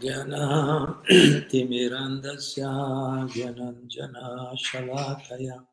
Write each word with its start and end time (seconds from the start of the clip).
ज्ञानातिमिरन्दस्या 0.00 2.70
ज्ञनञ्जनाशलाकया 3.34 5.64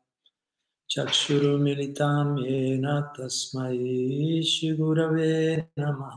चक्षुरुमिलितां 0.90 2.38
येन 2.38 2.86
तस्मै 3.18 4.42
श्रीगुरवे 4.42 5.68
नमः। 5.78 6.16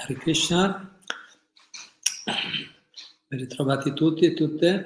हरे 0.00 0.14
Krishna. 0.14 0.74
Ben 3.30 3.38
ritrovati 3.38 3.92
tutti 3.92 4.24
e 4.24 4.34
tutte. 4.34 4.84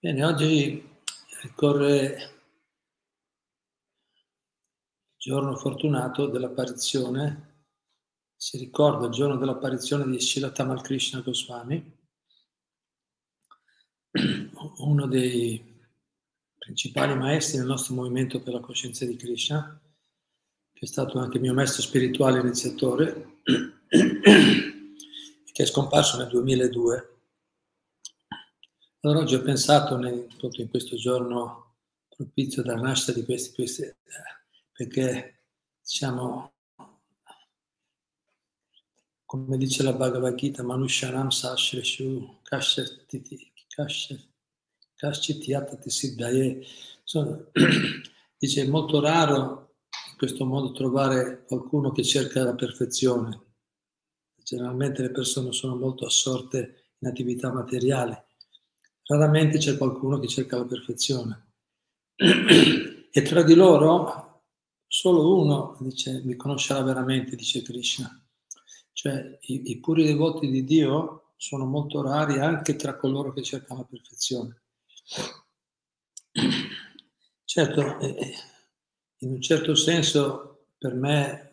Bene, 0.00 0.24
oggi 0.24 0.84
ricorre 1.42 1.86
il 1.86 2.30
giorno 5.16 5.54
fortunato 5.56 6.26
dell'apparizione, 6.26 7.68
si 8.34 8.58
ricorda 8.58 9.06
il 9.06 9.12
giorno 9.12 9.36
dell'apparizione 9.36 10.10
di 10.10 10.20
Srila 10.20 10.50
Tamal 10.50 10.82
Krishna 10.82 11.20
Goswami, 11.20 11.98
uno 14.78 15.06
dei 15.06 15.75
principali 16.66 17.14
maestri 17.14 17.58
nel 17.58 17.68
nostro 17.68 17.94
movimento 17.94 18.42
per 18.42 18.52
la 18.52 18.58
coscienza 18.58 19.04
di 19.04 19.14
Krishna, 19.14 19.80
che 20.72 20.84
è 20.84 20.86
stato 20.86 21.20
anche 21.20 21.38
mio 21.38 21.54
maestro 21.54 21.80
spirituale 21.80 22.40
iniziatore, 22.40 23.38
che 23.86 25.62
è 25.62 25.64
scomparso 25.64 26.16
nel 26.16 26.26
2002. 26.26 27.18
Allora 29.02 29.20
oggi 29.20 29.36
ho 29.36 29.42
pensato 29.42 29.96
nel, 29.96 30.26
in 30.40 30.68
questo 30.68 30.96
giorno 30.96 31.76
propizio 32.08 32.62
della 32.62 32.80
nascita 32.80 33.12
di 33.12 33.24
questi, 33.24 33.54
questi 33.54 33.94
perché 34.72 35.44
diciamo, 35.80 36.52
come 39.24 39.56
dice 39.56 39.84
la 39.84 39.92
Bhagavad 39.92 40.34
Gita, 40.34 40.64
Manushanam 40.64 41.28
Sashreshu 41.28 42.40
Kashtiti 42.42 43.52
Kashchitiyatati 43.68 44.34
Siddhaye. 45.90 46.64
Dice, 48.38 48.62
è 48.62 48.66
molto 48.66 49.00
raro 49.00 49.74
in 50.10 50.16
questo 50.16 50.44
modo 50.44 50.72
trovare 50.72 51.44
qualcuno 51.44 51.92
che 51.92 52.02
cerca 52.02 52.42
la 52.42 52.54
perfezione. 52.54 53.40
Generalmente 54.42 55.02
le 55.02 55.10
persone 55.10 55.52
sono 55.52 55.76
molto 55.76 56.06
assorte 56.06 56.94
in 56.98 57.08
attività 57.08 57.52
materiali. 57.52 58.16
Raramente 59.04 59.58
c'è 59.58 59.76
qualcuno 59.76 60.18
che 60.18 60.28
cerca 60.28 60.56
la 60.56 60.64
perfezione. 60.64 61.44
E 63.16 63.22
tra 63.22 63.42
di 63.42 63.54
loro 63.54 64.42
solo 64.86 65.38
uno 65.40 65.74
dice, 65.80 66.20
mi 66.22 66.36
conoscerà 66.36 66.82
veramente, 66.82 67.34
dice 67.34 67.62
Krishna. 67.62 68.10
Cioè 68.92 69.38
i, 69.40 69.70
i 69.70 69.80
puri 69.80 70.04
devoti 70.04 70.50
di 70.50 70.64
Dio 70.64 71.32
sono 71.36 71.64
molto 71.64 72.02
rari 72.02 72.38
anche 72.40 72.76
tra 72.76 72.96
coloro 72.96 73.32
che 73.32 73.42
cercano 73.42 73.80
la 73.80 73.86
perfezione. 73.86 74.64
Certo, 77.44 77.98
eh, 78.00 78.06
eh, 78.06 78.34
in 79.18 79.30
un 79.30 79.40
certo 79.40 79.74
senso 79.74 80.66
per 80.76 80.94
me, 80.94 81.52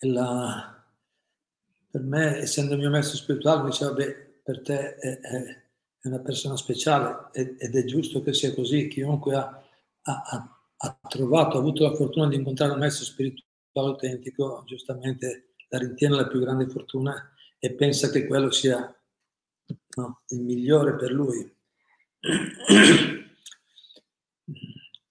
la, 0.00 0.84
per 1.90 2.02
me 2.02 2.36
essendo 2.38 2.74
il 2.74 2.80
mio 2.80 2.90
maestro 2.90 3.16
spirituale, 3.16 3.62
mi 3.62 3.70
diceva, 3.70 3.92
beh, 3.92 4.40
per 4.42 4.60
te 4.62 4.96
è, 4.96 5.20
è, 5.20 5.62
una 6.02 6.18
persona 6.20 6.56
speciale 6.56 7.30
ed 7.32 7.74
è 7.74 7.84
giusto 7.84 8.20
che 8.20 8.34
sia 8.34 8.52
così. 8.52 8.88
Chiunque 8.88 9.34
ha, 9.36 9.62
ha, 10.02 10.58
ha 10.76 10.98
trovato, 11.08 11.56
ha 11.56 11.60
avuto 11.60 11.84
la 11.84 11.94
fortuna 11.94 12.28
di 12.28 12.36
incontrare 12.36 12.72
un 12.72 12.78
maestro 12.78 13.06
spirituale 13.06 13.46
autentico, 13.72 14.64
giustamente 14.66 15.54
la 15.68 15.78
ritiene 15.78 16.16
la 16.16 16.26
più 16.26 16.40
grande 16.40 16.68
fortuna 16.68 17.32
e 17.58 17.72
pensa 17.72 18.10
che 18.10 18.26
quello 18.26 18.50
sia 18.50 18.94
no, 19.96 20.22
il 20.28 20.40
migliore 20.40 20.96
per 20.96 21.10
lui. 21.10 21.52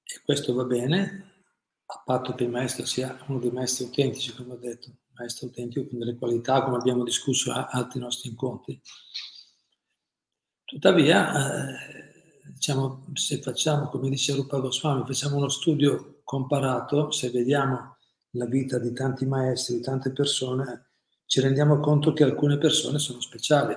E 0.04 0.22
questo 0.24 0.54
va 0.54 0.64
bene, 0.64 1.32
a 1.86 2.02
patto 2.04 2.34
che 2.34 2.44
il 2.44 2.50
maestro 2.50 2.86
sia 2.86 3.18
uno 3.28 3.40
dei 3.40 3.52
maestri 3.52 3.86
autentici, 3.86 4.34
come 4.34 4.54
ho 4.54 4.58
detto, 4.58 4.92
maestro 5.14 5.48
autentico 5.48 5.88
con 5.88 6.00
delle 6.00 6.18
qualità, 6.18 6.64
come 6.64 6.78
abbiamo 6.78 7.04
discusso 7.04 7.52
a 7.52 7.68
altri 7.68 8.00
nostri 8.00 8.30
incontri. 8.30 8.82
Tuttavia, 10.64 11.76
eh, 11.76 12.42
diciamo, 12.54 13.06
se 13.14 13.42
facciamo, 13.42 13.90
come 13.90 14.10
dice 14.10 14.34
Rupa 14.34 14.60
Goswami, 14.60 15.06
facciamo 15.06 15.38
uno 15.38 15.50
studio 15.50 16.22
comparato, 16.24 17.12
se 17.12 17.30
vediamo 17.30 17.98
la 18.32 18.46
vita 18.46 18.80
di 18.80 18.92
tanti 18.94 19.26
maestri, 19.26 19.76
di 19.76 19.82
tante 19.82 20.12
persone, 20.12 20.93
ci 21.25 21.39
rendiamo 21.41 21.79
conto 21.79 22.13
che 22.13 22.23
alcune 22.23 22.57
persone 22.57 23.00
sono 23.00 23.19
speciali, 23.22 23.75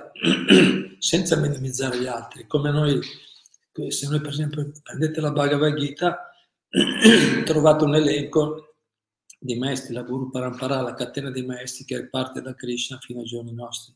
senza 0.99 1.35
minimizzare 1.37 1.99
gli 1.99 2.05
altri. 2.05 2.45
Come 2.47 2.71
noi, 2.71 2.99
se 3.89 4.07
noi 4.07 4.21
per 4.21 4.29
esempio 4.29 4.71
prendete 4.83 5.21
la 5.21 5.31
Bhagavad 5.31 5.75
Gita, 5.75 6.31
trovate 7.45 7.83
un 7.83 7.95
elenco 7.95 8.75
di 9.39 9.55
maestri, 9.55 9.93
la 9.93 10.03
Guru 10.03 10.29
Parampara, 10.29 10.81
la 10.81 10.93
catena 10.93 11.29
dei 11.29 11.45
maestri 11.45 11.85
che 11.85 12.07
parte 12.09 12.41
da 12.41 12.55
Krishna 12.55 12.97
fino 12.99 13.19
ai 13.19 13.25
giorni 13.25 13.53
nostri. 13.53 13.93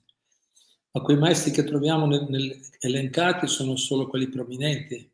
Ma 0.93 1.01
quei 1.01 1.17
maestri 1.17 1.51
che 1.51 1.63
troviamo 1.63 2.05
nel, 2.05 2.25
nel, 2.29 2.59
elencati 2.79 3.47
sono 3.47 3.75
solo 3.75 4.07
quelli 4.07 4.27
prominenti, 4.27 5.09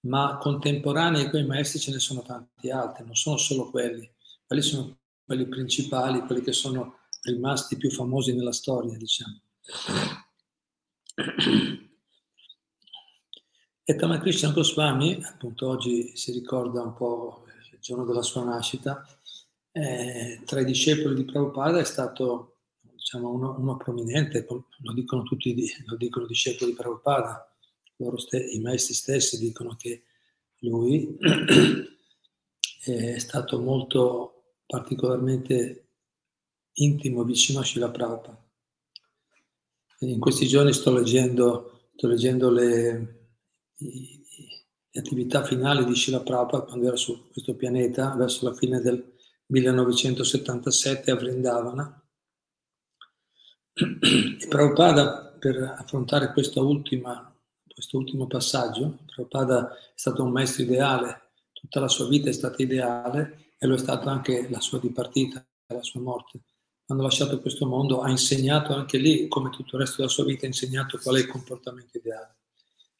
ma 0.00 0.36
contemporanei 0.38 1.24
a 1.24 1.30
quei 1.30 1.46
maestri 1.46 1.78
ce 1.78 1.90
ne 1.90 1.98
sono 1.98 2.22
tanti 2.22 2.70
altri, 2.70 3.04
non 3.04 3.16
sono 3.16 3.36
solo 3.36 3.70
quelli. 3.70 4.08
Quelli 4.46 4.62
sono 4.62 4.98
quelli 5.24 5.46
principali, 5.46 6.20
quelli 6.20 6.42
che 6.42 6.52
sono 6.52 6.98
rimasti 7.24 7.76
più 7.76 7.90
famosi 7.90 8.34
nella 8.34 8.52
storia, 8.52 8.96
diciamo. 8.96 9.40
E 13.86 13.94
Tamakrishna 13.96 14.50
Goswami, 14.50 15.22
appunto 15.22 15.68
oggi 15.68 16.16
si 16.16 16.32
ricorda 16.32 16.82
un 16.82 16.94
po' 16.94 17.44
il 17.72 17.78
giorno 17.80 18.04
della 18.04 18.22
sua 18.22 18.42
nascita, 18.44 19.06
eh, 19.72 20.40
tra 20.44 20.60
i 20.60 20.64
discepoli 20.64 21.14
di 21.14 21.24
Prabhupada 21.24 21.80
è 21.80 21.84
stato 21.84 22.58
diciamo, 22.80 23.30
uno, 23.30 23.56
uno, 23.58 23.76
prominente, 23.76 24.46
lo 24.48 24.92
dicono 24.94 25.22
tutti, 25.22 25.54
lo 25.84 25.96
dicono 25.96 26.24
i 26.24 26.28
discepoli 26.28 26.70
di 26.70 26.76
Prabhupada, 26.76 27.52
ste, 28.16 28.38
i 28.38 28.60
maestri 28.60 28.94
stessi 28.94 29.38
dicono 29.38 29.76
che 29.76 30.04
lui 30.60 31.16
è 32.84 33.18
stato 33.18 33.60
molto 33.60 34.54
particolarmente 34.66 35.83
intimo 36.74 37.22
vicino 37.24 37.60
a 37.60 37.64
Shila 37.64 37.90
Prabhupada. 37.90 38.42
In 40.00 40.18
questi 40.18 40.46
giorni 40.46 40.72
sto 40.72 40.92
leggendo, 40.92 41.88
sto 41.94 42.08
leggendo 42.08 42.50
le, 42.50 43.28
le, 43.76 44.98
attività 44.98 45.44
finali 45.44 45.84
di 45.84 45.94
Shila 45.94 46.20
Prabhupada 46.20 46.64
quando 46.64 46.86
era 46.86 46.96
su 46.96 47.30
questo 47.30 47.54
pianeta, 47.54 48.14
verso 48.16 48.48
la 48.48 48.54
fine 48.54 48.80
del 48.80 49.12
1977 49.46 51.10
a 51.10 51.16
Vrindavana. 51.16 51.98
E 54.34 54.46
Prabhupada, 54.48 55.36
per 55.38 55.56
affrontare 55.78 56.32
ultima, 56.56 57.34
questo 57.66 57.98
ultimo 57.98 58.26
passaggio, 58.26 58.98
Prabhupada 59.06 59.72
è 59.72 59.92
stato 59.94 60.22
un 60.22 60.30
maestro 60.30 60.62
ideale, 60.64 61.30
tutta 61.52 61.80
la 61.80 61.88
sua 61.88 62.06
vita 62.06 62.28
è 62.28 62.32
stata 62.32 62.62
ideale 62.62 63.52
e 63.58 63.66
lo 63.66 63.74
è 63.74 63.78
stata 63.78 64.10
anche 64.10 64.48
la 64.50 64.60
sua 64.60 64.78
dipartita, 64.78 65.44
la 65.68 65.82
sua 65.82 66.00
morte 66.00 66.40
quando 66.86 67.04
ha 67.04 67.06
lasciato 67.08 67.40
questo 67.40 67.66
mondo, 67.66 68.00
ha 68.00 68.10
insegnato 68.10 68.74
anche 68.74 68.98
lì, 68.98 69.26
come 69.28 69.50
tutto 69.50 69.76
il 69.76 69.82
resto 69.82 69.96
della 69.98 70.08
sua 70.08 70.24
vita, 70.24 70.44
ha 70.44 70.48
insegnato 70.48 70.98
qual 70.98 71.16
è 71.16 71.20
il 71.20 71.26
comportamento 71.26 71.96
ideale. 71.96 72.36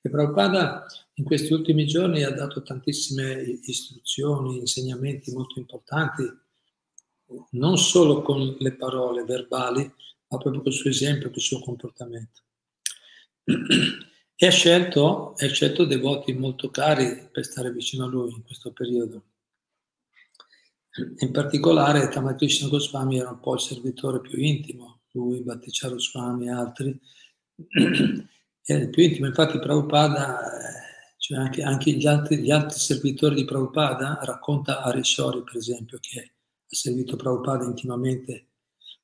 E 0.01 0.11
Prabhupada 0.11 0.87
in 1.15 1.25
questi 1.25 1.53
ultimi 1.53 1.87
giorni 1.87 2.23
ha 2.25 2.31
dato 2.31 2.63
tantissime 2.63 3.59
istruzioni, 3.63 4.59
insegnamenti 4.59 5.33
molto 5.33 5.59
importanti, 5.59 6.23
non 7.53 7.79
solo 7.79 8.23
con 8.23 8.57
le 8.59 8.73
parole 8.73 9.25
verbali, 9.25 9.83
ma 10.29 10.39
proprio 10.39 10.63
col 10.63 10.73
suo 10.73 10.91
esempio, 10.91 11.31
col 11.31 11.41
suo 11.41 11.61
comportamento. 11.61 12.43
E 14.37 14.47
ha 14.47 14.51
scelto, 14.51 15.35
ha 15.37 15.47
scelto 15.47 15.85
devoti 15.85 16.33
molto 16.33 16.69
cari 16.71 17.29
per 17.31 17.45
stare 17.45 17.71
vicino 17.73 18.05
a 18.05 18.09
lui 18.09 18.33
in 18.33 18.43
questo 18.43 18.73
periodo. 18.73 19.23
In 20.97 21.33
particolare 21.33 22.09
Tamakrishna 22.09 22.69
Goswami 22.69 23.19
era 23.19 23.31
un 23.31 23.41
po' 23.41 23.55
il 23.55 23.61
servitore 23.61 24.21
più 24.21 24.39
intimo, 24.39 25.01
lui, 25.13 25.43
Bhattichara 25.43 25.99
Swami 25.99 26.47
e 26.47 26.51
altri, 26.51 27.01
era 28.65 28.83
il 28.83 28.91
più 28.91 29.03
intimo. 29.03 29.27
Infatti 29.27 29.59
Prabhupada, 29.59 30.41
cioè 31.19 31.39
anche, 31.39 31.63
anche 31.65 31.91
gli, 31.93 32.07
altri, 32.07 32.39
gli, 32.39 32.53
altri, 32.53 32.79
servitori 32.79 33.35
di 33.35 33.45
Prabhupada, 33.45 34.21
racconta 34.23 34.83
Arishori 34.83 35.43
per 35.43 35.57
esempio, 35.57 35.99
che 36.01 36.21
ha 36.21 36.75
servito 36.75 37.17
Prabhupada 37.17 37.65
intimamente 37.65 38.51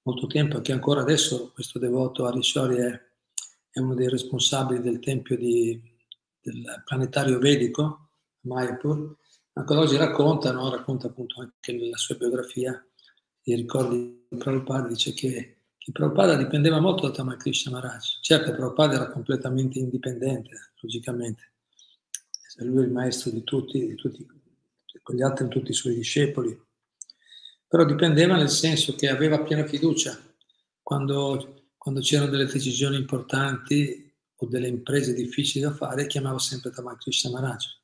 molto 0.02 0.28
tempo 0.28 0.58
e 0.58 0.62
che 0.62 0.72
ancora 0.72 1.00
adesso 1.00 1.50
questo 1.52 1.81
devoto 1.81 2.25
Arishori 2.25 2.76
è, 2.76 3.00
è 3.69 3.81
uno 3.81 3.94
dei 3.94 4.08
responsabili 4.08 4.81
del 4.81 5.00
tempio 5.00 5.36
di, 5.36 5.81
del 6.40 6.82
planetario 6.84 7.40
vedico, 7.40 8.10
Mayapur, 8.43 9.16
ancora 9.55 9.81
oggi 9.81 9.97
racconta, 9.97 10.52
no? 10.52 10.70
racconta 10.70 11.08
appunto 11.08 11.41
anche 11.41 11.73
nella 11.73 11.97
sua 11.97 12.17
biografia, 12.17 12.85
i 13.43 13.55
ricordi 13.55 14.26
di 14.29 14.37
Prabhupada, 14.37 14.88
dice 14.88 15.12
che, 15.12 15.62
che 15.76 15.93
Prabhupada 15.93 16.37
dipendeva 16.37 16.81
molto 16.81 17.06
da 17.06 17.14
Tamakrishna 17.14 17.73
Maharaj. 17.73 18.20
Certo, 18.20 18.52
Prabhupada 18.52 18.94
era 18.94 19.11
completamente 19.11 19.79
indipendente, 19.79 20.73
logicamente, 20.81 21.52
lui 22.58 22.82
è 22.82 22.87
il 22.87 22.93
maestro 22.93 23.31
di 23.31 23.43
tutti, 23.43 23.87
di 23.87 23.94
tutti, 23.94 24.26
con 25.02 25.14
gli 25.14 25.23
altri 25.23 25.49
tutti 25.49 25.70
i 25.70 25.75
suoi 25.75 25.94
discepoli, 25.94 26.58
però 27.67 27.85
dipendeva 27.85 28.37
nel 28.37 28.50
senso 28.50 28.94
che 28.94 29.08
aveva 29.08 29.43
piena 29.43 29.64
fiducia 29.64 30.19
quando, 30.82 31.69
quando 31.76 32.00
c'erano 32.00 32.31
delle 32.31 32.46
decisioni 32.46 32.96
importanti 32.96 34.12
o 34.37 34.46
delle 34.46 34.69
imprese 34.69 35.14
difficili 35.14 35.62
da 35.62 35.73
fare, 35.73 36.06
chiamava 36.06 36.38
sempre 36.38 36.70
Tamakrishna 36.70 37.31
Maharaj. 37.31 37.80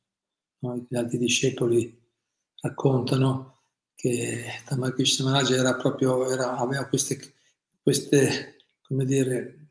No? 0.60 0.86
Gli 0.88 0.96
altri 0.96 1.18
discepoli 1.18 2.04
raccontano 2.60 3.56
che 3.94 4.44
Tamakrishna 4.66 5.30
Maharaj 5.30 5.52
era 5.52 5.74
proprio, 5.74 6.30
era, 6.30 6.56
aveva 6.56 6.84
queste, 6.84 7.34
queste, 7.82 8.56
dire, 8.88 9.68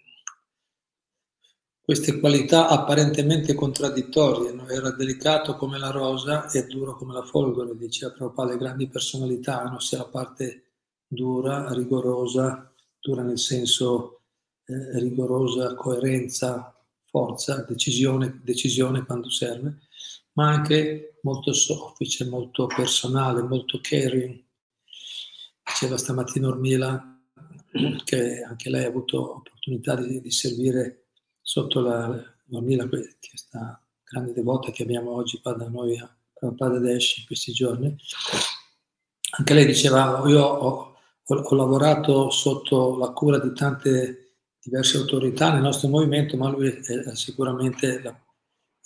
queste 1.82 2.20
qualità 2.20 2.68
apparentemente 2.68 3.54
contraddittorie, 3.54 4.52
no? 4.52 4.68
era 4.68 4.92
delicato 4.92 5.56
come 5.56 5.78
la 5.78 5.92
rosa 5.92 6.50
e 6.50 6.66
duro 6.66 6.96
come 6.96 7.14
la 7.14 7.24
folgore, 7.24 7.78
diceva 7.78 8.14
Prabhupada, 8.14 8.52
le 8.52 8.58
grandi 8.58 8.88
personalità 8.88 9.62
hanno 9.62 9.80
sia 9.80 10.00
la 10.00 10.06
parte 10.06 10.64
dura, 11.06 11.72
rigorosa, 11.72 12.74
dura 13.00 13.22
nel 13.22 13.38
senso 13.38 14.22
eh, 14.66 15.00
rigorosa, 15.00 15.76
coerenza, 15.76 16.76
forza, 17.06 17.64
decisione, 17.68 18.42
decisione 18.44 19.06
quando 19.06 19.30
serve, 19.30 19.78
ma 20.36 20.50
anche 20.50 21.20
molto 21.22 21.54
soffice, 21.54 22.26
molto 22.26 22.68
personale, 22.68 23.42
molto 23.42 23.80
caring. 23.82 24.44
Diceva 25.64 25.98
stamattina 25.98 26.48
Ormila 26.48 27.20
che 28.04 28.42
anche 28.42 28.70
lei 28.70 28.86
ha 28.86 28.88
avuto 28.88 29.38
opportunità 29.38 29.96
di, 29.96 30.22
di 30.22 30.32
servire 30.32 31.08
sotto 31.42 31.82
la, 31.82 32.08
la 32.08 32.88
questa 32.90 33.82
grande 34.04 34.34
devota 34.34 34.72
che 34.72 34.84
abbiamo 34.84 35.12
oggi 35.12 35.42
qua 35.42 35.54
da 35.54 35.68
noi 35.68 35.98
a 35.98 36.16
Prabhupada 36.34 36.92
in 36.92 37.00
questi 37.26 37.52
giorni, 37.52 37.96
anche 39.38 39.54
lei 39.54 39.66
diceva, 39.66 40.22
io 40.28 40.44
ho, 40.44 40.96
ho, 41.24 41.36
ho, 41.36 41.56
lavorato 41.56 42.30
sotto 42.30 42.98
la 42.98 43.10
cura 43.12 43.40
di 43.40 43.54
tante 43.54 44.38
diverse 44.62 44.98
autorità 44.98 45.52
nel 45.52 45.62
nostro 45.62 45.88
movimento, 45.88 46.38
ma 46.38 46.50
lui 46.50 46.70
è 46.70 47.16
sicuramente 47.16 48.02
la, 48.02 48.25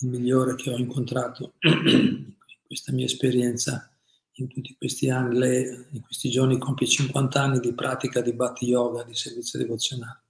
il 0.02 0.08
migliore 0.08 0.56
che 0.56 0.72
ho 0.72 0.78
incontrato 0.78 1.54
in 1.62 2.34
questa 2.66 2.92
mia 2.92 3.06
esperienza 3.06 3.92
in 4.34 4.48
tutti 4.48 4.76
questi 4.78 5.10
anni. 5.10 5.38
Lei 5.38 5.88
in 5.92 6.02
questi 6.02 6.30
giorni 6.30 6.58
compie 6.58 6.88
50 6.88 7.42
anni 7.42 7.60
di 7.60 7.74
pratica 7.74 8.22
di 8.22 8.34
Bhatti 8.34 8.66
Yoga, 8.66 9.04
di 9.04 9.16
servizio 9.16 9.60
devozionale. 9.60 10.24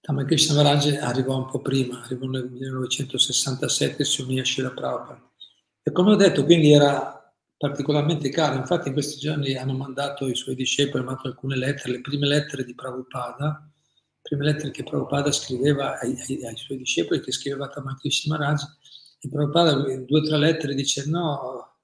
Ramakrishna 0.00 0.54
Maharaj 0.54 0.98
arrivò 1.00 1.36
un 1.36 1.46
po' 1.46 1.60
prima, 1.60 2.02
arrivò 2.02 2.26
nel 2.26 2.48
1967 2.48 4.02
e 4.02 4.04
si 4.04 4.22
unì 4.22 4.38
a 4.38 4.44
Shila 4.44 4.70
Prabhupada. 4.70 5.30
E 5.82 5.90
come 5.90 6.12
ho 6.12 6.16
detto, 6.16 6.44
quindi 6.44 6.72
era 6.72 7.12
particolarmente 7.56 8.28
caro, 8.28 8.56
infatti 8.56 8.88
in 8.88 8.94
questi 8.94 9.18
giorni 9.18 9.56
hanno 9.56 9.72
mandato 9.72 10.28
i 10.28 10.36
suoi 10.36 10.54
discepoli, 10.54 10.98
hanno 10.98 11.06
mandato 11.06 11.28
alcune 11.28 11.56
lettere, 11.56 11.92
le 11.92 12.00
prime 12.02 12.26
lettere 12.26 12.64
di 12.64 12.74
Prabhupada, 12.74 13.68
prime 14.26 14.44
lettere 14.44 14.70
che 14.72 14.82
Prabhupada 14.82 15.30
scriveva 15.30 15.98
ai, 16.00 16.16
ai, 16.28 16.44
ai 16.44 16.56
suoi 16.56 16.78
discepoli, 16.78 17.20
che 17.20 17.32
scriveva 17.32 17.66
a 17.66 17.72
Ramakrishna 17.72 18.36
Maharaj, 18.36 18.62
e 19.20 19.28
Prabhupada 19.28 19.92
in 19.92 20.04
due 20.04 20.20
o 20.20 20.22
tre 20.22 20.38
lettere 20.38 20.74
dice 20.74 21.06
no, 21.06 21.76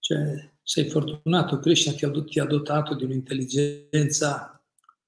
cioè, 0.00 0.50
sei 0.62 0.88
fortunato, 0.88 1.60
Krishna 1.60 1.92
ti 1.92 2.04
ha, 2.04 2.10
ti 2.24 2.40
ha 2.40 2.44
dotato 2.44 2.94
di 2.94 3.04
un'intelligenza 3.04 4.60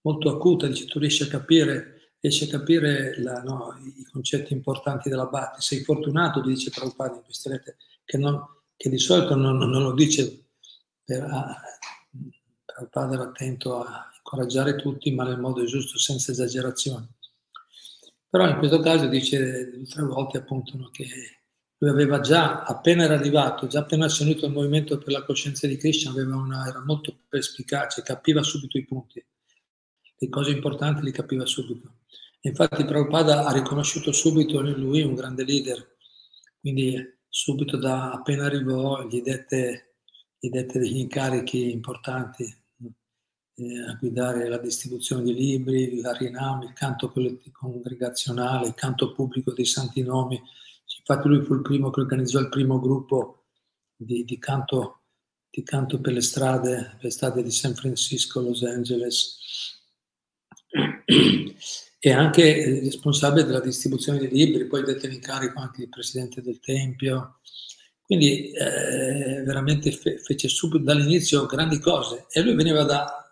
molto 0.02 0.30
acuta, 0.30 0.66
dice 0.66 0.86
tu 0.86 0.98
riesci 0.98 1.24
a 1.24 1.28
capire 1.28 1.94
riesce 2.20 2.44
a 2.44 2.48
capire 2.48 3.20
la, 3.22 3.42
no, 3.42 3.74
i 3.82 4.04
concetti 4.04 4.52
importanti 4.52 5.08
della 5.08 5.24
Bhakti. 5.24 5.62
Sei 5.62 5.82
fortunato, 5.82 6.42
dice 6.42 6.70
Prabhupada 6.70 7.16
in 7.16 7.24
queste 7.24 7.48
lettere, 7.48 7.76
che, 8.04 8.18
non, 8.18 8.46
che 8.76 8.90
di 8.90 8.98
solito 8.98 9.34
non, 9.34 9.56
non, 9.56 9.82
lo 9.82 9.92
dice 9.92 10.48
per... 11.02 11.22
A, 11.22 11.60
Prabhupada 12.66 13.14
era 13.14 13.22
attento 13.24 13.82
a 13.82 14.09
incoraggiare 14.30 14.76
tutti, 14.76 15.12
ma 15.12 15.24
nel 15.24 15.40
modo 15.40 15.64
giusto, 15.64 15.98
senza 15.98 16.30
esagerazioni. 16.30 17.06
Però 18.28 18.48
in 18.48 18.58
questo 18.58 18.78
caso 18.78 19.06
dice 19.06 19.70
due 19.70 19.82
o 19.82 19.86
tre 19.88 20.02
volte 20.04 20.38
appunto 20.38 20.88
che 20.92 21.06
lui 21.78 21.90
aveva 21.90 22.20
già, 22.20 22.62
appena 22.62 23.04
era 23.04 23.14
arrivato, 23.14 23.66
già 23.66 23.80
appena 23.80 24.08
si 24.08 24.22
è 24.22 24.26
unito 24.26 24.46
al 24.46 24.52
movimento 24.52 24.98
per 24.98 25.12
la 25.12 25.24
coscienza 25.24 25.66
di 25.66 25.76
Krishna, 25.76 26.12
una, 26.12 26.66
era 26.68 26.84
molto 26.84 27.22
perspicace, 27.28 28.02
capiva 28.02 28.42
subito 28.42 28.78
i 28.78 28.84
punti 28.84 29.24
le 30.22 30.28
cose 30.28 30.50
importanti 30.50 31.02
le 31.02 31.12
capiva 31.12 31.46
subito. 31.46 31.94
Infatti 32.40 32.84
Prabhupada 32.84 33.46
ha 33.46 33.52
riconosciuto 33.52 34.12
subito 34.12 34.60
in 34.60 34.78
lui 34.78 35.00
un 35.00 35.14
grande 35.14 35.44
leader, 35.44 35.96
quindi 36.60 37.18
subito 37.26 37.78
da 37.78 38.12
appena 38.12 38.44
arrivò 38.44 39.06
gli 39.06 39.22
dette, 39.22 39.94
gli 40.38 40.50
dette 40.50 40.78
degli 40.78 40.98
incarichi 40.98 41.70
importanti 41.70 42.59
a 43.86 43.94
guidare 43.94 44.48
la 44.48 44.58
distribuzione 44.58 45.22
di 45.22 45.34
libri, 45.34 46.00
l'Arinam, 46.00 46.62
il 46.62 46.72
canto 46.72 47.12
congregazionale, 47.52 48.68
il 48.68 48.74
canto 48.74 49.12
pubblico 49.12 49.52
dei 49.52 49.66
santi 49.66 50.02
nomi. 50.02 50.40
Infatti 50.98 51.28
lui 51.28 51.44
fu 51.44 51.54
il 51.54 51.62
primo 51.62 51.90
che 51.90 52.00
organizzò 52.00 52.38
il 52.38 52.48
primo 52.48 52.78
gruppo 52.78 53.44
di, 53.96 54.24
di, 54.24 54.38
canto, 54.38 55.02
di 55.50 55.62
canto 55.62 56.00
per 56.00 56.12
le 56.12 56.20
strade, 56.20 56.98
le 57.00 57.10
strade 57.10 57.42
di 57.42 57.50
San 57.50 57.74
Francisco, 57.74 58.40
Los 58.40 58.62
Angeles, 58.62 59.38
e 61.98 62.12
anche 62.12 62.80
responsabile 62.82 63.44
della 63.44 63.60
distribuzione 63.60 64.18
dei 64.18 64.30
libri, 64.30 64.66
poi 64.66 64.84
detto 64.84 65.06
in 65.06 65.20
carico 65.20 65.58
anche 65.60 65.82
il 65.82 65.88
presidente 65.88 66.40
del 66.40 66.60
Tempio. 66.60 67.40
Quindi 68.02 68.50
eh, 68.52 69.42
veramente 69.44 69.92
fe- 69.92 70.18
fece 70.18 70.48
subito 70.48 70.82
dall'inizio 70.82 71.46
grandi 71.46 71.78
cose 71.78 72.26
e 72.30 72.40
lui 72.40 72.54
veniva 72.54 72.82
da, 72.82 73.29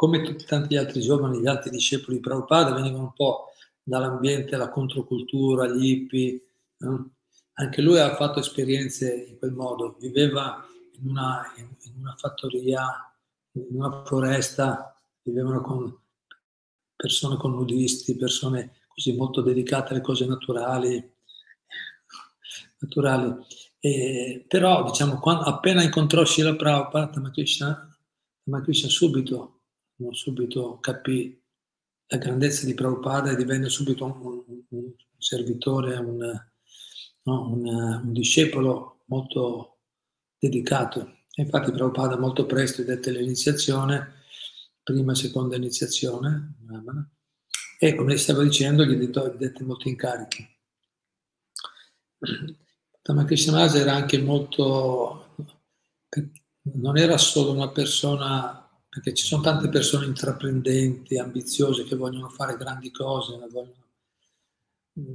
come 0.00 0.22
tutti 0.22 0.46
tanti 0.46 0.76
altri 0.76 1.02
giovani, 1.02 1.40
gli 1.40 1.46
altri 1.46 1.68
discepoli 1.68 2.16
di 2.16 2.22
Prabhupada, 2.22 2.72
venivano 2.72 3.02
un 3.02 3.12
po' 3.12 3.48
dall'ambiente, 3.82 4.56
la 4.56 4.70
controcultura, 4.70 5.68
gli 5.68 5.90
hippie. 5.90 6.42
No? 6.78 7.16
Anche 7.56 7.82
lui 7.82 7.98
ha 7.98 8.16
fatto 8.16 8.40
esperienze 8.40 9.12
in 9.28 9.36
quel 9.36 9.52
modo, 9.52 9.98
viveva 10.00 10.66
in 10.92 11.06
una, 11.06 11.42
in, 11.58 11.68
una 11.98 12.14
fattoria, 12.16 13.12
in 13.52 13.66
una 13.72 14.02
foresta, 14.02 14.98
vivevano 15.20 15.60
con 15.60 15.94
persone 16.96 17.36
con 17.36 17.52
nudisti, 17.52 18.16
persone 18.16 18.84
così 18.88 19.14
molto 19.14 19.42
dedicate 19.42 19.92
alle 19.92 20.00
cose 20.00 20.24
naturali. 20.24 20.94
naturali. 22.80 23.34
E, 23.80 24.46
però, 24.48 24.82
diciamo, 24.82 25.18
quando, 25.18 25.42
appena 25.42 25.82
incontrò 25.82 26.24
Shila 26.24 26.56
Prabhupada, 26.56 27.10
Tamakrishna, 27.10 27.98
Tamakrishna 28.44 28.88
subito, 28.88 29.59
no, 30.00 30.12
subito 30.12 30.78
capì 30.80 31.40
la 32.06 32.18
grandezza 32.18 32.66
di 32.66 32.74
Prabhupada 32.74 33.30
e 33.30 33.36
divenne 33.36 33.68
subito 33.68 34.04
un, 34.04 34.64
un, 34.68 34.92
servitore, 35.16 35.96
un, 35.96 36.42
no, 37.22 37.50
un, 37.50 38.12
discepolo 38.12 39.02
molto 39.06 39.78
dedicato. 40.38 41.18
E 41.32 41.42
infatti 41.42 41.70
Prabhupada 41.70 42.18
molto 42.18 42.46
presto 42.46 42.82
dette 42.82 43.10
l'iniziazione 43.12 44.18
prima 44.82 45.12
e 45.12 45.16
seconda 45.16 45.56
iniziazione, 45.56 46.56
e 47.78 47.94
come 47.94 48.16
stavo 48.16 48.42
dicendo 48.42 48.84
gli 48.84 48.96
dette 48.96 49.64
molti 49.64 49.88
incarichi. 49.88 50.48
Ramakrishna 53.02 53.52
Maharaj 53.52 53.76
era 53.76 53.94
anche 53.94 54.18
molto, 54.18 55.34
non 56.74 56.98
era 56.98 57.16
solo 57.18 57.52
una 57.52 57.70
persona, 57.70 58.69
perché 58.90 59.14
ci 59.14 59.24
sono 59.24 59.40
tante 59.40 59.68
persone 59.68 60.04
intraprendenti, 60.04 61.16
ambiziose, 61.16 61.84
che 61.84 61.94
vogliono 61.94 62.28
fare 62.28 62.56
grandi 62.56 62.90
cose, 62.90 63.38
vogliono, 63.38 63.86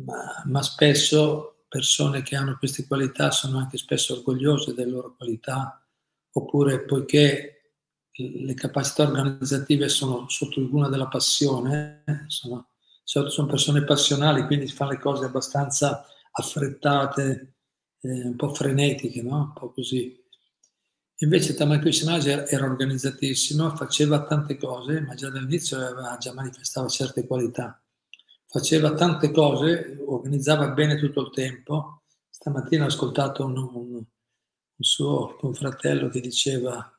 ma, 0.05 0.41
ma 0.45 0.61
spesso 0.63 1.65
persone 1.67 2.21
che 2.21 2.37
hanno 2.37 2.55
queste 2.57 2.87
qualità 2.87 3.31
sono 3.31 3.57
anche 3.57 3.77
spesso 3.77 4.13
orgogliose 4.13 4.73
delle 4.73 4.91
loro 4.91 5.13
qualità, 5.17 5.85
oppure 6.31 6.85
poiché 6.85 7.73
le 8.13 8.53
capacità 8.53 9.03
organizzative 9.03 9.89
sono 9.89 10.29
sotto 10.29 10.61
il 10.61 10.69
guna 10.69 10.87
della 10.87 11.09
passione, 11.09 12.03
sono, 12.27 12.69
sono 13.03 13.47
persone 13.47 13.83
passionali, 13.83 14.45
quindi 14.45 14.67
fanno 14.67 14.91
le 14.91 14.99
cose 14.99 15.25
abbastanza 15.25 16.05
affrettate, 16.31 17.55
eh, 17.99 18.25
un 18.27 18.37
po' 18.37 18.53
frenetiche, 18.53 19.21
no? 19.21 19.37
Un 19.37 19.53
po' 19.53 19.73
così. 19.73 20.23
Invece 21.19 21.53
Tamakrish 21.53 22.03
Maharaj 22.03 22.45
era 22.51 22.65
organizzatissimo, 22.65 23.75
faceva 23.75 24.25
tante 24.25 24.57
cose, 24.57 24.99
ma 24.99 25.15
già 25.15 25.29
dall'inizio 25.29 25.77
aveva, 25.77 26.17
già 26.17 26.33
manifestava 26.33 26.87
certe 26.89 27.25
qualità. 27.25 27.81
Faceva 28.45 28.93
tante 28.93 29.31
cose, 29.31 29.97
organizzava 30.05 30.69
bene 30.71 30.97
tutto 30.97 31.21
il 31.21 31.31
tempo. 31.31 32.03
Stamattina 32.29 32.83
ho 32.83 32.87
ascoltato 32.87 33.45
un, 33.45 33.57
un, 33.57 33.93
un 33.95 34.05
suo 34.77 35.35
confratello 35.35 36.09
che 36.09 36.19
diceva 36.19 36.89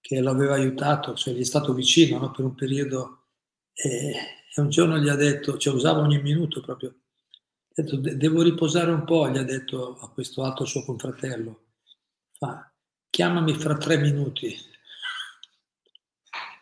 che 0.00 0.20
lo 0.20 0.30
aveva 0.30 0.54
aiutato, 0.54 1.14
cioè 1.14 1.32
gli 1.32 1.40
è 1.40 1.44
stato 1.44 1.72
vicino 1.72 2.18
no? 2.18 2.32
per 2.32 2.44
un 2.44 2.56
periodo 2.56 3.26
e, 3.72 4.10
e, 4.54 4.60
un 4.60 4.68
giorno 4.68 4.98
gli 4.98 5.08
ha 5.08 5.14
detto, 5.14 5.56
cioè 5.56 5.72
usava 5.72 6.00
ogni 6.00 6.20
minuto 6.20 6.60
proprio, 6.60 6.88
ha 6.88 7.82
detto 7.82 7.96
devo 7.96 8.42
riposare 8.42 8.90
un 8.90 9.04
po', 9.04 9.28
gli 9.28 9.38
ha 9.38 9.44
detto 9.44 9.96
a 10.00 10.10
questo 10.10 10.42
altro 10.42 10.64
suo 10.64 10.84
confratello, 10.84 11.66
fa, 12.32 12.71
chiamami 13.12 13.52
fra 13.52 13.76
tre 13.76 13.98
minuti. 13.98 14.56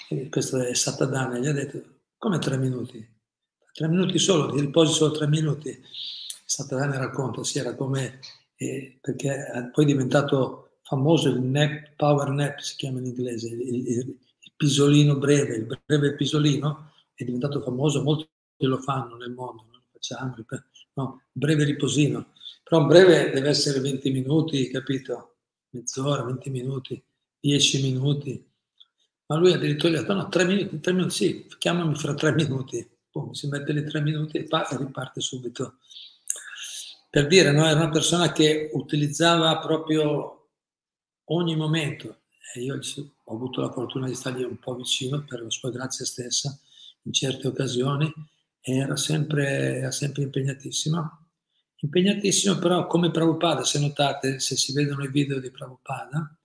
E 0.08 0.28
questo 0.28 0.60
è 0.60 0.74
Satadana, 0.74 1.38
gli 1.38 1.46
ha 1.46 1.52
detto, 1.52 1.80
come 2.18 2.40
tre 2.40 2.58
minuti? 2.58 3.08
Tre 3.72 3.86
minuti 3.86 4.18
solo, 4.18 4.52
ti 4.52 4.58
riposi 4.58 4.92
solo 4.92 5.12
tre 5.12 5.28
minuti. 5.28 5.80
Satadana 6.44 6.98
racconta, 6.98 7.44
sì, 7.44 7.60
era 7.60 7.76
come, 7.76 8.18
eh, 8.56 8.98
perché 9.00 9.70
poi 9.72 9.84
è 9.84 9.86
diventato 9.86 10.78
famoso 10.82 11.28
il 11.28 11.40
nap, 11.40 11.94
power 11.94 12.30
nap 12.30 12.58
si 12.58 12.74
chiama 12.74 12.98
in 12.98 13.06
inglese, 13.06 13.46
il, 13.46 13.60
il, 13.60 13.86
il 13.86 14.52
pisolino 14.56 15.18
breve, 15.18 15.54
il 15.54 15.78
breve 15.86 16.16
pisolino 16.16 16.90
è 17.14 17.22
diventato 17.22 17.60
famoso, 17.60 18.02
molti 18.02 18.26
lo 18.66 18.78
fanno 18.78 19.14
nel 19.14 19.30
mondo, 19.30 19.62
non 19.70 19.74
lo 19.76 19.84
facciamo, 19.92 20.34
no, 20.94 21.22
breve 21.30 21.62
riposino, 21.62 22.32
però 22.64 22.80
un 22.80 22.88
breve 22.88 23.30
deve 23.30 23.50
essere 23.50 23.78
20 23.78 24.10
minuti, 24.10 24.68
capito? 24.68 25.29
Mezz'ora, 25.70 26.22
20 26.22 26.50
minuti, 26.50 27.02
10 27.40 27.82
minuti. 27.82 28.48
Ma 29.26 29.36
lui 29.36 29.52
addirittura 29.52 29.92
gli 29.92 29.96
ha 29.96 30.00
detto 30.00 30.14
no, 30.14 30.28
3 30.28 30.44
minuti, 30.44 30.80
3 30.80 30.92
minuti, 30.92 31.14
sì, 31.14 31.46
chiamami 31.58 31.94
fra 31.94 32.14
3 32.14 32.34
minuti. 32.34 32.88
Poi 33.10 33.34
si 33.34 33.48
mette 33.48 33.72
lì 33.72 33.84
3 33.84 34.00
minuti 34.00 34.38
e 34.38 34.48
riparte 34.76 35.20
subito. 35.20 35.78
Per 37.08 37.26
dire, 37.26 37.50
no, 37.52 37.66
era 37.66 37.80
una 37.80 37.90
persona 37.90 38.32
che 38.32 38.70
utilizzava 38.72 39.58
proprio 39.58 40.50
ogni 41.24 41.56
momento. 41.56 42.22
E 42.54 42.60
io 42.62 42.76
ho 42.76 43.34
avuto 43.34 43.60
la 43.60 43.70
fortuna 43.70 44.06
di 44.06 44.14
stargli 44.14 44.42
un 44.42 44.58
po' 44.58 44.74
vicino 44.74 45.24
per 45.24 45.42
la 45.42 45.50
sua 45.50 45.70
grazia 45.70 46.04
stessa 46.04 46.56
in 47.02 47.12
certe 47.12 47.46
occasioni. 47.48 48.12
Era 48.60 48.96
sempre, 48.96 49.76
era 49.76 49.90
sempre 49.90 50.22
impegnatissima 50.22 51.19
impegnatissimo, 51.80 52.58
però 52.58 52.86
come 52.86 53.10
Prabhupada, 53.10 53.64
se 53.64 53.78
notate, 53.78 54.38
se 54.38 54.56
si 54.56 54.72
vedono 54.72 55.04
i 55.04 55.10
video 55.10 55.40
di 55.40 55.50
Prabhupada, 55.50 56.36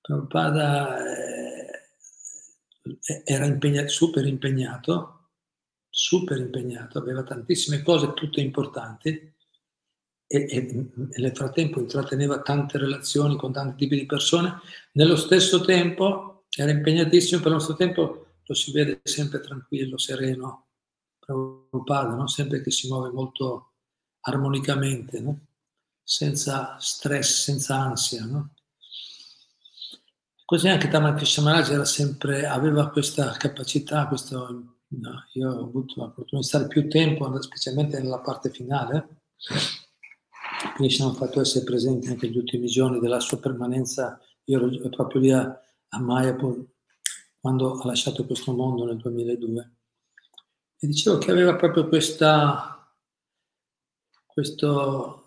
Prabhupada 0.00 0.98
eh, 1.04 1.86
era 3.24 3.44
impegnato, 3.46 3.88
super 3.88 4.24
impegnato, 4.26 5.30
super 5.88 6.38
impegnato, 6.38 6.98
aveva 6.98 7.22
tantissime 7.24 7.82
cose, 7.82 8.12
tutte 8.14 8.40
importanti, 8.40 9.08
e, 10.28 10.38
e, 10.38 10.56
e, 10.56 10.90
nel 11.20 11.34
frattempo 11.34 11.80
intratteneva 11.80 12.42
tante 12.42 12.78
relazioni 12.78 13.36
con 13.36 13.52
tanti 13.52 13.76
tipi 13.76 13.96
di 13.96 14.06
persone, 14.06 14.60
nello 14.92 15.16
stesso 15.16 15.60
tempo 15.62 16.44
era 16.56 16.70
impegnatissimo, 16.70 17.40
per 17.40 17.52
lo 17.52 17.58
stesso 17.58 17.76
tempo 17.76 18.26
lo 18.44 18.54
si 18.54 18.70
vede 18.70 19.00
sempre 19.02 19.40
tranquillo, 19.40 19.98
sereno, 19.98 20.66
Prabhupada, 21.18 22.14
no? 22.14 22.28
sempre 22.28 22.60
che 22.62 22.70
si 22.70 22.86
muove 22.86 23.10
molto 23.10 23.65
armonicamente, 24.26 25.20
no? 25.20 25.40
senza 26.02 26.76
stress, 26.78 27.42
senza 27.42 27.76
ansia. 27.76 28.24
No? 28.24 28.50
Così 30.44 30.68
anche 30.68 30.88
Tamakrisha 30.88 31.42
Maharaj 31.42 31.80
sempre, 31.82 32.46
aveva 32.46 32.90
questa 32.90 33.32
capacità, 33.32 34.06
questo, 34.06 34.78
no, 34.86 35.24
io 35.32 35.50
ho 35.50 35.64
avuto 35.64 35.94
l'opportunità 35.96 36.36
di 36.36 36.44
stare 36.44 36.66
più 36.68 36.88
tempo, 36.88 37.42
specialmente 37.42 38.00
nella 38.00 38.20
parte 38.20 38.50
finale, 38.50 39.08
ci 40.88 41.02
hanno 41.02 41.14
fatto 41.14 41.40
essere 41.40 41.64
presenti 41.64 42.08
anche 42.08 42.28
gli 42.28 42.36
ultimi 42.36 42.66
giorni 42.66 43.00
della 43.00 43.20
sua 43.20 43.38
permanenza, 43.38 44.20
io 44.44 44.58
ero 44.58 44.88
proprio 44.88 45.20
lì 45.20 45.32
a, 45.32 45.60
a 45.88 46.00
Mayapur 46.00 46.64
quando 47.40 47.80
ha 47.80 47.86
lasciato 47.86 48.24
questo 48.24 48.52
mondo 48.52 48.84
nel 48.84 48.96
2002. 48.96 49.72
E 50.78 50.86
dicevo 50.86 51.18
che 51.18 51.30
aveva 51.30 51.56
proprio 51.56 51.88
questa 51.88 52.75
questa 54.36 55.18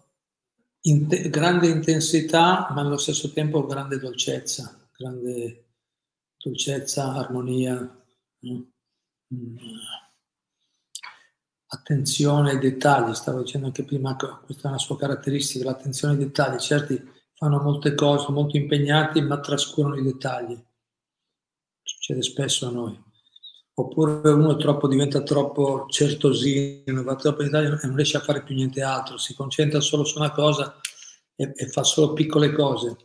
in- 0.81 1.07
grande 1.31 1.67
intensità, 1.67 2.67
ma 2.75 2.81
allo 2.81 2.97
stesso 2.97 3.31
tempo 3.31 3.65
grande 3.65 3.97
dolcezza, 3.97 4.87
grande 4.95 5.69
dolcezza, 6.37 7.15
armonia, 7.15 8.05
mm, 8.45 9.55
attenzione 11.71 12.51
ai 12.51 12.59
dettagli. 12.59 13.15
Stavo 13.15 13.41
dicendo 13.41 13.65
anche 13.65 13.83
prima 13.83 14.15
che 14.15 14.27
questa 14.45 14.67
è 14.67 14.71
una 14.71 14.77
sua 14.77 14.95
caratteristica, 14.95 15.65
l'attenzione 15.65 16.13
ai 16.13 16.19
dettagli. 16.19 16.59
Certi 16.59 17.03
fanno 17.33 17.59
molte 17.63 17.95
cose, 17.95 18.31
molto 18.31 18.57
impegnati, 18.57 19.21
ma 19.21 19.39
trascurano 19.39 19.95
i 19.95 20.03
dettagli. 20.03 20.55
Succede 21.81 22.21
spesso 22.21 22.67
a 22.67 22.71
noi 22.71 23.08
oppure 23.79 24.29
uno 24.29 24.57
troppo, 24.57 24.87
diventa 24.87 25.21
troppo 25.21 25.85
certosino, 25.87 27.03
va 27.03 27.15
troppo 27.15 27.41
in 27.41 27.47
Italia 27.47 27.69
e 27.69 27.87
non 27.87 27.95
riesce 27.95 28.17
a 28.17 28.21
fare 28.21 28.43
più 28.43 28.53
niente 28.53 28.81
altro, 28.81 29.17
si 29.17 29.33
concentra 29.33 29.79
solo 29.79 30.03
su 30.03 30.17
una 30.19 30.31
cosa 30.31 30.79
e, 31.35 31.53
e 31.55 31.67
fa 31.67 31.83
solo 31.83 32.13
piccole 32.13 32.51
cose. 32.51 32.97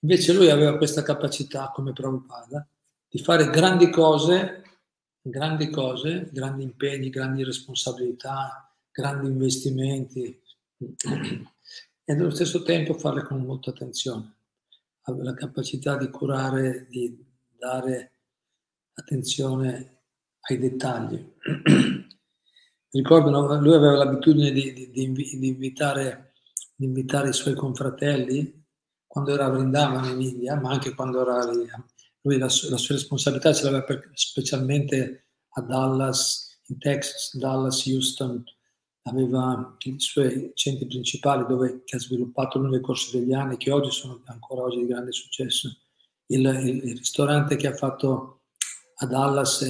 Invece 0.00 0.32
lui 0.32 0.48
aveva 0.50 0.78
questa 0.78 1.02
capacità, 1.02 1.70
come 1.74 1.92
Prabhupada, 1.92 2.66
di 3.08 3.18
fare 3.18 3.50
grandi 3.50 3.90
cose, 3.90 4.62
grandi 5.20 5.68
cose, 5.68 6.30
grandi 6.32 6.62
impegni, 6.62 7.10
grandi 7.10 7.44
responsabilità, 7.44 8.74
grandi 8.90 9.28
investimenti 9.28 10.40
e 12.04 12.12
allo 12.12 12.30
stesso 12.30 12.62
tempo 12.62 12.94
farle 12.94 13.22
con 13.24 13.44
molta 13.44 13.70
attenzione. 13.70 14.36
Aveva 15.02 15.24
la 15.24 15.34
capacità 15.34 15.96
di 15.98 16.08
curare, 16.08 16.86
di 16.88 17.14
dare 17.58 18.11
attenzione 18.94 20.02
ai 20.42 20.58
dettagli. 20.58 21.34
Ricordo, 22.90 23.58
lui 23.58 23.74
aveva 23.74 23.96
l'abitudine 23.96 24.50
di, 24.50 24.72
di, 24.72 24.90
di, 24.90 25.46
invitare, 25.48 26.34
di, 26.74 26.84
invitare, 26.84 27.30
i 27.30 27.32
suoi 27.32 27.54
confratelli 27.54 28.60
quando 29.06 29.32
era 29.32 29.46
a 29.46 29.50
Vrindavan 29.50 30.10
in 30.10 30.20
India, 30.20 30.60
ma 30.60 30.70
anche 30.70 30.94
quando 30.94 31.22
era 31.22 31.50
lì. 31.50 31.66
Lui 32.20 32.38
la, 32.38 32.46
la 32.46 32.76
sua 32.76 32.94
responsabilità 32.94 33.52
ce 33.52 33.64
l'aveva 33.64 33.84
per, 33.84 34.10
specialmente 34.12 35.28
a 35.54 35.62
Dallas, 35.62 36.60
in 36.66 36.78
Texas, 36.78 37.36
Dallas, 37.36 37.86
Houston, 37.86 38.44
aveva 39.04 39.76
i 39.84 39.98
suoi 39.98 40.52
centri 40.54 40.86
principali 40.86 41.44
dove 41.46 41.82
ha 41.90 41.98
sviluppato 41.98 42.58
lui 42.58 42.70
nel 42.70 42.80
corso 42.80 43.18
degli 43.18 43.32
anni, 43.32 43.56
che 43.56 43.70
oggi 43.70 43.90
sono 43.90 44.22
ancora 44.26 44.62
oggi 44.62 44.78
di 44.78 44.86
grande 44.86 45.12
successo. 45.12 45.68
Il, 46.26 46.44
il, 46.44 46.84
il 46.84 46.96
ristorante 46.96 47.56
che 47.56 47.66
ha 47.66 47.74
fatto 47.74 48.41
a 49.02 49.06
Dallas 49.06 49.62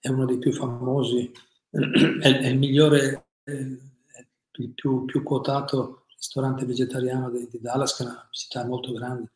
è 0.00 0.08
uno 0.08 0.24
dei 0.24 0.38
più 0.38 0.52
famosi, 0.52 1.30
è, 1.70 2.28
è 2.28 2.46
il 2.46 2.58
migliore, 2.58 3.26
è 3.42 3.50
il 3.50 4.72
più, 4.74 5.04
più, 5.04 5.22
quotato 5.22 6.06
ristorante 6.14 6.64
vegetariano 6.64 7.30
di, 7.30 7.48
di, 7.50 7.60
Dallas, 7.60 7.94
che 7.94 8.02
è 8.02 8.06
una 8.06 8.28
città 8.30 8.64
molto 8.64 8.92
grande. 8.92 9.30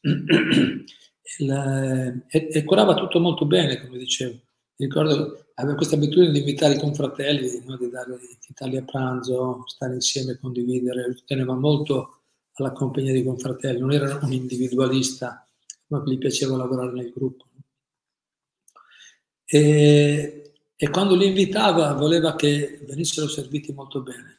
Il, 1.38 1.50
e, 2.28 2.48
e, 2.52 2.64
curava 2.64 2.94
tutto 2.94 3.18
molto 3.18 3.46
bene, 3.46 3.80
come 3.80 3.98
dicevo. 3.98 4.34
Mi 4.76 4.86
ricordo, 4.86 5.46
aveva 5.54 5.74
questa 5.74 5.96
abitudine 5.96 6.30
di 6.30 6.40
invitare 6.40 6.74
i 6.74 6.78
confratelli, 6.78 7.62
no? 7.64 7.76
di 7.76 7.88
dare, 7.88 8.12
invitarli 8.12 8.76
a 8.76 8.84
pranzo, 8.84 9.64
stare 9.66 9.94
insieme, 9.94 10.38
condividere, 10.38 11.16
teneva 11.24 11.54
molto 11.54 12.20
alla 12.52 12.72
compagnia 12.72 13.12
dei 13.12 13.24
confratelli, 13.24 13.80
non 13.80 13.92
era 13.92 14.18
un 14.22 14.32
individualista, 14.32 15.48
ma 15.88 16.02
gli 16.04 16.18
piaceva 16.18 16.56
lavorare 16.56 16.92
nel 16.92 17.10
gruppo. 17.10 17.46
E, 19.46 20.52
e, 20.74 20.90
quando 20.90 21.14
li 21.14 21.26
invitava 21.26 21.92
voleva 21.92 22.34
che 22.34 22.80
venissero 22.86 23.28
serviti 23.28 23.72
molto 23.72 24.02
bene. 24.02 24.38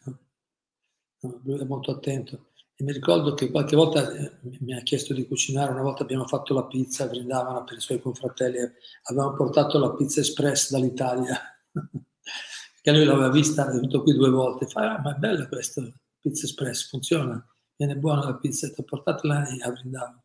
Lui 1.44 1.60
è 1.60 1.64
molto 1.64 1.92
attento. 1.92 2.48
E 2.78 2.84
mi 2.84 2.92
ricordo 2.92 3.34
che 3.34 3.52
qualche 3.52 3.76
volta 3.78 4.12
eh, 4.12 4.34
mi 4.60 4.76
ha 4.76 4.82
chiesto 4.82 5.14
di 5.14 5.26
cucinare, 5.26 5.72
una 5.72 5.82
volta 5.82 6.04
abbiamo 6.04 6.26
fatto 6.26 6.54
la 6.54 6.66
pizza, 6.66 7.08
brindavano 7.08 7.64
per 7.64 7.78
i 7.78 7.80
suoi 7.80 8.02
confratelli, 8.02 8.58
avevamo 9.04 9.34
portato 9.34 9.80
la 9.80 9.94
pizza 9.94 10.20
express 10.20 10.72
dall'Italia, 10.72 11.40
che 12.82 12.92
lui 12.92 13.06
l'aveva 13.06 13.30
vista, 13.30 13.66
è 13.66 13.72
venuto 13.72 14.04
qui 14.04 14.14
due 14.14 14.30
volte, 14.30 14.68
fa, 14.68 14.96
ah, 14.96 15.02
ma 15.02 15.16
è 15.16 15.20
bella 15.20 15.48
questa 15.48 15.82
pizza 16.20 16.46
express, 16.46 16.90
funziona, 16.90 17.42
viene 17.78 17.96
buona 17.96 18.26
la 18.26 18.36
pizza, 18.36 18.70
portatela 18.84 19.48
a 19.62 19.72
brindavano, 19.72 20.24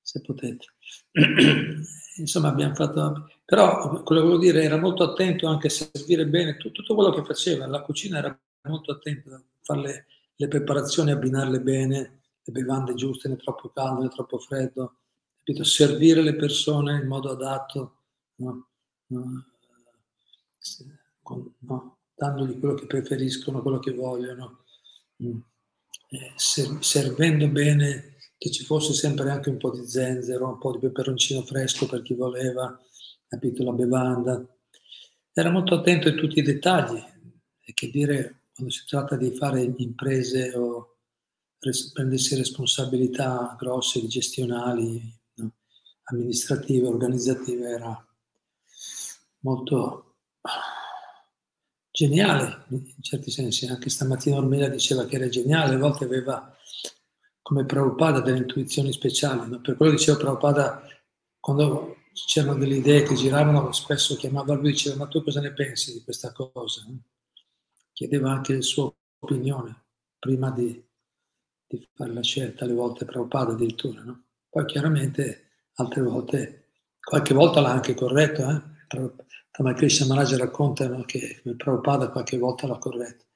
se 0.00 0.20
potete. 0.20 0.66
Insomma 2.18 2.48
abbiamo 2.48 2.74
fatto 2.76 3.28
però 3.48 4.02
quello 4.02 4.20
che 4.20 4.26
volevo 4.26 4.36
dire 4.36 4.62
era 4.62 4.76
molto 4.76 5.02
attento 5.02 5.46
anche 5.46 5.68
a 5.68 5.70
servire 5.70 6.26
bene 6.26 6.58
tutto, 6.58 6.82
tutto 6.82 6.94
quello 6.94 7.08
che 7.08 7.24
faceva, 7.24 7.66
la 7.66 7.80
cucina 7.80 8.18
era 8.18 8.38
molto 8.64 8.92
attenta, 8.92 9.42
fare 9.62 9.80
le, 9.80 10.06
le 10.36 10.48
preparazioni, 10.48 11.12
abbinarle 11.12 11.58
bene, 11.62 12.20
le 12.42 12.52
bevande 12.52 12.92
giuste, 12.92 13.26
né 13.26 13.36
troppo 13.36 13.70
caldo 13.70 14.02
né 14.02 14.10
troppo 14.10 14.36
freddo, 14.38 14.96
capito? 15.38 15.64
servire 15.64 16.20
le 16.20 16.36
persone 16.36 17.00
in 17.00 17.06
modo 17.06 17.30
adatto, 17.30 17.96
no? 18.34 18.68
No? 19.06 19.44
No? 21.60 21.96
dandogli 22.14 22.58
quello 22.60 22.74
che 22.74 22.84
preferiscono, 22.84 23.62
quello 23.62 23.78
che 23.78 23.94
vogliono, 23.94 24.64
mm. 25.22 25.38
eh, 26.10 26.32
servendo 26.36 27.48
bene 27.48 28.16
che 28.36 28.50
ci 28.50 28.62
fosse 28.62 28.92
sempre 28.92 29.30
anche 29.30 29.48
un 29.48 29.56
po' 29.56 29.70
di 29.70 29.86
zenzero, 29.86 30.48
un 30.48 30.58
po' 30.58 30.72
di 30.72 30.80
peperoncino 30.80 31.40
fresco 31.44 31.86
per 31.86 32.02
chi 32.02 32.12
voleva, 32.12 32.78
capito, 33.28 33.62
la 33.62 33.72
bevanda. 33.72 34.44
Era 35.32 35.50
molto 35.50 35.76
attento 35.76 36.08
a 36.08 36.14
tutti 36.14 36.38
i 36.38 36.42
dettagli, 36.42 37.00
e 37.64 37.74
che 37.74 37.90
dire 37.90 38.46
quando 38.54 38.72
si 38.72 38.86
tratta 38.86 39.14
di 39.16 39.30
fare 39.36 39.62
imprese 39.76 40.56
o 40.56 40.96
res- 41.60 41.92
prendersi 41.92 42.34
responsabilità 42.34 43.54
grosse, 43.58 44.06
gestionali, 44.06 45.00
no? 45.34 45.52
amministrative, 46.04 46.88
organizzative, 46.88 47.68
era 47.68 48.06
molto 49.40 50.16
geniale 51.90 52.64
in 52.70 53.02
certi 53.02 53.30
sensi. 53.30 53.66
Anche 53.66 53.90
stamattina 53.90 54.36
Ormela 54.36 54.68
diceva 54.68 55.04
che 55.04 55.16
era 55.16 55.28
geniale, 55.28 55.74
a 55.74 55.78
volte 55.78 56.04
aveva 56.04 56.56
come 57.42 57.64
Prabhupada 57.64 58.20
delle 58.20 58.38
intuizioni 58.38 58.92
speciali. 58.92 59.48
No? 59.48 59.60
Per 59.60 59.76
quello 59.76 59.92
dicevo 59.92 60.18
Prabhupada, 60.18 60.82
quando 61.38 61.96
c'erano 62.26 62.56
delle 62.56 62.76
idee 62.76 63.02
che 63.02 63.14
giravano, 63.14 63.72
spesso 63.72 64.16
chiamava 64.16 64.54
lui 64.54 64.68
e 64.68 64.72
diceva 64.72 64.96
ma 64.96 65.06
tu 65.06 65.22
cosa 65.22 65.40
ne 65.40 65.52
pensi 65.52 65.92
di 65.92 66.02
questa 66.02 66.32
cosa? 66.32 66.82
Chiedeva 67.92 68.30
anche 68.30 68.54
la 68.54 68.62
sua 68.62 68.92
opinione 69.20 69.84
prima 70.18 70.50
di, 70.50 70.82
di 71.66 71.88
fare 71.94 72.12
la 72.12 72.22
scelta, 72.22 72.64
alle 72.64 72.74
volte 72.74 73.04
Prabhupada 73.04 73.52
addirittura. 73.52 74.02
No? 74.02 74.24
Poi 74.48 74.64
chiaramente 74.66 75.50
altre 75.74 76.02
volte, 76.02 76.70
qualche 77.00 77.34
volta 77.34 77.60
l'ha 77.60 77.70
anche 77.70 77.94
corretto, 77.94 78.48
eh? 78.48 78.76
Tamakrisha 79.50 80.06
Maharaj 80.06 80.36
racconta 80.36 80.88
no, 80.88 81.04
che 81.04 81.42
Prabhupada 81.56 82.10
qualche 82.10 82.38
volta 82.38 82.66
l'ha 82.66 82.78
corretto 82.78 83.26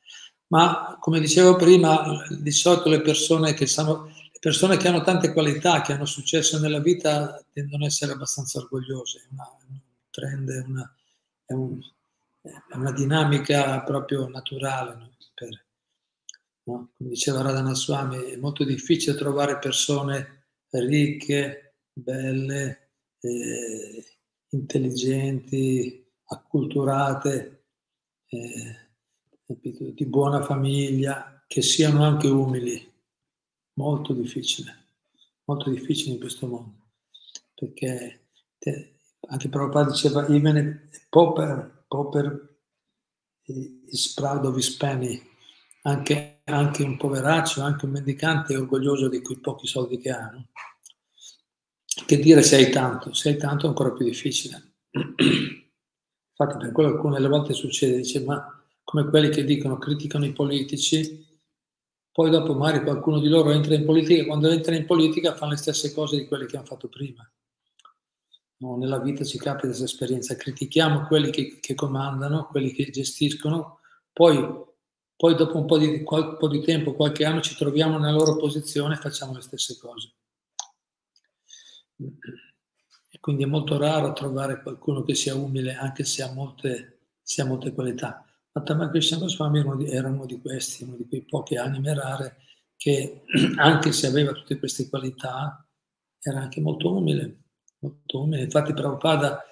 ma 0.52 0.98
come 1.00 1.18
dicevo 1.18 1.56
prima, 1.56 2.04
di 2.28 2.50
solito 2.50 2.90
le 2.90 3.00
persone 3.00 3.54
che, 3.54 3.66
sanno, 3.66 4.12
persone 4.42 4.76
che 4.76 4.88
hanno 4.88 5.02
tante 5.02 5.32
qualità, 5.32 5.82
che 5.82 5.92
hanno 5.92 6.04
successo 6.04 6.58
nella 6.58 6.80
vita, 6.80 7.40
tendono 7.52 7.84
ad 7.84 7.90
essere 7.90 8.11
abbastanza 8.11 8.58
orgogliose. 8.58 9.28
Una, 9.30 9.49
un 9.68 9.78
trend, 10.11 10.49
una, 10.66 10.96
è, 11.44 11.52
un, 11.52 11.78
è 12.40 12.75
una, 12.75 12.90
dinamica 12.90 13.80
proprio 13.82 14.28
naturale. 14.28 14.96
No? 14.96 15.11
Per, 15.32 15.64
no? 16.64 16.90
Come 16.96 17.08
diceva 17.11 17.40
Radhana 17.40 17.72
Swami, 17.72 18.32
è 18.32 18.37
molto 18.37 18.64
difficile 18.64 19.16
trovare 19.16 19.61
persone 19.61 20.46
ricche, 20.70 21.76
belle, 21.92 22.90
eh, 23.20 24.04
intelligenti, 24.49 26.04
acculturate. 26.25 27.66
Eh, 28.26 28.76
di 29.46 30.06
buona 30.06 30.42
famiglia, 30.42 31.44
che 31.46 31.62
siano 31.62 32.02
anche 32.02 32.26
umili. 32.26 32.91
Molto 33.75 34.12
difficile, 34.12 34.88
molto 35.45 35.71
difficile 35.71 36.12
in 36.12 36.21
questo 36.21 36.47
mondo. 36.47 36.91
Perché 37.55 38.29
te, 38.59 38.97
anche 39.29 39.49
Prabhupada 39.49 39.91
diceva, 39.91 40.26
even 40.26 40.88
pauper, 41.09 41.85
pauper 41.88 42.57
is 43.45 44.12
proud 44.14 44.45
of 44.45 44.57
his 44.57 44.71
penny. 44.76 45.21
Anche, 45.85 46.43
anche 46.45 46.83
un 46.83 46.97
poveraccio, 46.97 47.62
anche 47.62 47.87
un 47.87 47.93
mendicante 47.93 48.55
è 48.55 48.59
orgoglioso 48.59 49.09
di 49.09 49.21
quei 49.21 49.38
pochi 49.38 49.67
soldi 49.67 49.99
che 49.99 50.11
ha. 50.11 50.31
No? 50.31 50.49
Che 52.07 52.19
dire 52.19 52.43
se 52.43 52.57
hai 52.57 52.71
tanto? 52.71 53.12
Se 53.14 53.31
hai 53.31 53.37
tanto 53.37 53.67
è 53.67 53.69
ancora 53.69 53.93
più 53.93 54.04
difficile. 54.04 54.75
Infatti 54.91 56.58
per 56.58 56.73
quello 56.73 56.91
alcune 56.91 57.26
volte 57.26 57.52
succede, 57.52 57.99
dice 57.99 58.25
ma 58.25 58.63
come 58.85 59.08
quelli 59.08 59.30
che 59.30 59.45
dicono, 59.45 59.78
criticano 59.78 60.25
i 60.25 60.32
politici, 60.32 61.31
poi 62.12 62.28
dopo 62.28 62.54
magari 62.54 62.84
qualcuno 62.84 63.18
di 63.18 63.28
loro 63.28 63.50
entra 63.52 63.75
in 63.75 63.86
politica, 63.86 64.26
quando 64.26 64.50
entra 64.50 64.75
in 64.75 64.84
politica 64.84 65.34
fanno 65.34 65.52
le 65.52 65.56
stesse 65.56 65.94
cose 65.94 66.16
di 66.16 66.26
quelle 66.26 66.44
che 66.44 66.58
hanno 66.58 66.66
fatto 66.66 66.88
prima. 66.88 67.28
No, 68.58 68.76
nella 68.76 69.00
vita 69.00 69.25
ci 69.25 69.38
capita 69.38 69.66
questa 69.66 69.84
esperienza, 69.84 70.36
critichiamo 70.36 71.06
quelli 71.06 71.30
che, 71.30 71.58
che, 71.58 71.75
comandano, 71.75 72.46
quelli 72.48 72.72
che 72.72 72.90
gestiscono, 72.90 73.80
poi, 74.12 74.38
poi 75.16 75.34
dopo 75.34 75.56
un 75.56 75.64
po, 75.64 75.78
di, 75.78 76.04
un 76.06 76.36
po' 76.38 76.48
di 76.48 76.60
tempo, 76.60 76.94
qualche 76.94 77.25
anno, 77.25 77.40
ci 77.40 77.56
troviamo 77.56 77.98
nella 77.98 78.12
loro 78.16 78.36
posizione 78.36 78.94
e 78.94 78.98
facciamo 78.98 79.32
le 79.32 79.40
stesse 79.40 79.78
cose. 79.78 80.12
E 83.10 83.20
quindi 83.20 83.42
è 83.42 83.46
molto 83.46 83.78
raro 83.78 84.12
trovare 84.12 84.62
qualcuno 84.62 85.02
che 85.02 85.14
sia 85.14 85.34
umile, 85.34 85.75
anche 85.75 86.04
se 86.04 86.22
ha 86.22 86.32
molte, 86.32 87.00
se 87.22 87.40
ha 87.40 87.46
molte 87.46 87.72
qualità. 87.72 88.25
Mattama 88.54 88.91
Krishna 88.91 89.17
Goswami 89.17 89.86
era 89.88 90.08
uno 90.08 90.26
di 90.26 90.38
questi, 90.38 90.84
uno 90.84 90.97
di 90.97 91.06
quei 91.08 91.25
poche 91.25 91.56
anime 91.56 91.95
rare 91.95 92.36
che 92.76 93.23
anche 93.56 93.93
se 93.93 94.06
aveva 94.06 94.32
tutte 94.32 94.58
queste 94.58 94.88
qualità 94.88 95.67
era 96.21 96.41
anche 96.41 96.60
molto 96.60 96.95
umile, 96.95 97.45
molto 97.78 98.23
umile. 98.23 98.43
Infatti 98.43 98.75
Prabhupada 98.75 99.43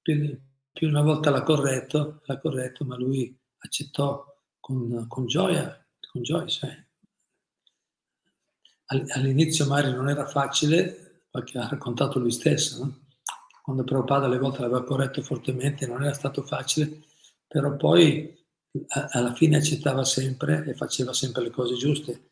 più, 0.00 0.38
più 0.70 0.88
una 0.88 1.00
volta 1.00 1.30
l'ha 1.30 1.42
corretto, 1.42 2.20
l'ha 2.24 2.38
corretto, 2.38 2.84
ma 2.84 2.96
lui 2.96 3.36
accettò 3.58 4.24
con, 4.60 5.06
con 5.08 5.26
gioia, 5.26 5.86
con 6.10 6.22
gioia 6.22 6.48
sai. 6.48 6.90
All'inizio 9.14 9.66
magari 9.66 9.94
non 9.94 10.10
era 10.10 10.26
facile, 10.26 11.24
perché 11.30 11.56
ha 11.56 11.68
raccontato 11.68 12.18
lui 12.18 12.30
stesso, 12.30 12.84
no? 12.84 13.06
quando 13.62 13.84
Prabhupada 13.84 14.26
alle 14.26 14.38
volte 14.38 14.60
l'aveva 14.60 14.84
corretto 14.84 15.22
fortemente 15.22 15.86
non 15.86 16.02
era 16.02 16.12
stato 16.12 16.42
facile, 16.42 17.04
però 17.46 17.74
poi 17.76 18.41
alla 19.10 19.34
fine 19.34 19.56
accettava 19.56 20.04
sempre 20.04 20.64
e 20.66 20.74
faceva 20.74 21.12
sempre 21.12 21.42
le 21.42 21.50
cose 21.50 21.74
giuste. 21.74 22.30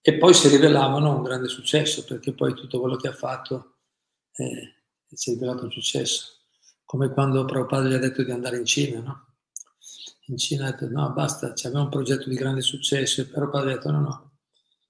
E 0.00 0.18
poi 0.18 0.34
si 0.34 0.48
rivelavano 0.48 1.14
un 1.14 1.22
grande 1.22 1.48
successo, 1.48 2.04
perché 2.04 2.32
poi 2.32 2.54
tutto 2.54 2.80
quello 2.80 2.96
che 2.96 3.08
ha 3.08 3.12
fatto 3.12 3.76
eh, 4.34 4.82
si 5.06 5.30
è 5.30 5.34
rivelato 5.34 5.64
un 5.64 5.70
successo. 5.70 6.40
Come 6.84 7.10
quando 7.10 7.44
Prabhupada 7.44 7.88
gli 7.88 7.94
ha 7.94 7.98
detto 7.98 8.22
di 8.22 8.30
andare 8.30 8.58
in 8.58 8.64
Cina, 8.64 9.00
no? 9.00 9.26
In 10.26 10.36
Cina 10.38 10.66
ha 10.66 10.70
detto 10.72 10.88
no, 10.88 11.12
basta, 11.12 11.52
c'aveva 11.54 11.82
un 11.82 11.88
progetto 11.88 12.28
di 12.28 12.34
grande 12.34 12.62
successo 12.62 13.20
e 13.20 13.26
Prabhupada 13.26 13.70
ha 13.70 13.74
detto 13.74 13.90
no, 13.90 14.00
no, 14.00 14.32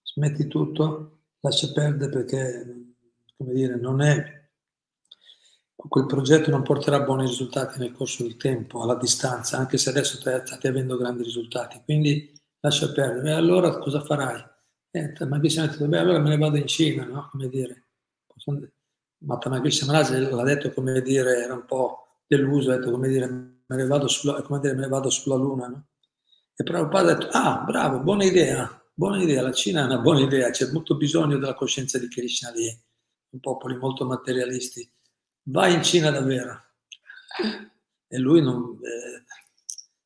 smetti 0.03 0.47
tutto, 0.47 1.25
lascia 1.41 1.71
perdere 1.73 2.11
perché, 2.11 2.95
come 3.37 3.53
dire, 3.53 3.77
non 3.77 4.01
è 4.01 4.42
quel 5.75 6.07
progetto 6.07 6.51
non 6.51 6.63
porterà 6.63 7.01
buoni 7.01 7.27
risultati 7.27 7.79
nel 7.79 7.93
corso 7.93 8.23
del 8.23 8.37
tempo, 8.37 8.83
alla 8.83 8.95
distanza, 8.95 9.59
anche 9.59 9.79
se 9.79 9.91
adesso 9.91 10.17
state 10.17 10.69
avendo 10.69 10.97
grandi 10.97 11.23
risultati. 11.23 11.81
Quindi 11.85 12.33
lascia 12.61 12.93
perdere. 12.93 13.31
E 13.31 13.33
allora 13.33 13.79
cosa 13.79 14.01
farai? 14.01 14.51
Eh, 14.91 15.15
ma 15.27 15.39
qui 15.39 15.51
siamo 15.51 15.69
detto, 15.69 15.87
beh, 15.87 15.99
allora 15.99 16.19
me 16.19 16.29
ne 16.29 16.39
vado 16.39 16.57
in 16.57 16.67
Cina, 16.67 17.05
no? 17.05 17.29
Come 17.31 17.49
dire. 17.49 17.87
Ma 19.25 19.39
Tamaghish 19.39 19.83
Maharaj 19.83 20.31
l'ha 20.31 20.43
detto 20.43 20.73
come 20.73 21.01
dire, 21.01 21.43
era 21.43 21.55
un 21.55 21.65
po' 21.65 22.19
deluso, 22.27 22.71
ha 22.71 22.77
detto 22.77 22.91
come 22.91 23.09
dire, 23.09 23.27
me 23.29 23.77
ne 23.77 23.87
vado 23.87 24.09
sulla, 24.09 24.45
dire, 24.61 24.75
ne 24.75 24.89
vado 24.89 25.11
sulla 25.11 25.37
Luna, 25.37 25.69
no? 25.69 25.87
E 26.55 26.65
Prabhupada 26.65 27.13
ha 27.13 27.15
detto, 27.15 27.29
ah, 27.31 27.63
bravo, 27.65 28.01
buona 28.01 28.25
idea, 28.25 28.83
buona 28.93 29.23
idea, 29.23 29.43
la 29.43 29.53
Cina 29.53 29.83
è 29.83 29.85
una 29.85 29.99
buona 29.99 30.21
idea, 30.21 30.51
c'è 30.51 30.71
molto 30.73 30.97
bisogno 30.97 31.39
della 31.39 31.55
coscienza 31.55 31.99
di 31.99 32.09
Krishna 32.09 32.51
lì, 32.51 32.69
un 33.31 33.41
popoli 33.41 33.77
molto 33.77 34.05
materialisti 34.05 34.91
vai 35.45 35.75
in 35.75 35.83
Cina 35.83 36.11
davvero. 36.11 36.61
E 38.09 38.19
lui 38.19 38.43
non, 38.43 38.79
eh, 38.83 39.25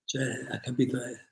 cioè, 0.04 0.46
ha 0.50 0.60
capito, 0.60 0.96
eh, 1.02 1.26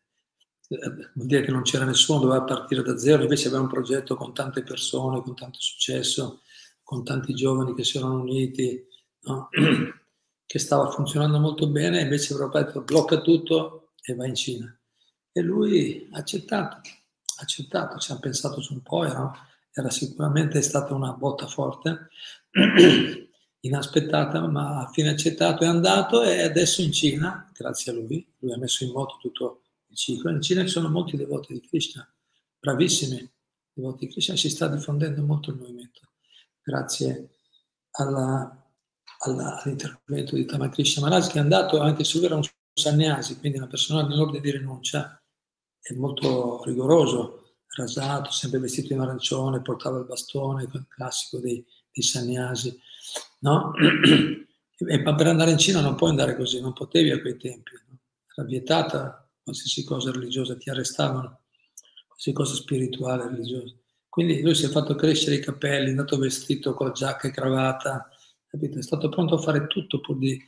vuol 1.14 1.26
dire 1.26 1.42
che 1.42 1.52
non 1.52 1.62
c'era 1.62 1.84
nessuno, 1.84 2.20
doveva 2.20 2.42
partire 2.42 2.82
da 2.82 2.98
zero, 2.98 3.22
invece 3.22 3.48
aveva 3.48 3.62
un 3.62 3.68
progetto 3.68 4.16
con 4.16 4.34
tante 4.34 4.62
persone, 4.62 5.22
con 5.22 5.34
tanto 5.34 5.60
successo, 5.60 6.42
con 6.82 7.04
tanti 7.04 7.34
giovani 7.34 7.74
che 7.74 7.84
si 7.84 7.98
erano 7.98 8.20
uniti, 8.20 8.84
no? 9.22 9.48
che 10.46 10.58
stava 10.58 10.90
funzionando 10.90 11.38
molto 11.38 11.68
bene, 11.68 12.00
invece 12.00 12.34
aveva 12.34 12.62
detto 12.62 12.82
blocca 12.82 13.20
tutto 13.20 13.92
e 14.02 14.14
va 14.14 14.26
in 14.26 14.34
Cina. 14.34 14.78
E 15.32 15.40
lui 15.40 16.08
ha 16.12 16.18
accettato, 16.18 16.76
ha 16.76 17.42
accettato, 17.42 17.98
ci 17.98 18.12
ha 18.12 18.18
pensato 18.18 18.60
su 18.60 18.74
un 18.74 18.82
po', 18.82 19.04
era, 19.04 19.32
era 19.72 19.90
sicuramente 19.90 20.60
stata 20.62 20.94
una 20.94 21.12
botta 21.12 21.46
forte. 21.46 22.08
inaspettata, 23.66 24.46
ma 24.46 24.80
a 24.80 24.90
fine 24.90 25.10
accettato 25.10 25.64
è 25.64 25.66
andato 25.66 26.22
e 26.22 26.42
adesso 26.42 26.82
in 26.82 26.92
Cina, 26.92 27.50
grazie 27.52 27.92
a 27.92 27.94
lui, 27.94 28.26
lui 28.38 28.52
ha 28.52 28.58
messo 28.58 28.84
in 28.84 28.90
moto 28.90 29.16
tutto 29.20 29.62
il 29.88 29.96
ciclo, 29.96 30.30
in 30.30 30.42
Cina 30.42 30.62
ci 30.62 30.68
sono 30.68 30.88
molti 30.88 31.16
devoti 31.16 31.52
di 31.54 31.66
Krishna, 31.66 32.06
bravissimi 32.58 33.30
devoti 33.72 34.06
di 34.06 34.12
Krishna, 34.12 34.36
si 34.36 34.50
sta 34.50 34.68
diffondendo 34.68 35.22
molto 35.22 35.50
il 35.50 35.56
movimento, 35.56 36.00
grazie 36.62 37.36
alla, 37.92 38.64
alla, 39.20 39.62
all'intervento 39.62 40.34
di 40.34 40.44
Tamakrishna 40.44 41.02
Maharaj 41.02 41.30
che 41.30 41.38
è 41.38 41.40
andato 41.42 41.80
anche 41.80 42.04
se 42.04 42.18
lui 42.18 42.26
era 42.26 42.36
un 42.36 42.44
sannyasi, 42.74 43.38
quindi 43.38 43.58
una 43.58 43.66
persona 43.66 44.06
nell'ordine 44.06 44.42
di 44.42 44.50
rinuncia, 44.50 45.18
è 45.80 45.94
molto 45.94 46.62
rigoroso, 46.64 47.44
rasato, 47.76 48.30
sempre 48.30 48.58
vestito 48.58 48.92
in 48.92 49.00
arancione, 49.00 49.62
portava 49.62 49.98
il 49.98 50.06
bastone, 50.06 50.64
il 50.64 50.86
classico 50.88 51.38
dei, 51.38 51.64
dei 51.92 52.02
sannyasi, 52.02 52.78
no? 53.44 53.72
E, 54.76 55.00
per 55.00 55.28
andare 55.28 55.52
in 55.52 55.56
Cina 55.56 55.80
non 55.80 55.94
puoi 55.94 56.10
andare 56.10 56.36
così, 56.36 56.60
non 56.60 56.72
potevi 56.72 57.12
a 57.12 57.20
quei 57.20 57.36
tempi, 57.36 57.70
no? 57.88 58.00
era 58.34 58.44
vietata 58.44 59.30
qualsiasi 59.40 59.84
cosa 59.84 60.10
religiosa, 60.10 60.56
ti 60.56 60.68
arrestavano, 60.68 61.42
qualsiasi 62.08 62.36
cosa 62.36 62.54
spirituale, 62.54 63.28
religiosa. 63.28 63.72
Quindi 64.08 64.42
lui 64.42 64.56
si 64.56 64.64
è 64.66 64.68
fatto 64.68 64.96
crescere 64.96 65.36
i 65.36 65.40
capelli, 65.40 65.86
è 65.86 65.90
andato 65.90 66.18
vestito 66.18 66.74
con 66.74 66.92
giacca 66.92 67.28
e 67.28 67.30
cravatta, 67.30 68.08
capito? 68.48 68.80
è 68.80 68.82
stato 68.82 69.08
pronto 69.08 69.36
a 69.36 69.40
fare 69.40 69.68
tutto 69.68 70.00
pur 70.00 70.18
di 70.18 70.44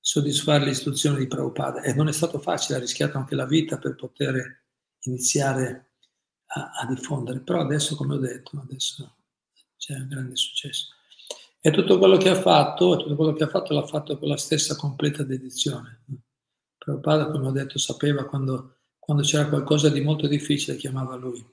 soddisfare 0.00 0.64
le 0.64 0.70
istruzioni 0.70 1.18
di 1.18 1.26
Prabhupada 1.26 1.82
e 1.82 1.92
non 1.92 2.08
è 2.08 2.12
stato 2.12 2.38
facile, 2.38 2.78
ha 2.78 2.80
rischiato 2.80 3.18
anche 3.18 3.34
la 3.34 3.46
vita 3.46 3.76
per 3.76 3.94
poter 3.94 4.64
iniziare 5.00 5.90
a, 6.46 6.70
a 6.80 6.86
diffondere, 6.86 7.40
però 7.40 7.60
adesso 7.60 7.94
come 7.94 8.14
ho 8.14 8.18
detto, 8.18 8.58
adesso 8.58 9.16
c'è 9.76 9.94
un 9.96 10.08
grande 10.08 10.34
successo. 10.34 10.95
E 11.66 11.72
tutto 11.72 11.98
quello 11.98 12.16
che 12.16 12.28
ha 12.28 12.36
fatto, 12.36 12.96
tutto 12.96 13.16
quello 13.16 13.32
che 13.32 13.42
ha 13.42 13.48
fatto 13.48 13.74
l'ha 13.74 13.84
fatto 13.84 14.16
con 14.18 14.28
la 14.28 14.36
stessa 14.36 14.76
completa 14.76 15.24
dedizione. 15.24 16.04
Prabhupada, 16.78 17.28
come 17.28 17.48
ho 17.48 17.50
detto, 17.50 17.76
sapeva 17.76 18.24
quando, 18.24 18.76
quando 19.00 19.24
c'era 19.24 19.48
qualcosa 19.48 19.88
di 19.88 20.00
molto 20.00 20.28
difficile, 20.28 20.76
chiamava 20.76 21.16
lui. 21.16 21.44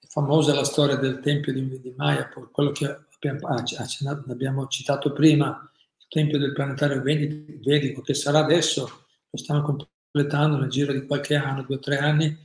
È 0.00 0.06
famosa 0.08 0.52
la 0.52 0.64
storia 0.64 0.96
del 0.96 1.20
tempio 1.20 1.52
di, 1.52 1.80
di 1.80 1.94
Mayapur, 1.96 2.50
quello 2.50 2.72
che 2.72 2.86
abbiamo, 2.86 3.46
accennato, 3.46 4.28
abbiamo 4.32 4.66
citato 4.66 5.12
prima, 5.12 5.70
il 5.96 6.06
tempio 6.08 6.38
del 6.40 6.52
planetario 6.52 7.00
vedico, 7.00 8.00
che 8.00 8.14
sarà 8.14 8.40
adesso, 8.40 9.04
lo 9.30 9.38
stanno 9.38 9.62
completando 9.62 10.56
nel 10.56 10.70
giro 10.70 10.92
di 10.92 11.06
qualche 11.06 11.36
anno, 11.36 11.62
due 11.62 11.76
o 11.76 11.78
tre 11.78 11.98
anni, 11.98 12.36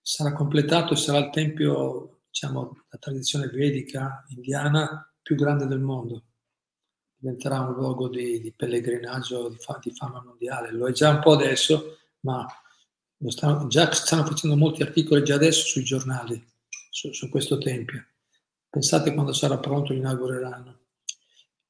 sarà 0.00 0.32
completato 0.32 0.94
e 0.94 0.96
sarà 0.96 1.18
il 1.18 1.28
tempio, 1.28 2.20
diciamo, 2.30 2.84
la 2.88 2.98
tradizione 2.98 3.48
vedica 3.48 4.24
indiana 4.30 5.06
più 5.20 5.36
grande 5.36 5.66
del 5.66 5.80
mondo 5.80 6.24
diventerà 7.20 7.60
un 7.60 7.74
luogo 7.74 8.08
di, 8.08 8.40
di 8.40 8.52
pellegrinaggio 8.52 9.50
di, 9.50 9.56
fa, 9.58 9.78
di, 9.80 9.90
fama 9.90 10.22
mondiale. 10.24 10.72
Lo 10.72 10.88
è 10.88 10.92
già 10.92 11.10
un 11.10 11.20
po' 11.20 11.32
adesso, 11.32 11.98
ma 12.20 12.46
stanno, 13.28 13.66
già 13.68 13.92
stanno 13.92 14.24
facendo 14.24 14.56
molti 14.56 14.82
articoli 14.82 15.22
già 15.22 15.34
adesso 15.34 15.66
sui 15.66 15.84
giornali 15.84 16.42
su, 16.88 17.12
su 17.12 17.28
questo 17.28 17.58
tempio. 17.58 18.06
Pensate 18.68 19.12
quando 19.12 19.32
sarà 19.32 19.58
pronto, 19.58 19.92
lo 19.92 19.98
inaugureranno. 19.98 20.78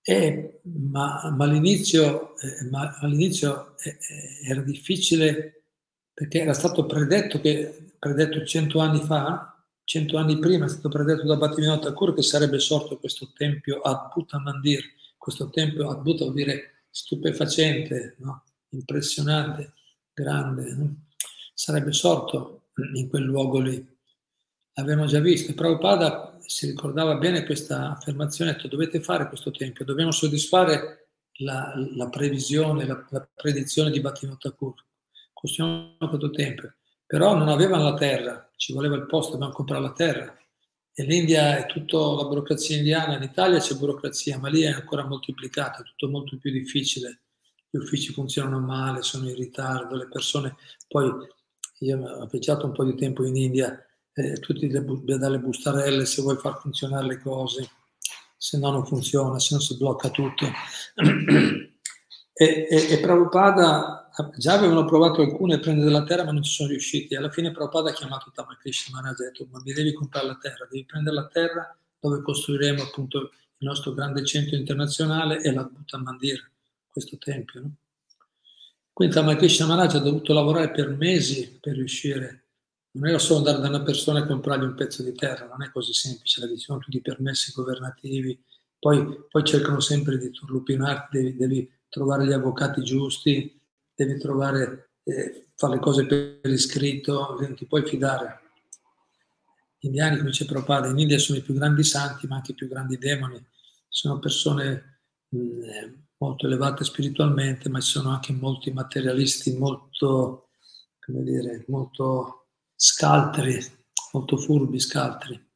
E, 0.03 0.61
ma, 0.63 1.31
ma, 1.35 1.45
all'inizio, 1.45 2.39
eh, 2.39 2.69
ma 2.71 2.97
all'inizio 3.01 3.77
eh, 3.79 3.91
eh 3.91 4.49
era 4.49 4.63
difficile 4.63 5.65
perché 6.13 6.41
era 6.41 6.55
stato 6.55 6.87
predetto, 6.87 7.41
che, 7.41 7.95
predetto 7.99 8.45
cento 8.45 8.79
anni 8.79 9.01
fa, 9.01 9.63
cento 9.85 10.17
anni 10.17 10.39
prima, 10.39 10.67
è 10.67 10.69
stato 10.69 10.89
predetto 10.89 11.27
da 11.27 11.37
Bhattivinoda 11.37 11.81
Thakur 11.81 12.15
che 12.15 12.23
sarebbe 12.23 12.59
sorto 12.59 12.99
questo 12.99 13.33
tempio 13.35 13.81
a 13.81 14.11
Bhuta 14.13 14.39
Mandir, 14.39 14.83
questo 15.21 15.51
tempio 15.51 15.91
Adbhuta 15.91 16.25
vuol 16.25 16.35
dire 16.35 16.85
stupefacente, 16.89 18.17
no? 18.21 18.45
impressionante, 18.71 19.75
grande, 20.15 20.75
no? 20.75 20.95
sarebbe 21.53 21.93
sorto 21.93 22.71
in 22.95 23.07
quel 23.11 23.25
luogo 23.25 23.61
lì. 23.61 23.87
L'abbiamo 24.73 25.05
già 25.05 25.21
visto. 25.21 25.53
Prabhupada 25.53 26.39
si 26.41 26.69
ricordava 26.69 27.17
bene 27.17 27.45
questa 27.45 27.91
affermazione, 27.91 28.53
ha 28.53 28.55
detto 28.55 28.69
dovete 28.69 29.03
fare 29.03 29.29
questo 29.29 29.51
tempio, 29.51 29.85
dobbiamo 29.85 30.11
soddisfare 30.11 31.11
la, 31.41 31.71
la 31.97 32.09
previsione, 32.09 32.87
la, 32.87 33.07
la, 33.11 33.29
predizione 33.35 33.91
di 33.91 34.01
Bhattivinoda 34.01 34.39
Thakur. 34.41 34.75
Costruiamo 35.35 35.97
questo 35.99 36.31
tempio. 36.31 36.77
Però 37.05 37.37
non 37.37 37.49
avevano 37.49 37.83
la 37.83 37.95
terra, 37.95 38.51
ci 38.57 38.73
voleva 38.73 38.97
il 38.97 39.05
posto, 39.05 39.33
dobbiamo 39.33 39.53
comprare 39.53 39.83
la 39.83 39.93
terra. 39.93 40.35
L'India 41.05 41.59
è 41.59 41.67
tutta 41.67 41.99
la 41.99 42.25
burocrazia 42.25 42.77
indiana, 42.77 43.17
in 43.17 43.23
Italia 43.23 43.59
c'è 43.59 43.75
burocrazia, 43.75 44.39
ma 44.39 44.49
lì 44.49 44.63
è 44.63 44.71
ancora 44.71 45.05
moltiplicata, 45.05 45.81
è 45.81 45.85
tutto 45.85 46.09
molto 46.09 46.39
più 46.39 46.51
difficile. 46.51 47.21
Gli 47.71 47.79
uffici 47.79 48.13
funzionano 48.13 48.59
male, 48.59 49.03
sono 49.03 49.29
in 49.29 49.37
ritardo, 49.37 49.97
le 49.97 50.09
persone... 50.09 50.57
Poi 50.89 51.11
io 51.81 51.99
ho 51.99 52.27
viaggiato 52.27 52.67
un 52.67 52.73
po' 52.73 52.85
di 52.85 52.95
tempo 52.95 53.25
in 53.25 53.37
India, 53.37 53.79
eh, 54.13 54.39
tutti 54.41 54.67
dalle 54.69 55.39
bustarelle 55.39 56.05
se 56.05 56.23
vuoi 56.23 56.37
far 56.37 56.59
funzionare 56.59 57.07
le 57.07 57.19
cose, 57.19 57.71
se 58.37 58.59
no 58.59 58.71
non 58.71 58.85
funziona, 58.85 59.39
se 59.39 59.55
no 59.55 59.61
si 59.61 59.77
blocca 59.77 60.11
tutto. 60.11 60.47
E, 62.41 62.67
e, 62.71 62.93
e 62.93 63.01
Prabhupada 63.01 64.00
già 64.37 64.55
avevano 64.55 64.85
provato 64.85 65.23
alcune 65.23 65.55
a 65.55 65.59
prendere 65.59 65.91
la 65.91 66.05
terra 66.05 66.25
ma 66.25 66.33
non 66.33 66.43
ci 66.43 66.53
sono 66.53 66.69
riusciti. 66.69 67.15
Alla 67.15 67.31
fine 67.31 67.51
Prabhupada 67.51 67.91
ha 67.91 67.93
chiamato 67.93 68.31
Tamakrishna 68.35 68.95
Maharaj 68.95 69.21
e 69.21 69.25
ha 69.25 69.27
detto 69.29 69.47
ma 69.51 69.61
mi 69.65 69.73
devi 69.73 69.93
comprare 69.93 70.27
la 70.27 70.39
terra, 70.41 70.67
devi 70.69 70.85
prendere 70.85 71.17
la 71.17 71.27
terra 71.27 71.77
dove 71.99 72.23
costruiremo 72.23 72.83
appunto 72.83 73.19
il 73.19 73.67
nostro 73.67 73.93
grande 73.93 74.25
centro 74.25 74.57
internazionale 74.57 75.43
e 75.43 75.53
la 75.53 75.65
Bhuta 75.65 75.99
Mandir, 75.99 76.51
questo 76.91 77.19
tempio. 77.19 77.61
No? 77.61 77.75
Quindi 78.93 79.15
Tamakrishna 79.15 79.67
Maharaj 79.67 79.95
ha 79.95 80.01
dovuto 80.01 80.33
lavorare 80.33 80.71
per 80.71 80.91
mesi 80.91 81.59
per 81.61 81.75
riuscire. 81.75 82.45
Non 82.93 83.07
era 83.07 83.19
solo 83.19 83.39
andare 83.39 83.61
da 83.61 83.69
una 83.69 83.83
persona 83.83 84.19
e 84.19 84.27
comprargli 84.27 84.65
un 84.65 84.75
pezzo 84.75 85.03
di 85.03 85.15
terra, 85.15 85.47
non 85.47 85.63
è 85.63 85.71
così 85.71 85.93
semplice, 85.93 86.41
la 86.41 86.49
sono 86.57 86.81
tutti 86.81 86.97
i 86.97 87.03
permessi 87.03 87.53
governativi, 87.53 88.43
poi, 88.81 89.27
poi 89.29 89.45
cercano 89.45 89.79
sempre 89.79 90.19
di 90.19 90.31
turlupinarti, 90.31 91.17
devi, 91.17 91.37
devi 91.37 91.71
trovare 91.89 92.27
gli 92.27 92.33
avvocati 92.33 92.83
giusti, 92.83 93.60
devi 94.05 94.19
trovare, 94.19 94.93
eh, 95.05 95.49
fare 95.55 95.75
le 95.75 95.81
cose 95.81 96.07
per 96.07 96.51
iscritto, 96.51 97.37
non 97.39 97.55
ti 97.55 97.67
puoi 97.67 97.87
fidare. 97.87 98.41
Gli 99.79 99.87
indiani, 99.87 100.17
come 100.17 100.31
dice 100.31 100.47
Prabhupada, 100.47 100.89
in 100.89 100.99
India 100.99 101.19
sono 101.19 101.39
i 101.39 101.43
più 101.43 101.55
grandi 101.55 101.85
santi, 101.85 102.27
ma 102.27 102.37
anche 102.37 102.53
i 102.53 102.55
più 102.55 102.69
grandi 102.69 102.97
demoni. 102.99 103.45
Sono 103.89 104.19
persone 104.19 105.03
mh, 105.29 105.63
eh, 105.63 106.05
molto 106.19 106.47
elevate 106.47 106.85
spiritualmente, 106.85 107.69
ma 107.69 107.81
sono 107.81 108.11
anche 108.11 108.33
molti 108.33 108.71
materialisti, 108.73 109.57
molto, 109.57 110.51
come 110.99 111.23
dire, 111.23 111.65
molto 111.69 112.49
scaltri, 112.75 113.59
molto 114.13 114.37
furbi, 114.37 114.79
scaltri. 114.79 115.49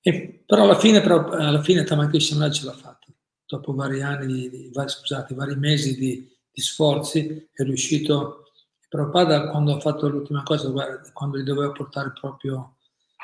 E, 0.00 0.42
però 0.46 0.64
alla 0.64 0.78
fine, 0.78 1.00
però, 1.00 1.28
alla 1.28 1.62
fine 1.62 1.84
Tamakrishnamuraj 1.84 2.54
ce 2.54 2.64
l'ha 2.64 2.72
fatta 2.72 3.06
dopo 3.46 3.72
vari 3.72 4.02
anni, 4.02 4.26
di, 4.26 4.50
di, 4.50 4.70
scusate, 4.72 5.34
vari 5.34 5.56
mesi 5.56 5.96
di, 5.96 6.37
di 6.58 6.60
sforzi, 6.60 7.48
è 7.52 7.62
riuscito. 7.62 8.50
Prabhupada 8.88 9.50
quando 9.50 9.76
ha 9.76 9.80
fatto 9.80 10.08
l'ultima 10.08 10.42
cosa, 10.42 10.70
guarda, 10.70 11.08
quando 11.12 11.38
gli 11.38 11.44
doveva 11.44 11.70
portare 11.72 12.12
proprio 12.18 12.78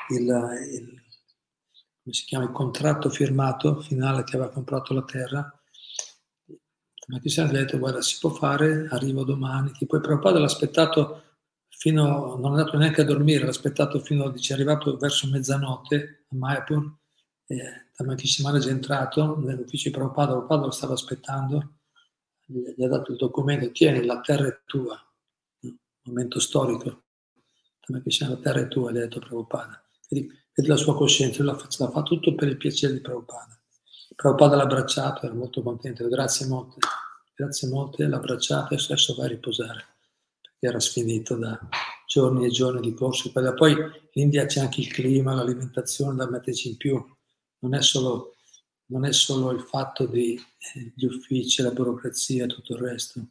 il, 0.09 1.01
il, 2.03 2.13
chiama, 2.25 2.45
il 2.45 2.51
contratto 2.51 3.09
firmato 3.09 3.81
finale 3.81 4.23
che 4.23 4.37
aveva 4.37 4.51
comprato 4.51 4.93
la 4.93 5.03
terra, 5.03 5.59
ma 7.07 7.19
ti 7.19 7.39
ha 7.39 7.45
detto 7.45 7.77
guarda 7.77 8.01
si 8.01 8.17
può 8.19 8.29
fare, 8.29 8.87
arrivo 8.89 9.23
domani, 9.23 9.71
che 9.71 9.85
poi 9.85 9.99
Prabhupada 9.99 10.39
l'ha 10.39 10.45
aspettato 10.45 11.23
fino, 11.67 12.37
non 12.37 12.55
è 12.55 12.59
andato 12.59 12.77
neanche 12.77 13.01
a 13.01 13.05
dormire, 13.05 13.43
l'ha 13.43 13.49
aspettato 13.49 13.99
fino, 13.99 14.29
dice, 14.29 14.53
è 14.53 14.55
arrivato 14.55 14.95
verso 14.97 15.27
mezzanotte 15.27 16.25
a 16.29 16.35
Mayapur, 16.35 16.95
eh, 17.47 17.87
Tamakisha 17.95 18.43
Maharaj 18.43 18.67
è 18.67 18.71
entrato 18.71 19.37
nell'ufficio 19.39 19.89
di 19.89 19.95
Prabhupada, 19.95 20.31
Prabhupada 20.33 20.65
lo 20.65 20.71
stava 20.71 20.93
aspettando, 20.93 21.74
gli 22.45 22.83
ha 22.83 22.87
dato 22.87 23.11
il 23.11 23.17
documento, 23.17 23.71
tieni, 23.71 24.05
la 24.05 24.21
terra 24.21 24.47
è 24.47 24.61
tua, 24.65 24.99
momento 26.03 26.39
storico, 26.39 27.03
Tamakisha, 27.79 28.29
la 28.29 28.37
terra 28.37 28.59
è 28.61 28.67
tua, 28.67 28.91
gli 28.91 28.97
ha 28.97 29.01
detto 29.01 29.19
Prabhupada. 29.19 29.83
Vedi, 30.09 30.27
vedi 30.53 30.69
la 30.69 30.75
sua 30.75 30.95
coscienza, 30.95 31.43
lui 31.43 31.51
l'ha 31.51 31.57
fatto 31.57 32.03
tutto 32.03 32.35
per 32.35 32.47
il 32.47 32.57
piacere 32.57 32.93
di 32.93 33.01
Prabhupada. 33.01 33.59
Prabhupada 34.15 34.55
l'ha 34.55 34.63
abbracciato, 34.63 35.25
era 35.25 35.35
molto 35.35 35.61
contento, 35.61 36.07
grazie 36.07 36.45
molte, 36.45 36.79
grazie 37.35 37.67
molte, 37.67 38.07
l'ha 38.07 38.17
abbracciato 38.17 38.73
e 38.73 38.77
adesso 38.77 39.15
vai 39.15 39.25
a 39.25 39.29
riposare, 39.29 39.85
perché 40.41 40.67
era 40.67 40.79
sfinito 40.79 41.35
da 41.35 41.59
giorni 42.07 42.45
e 42.45 42.49
giorni 42.49 42.81
di 42.81 42.93
corso. 42.93 43.31
Poi 43.31 43.71
in 43.71 43.81
India 44.13 44.45
c'è 44.45 44.61
anche 44.61 44.81
il 44.81 44.87
clima, 44.87 45.33
l'alimentazione 45.33 46.15
da 46.15 46.29
metterci 46.29 46.69
in 46.69 46.77
più, 46.77 47.03
non 47.59 47.73
è 47.73 47.81
solo, 47.81 48.34
non 48.87 49.05
è 49.05 49.13
solo 49.13 49.51
il 49.51 49.61
fatto 49.61 50.05
degli 50.05 50.39
eh, 50.73 51.05
uffici, 51.05 51.61
la 51.61 51.71
burocrazia, 51.71 52.45
tutto 52.45 52.73
il 52.73 52.79
resto. 52.79 53.25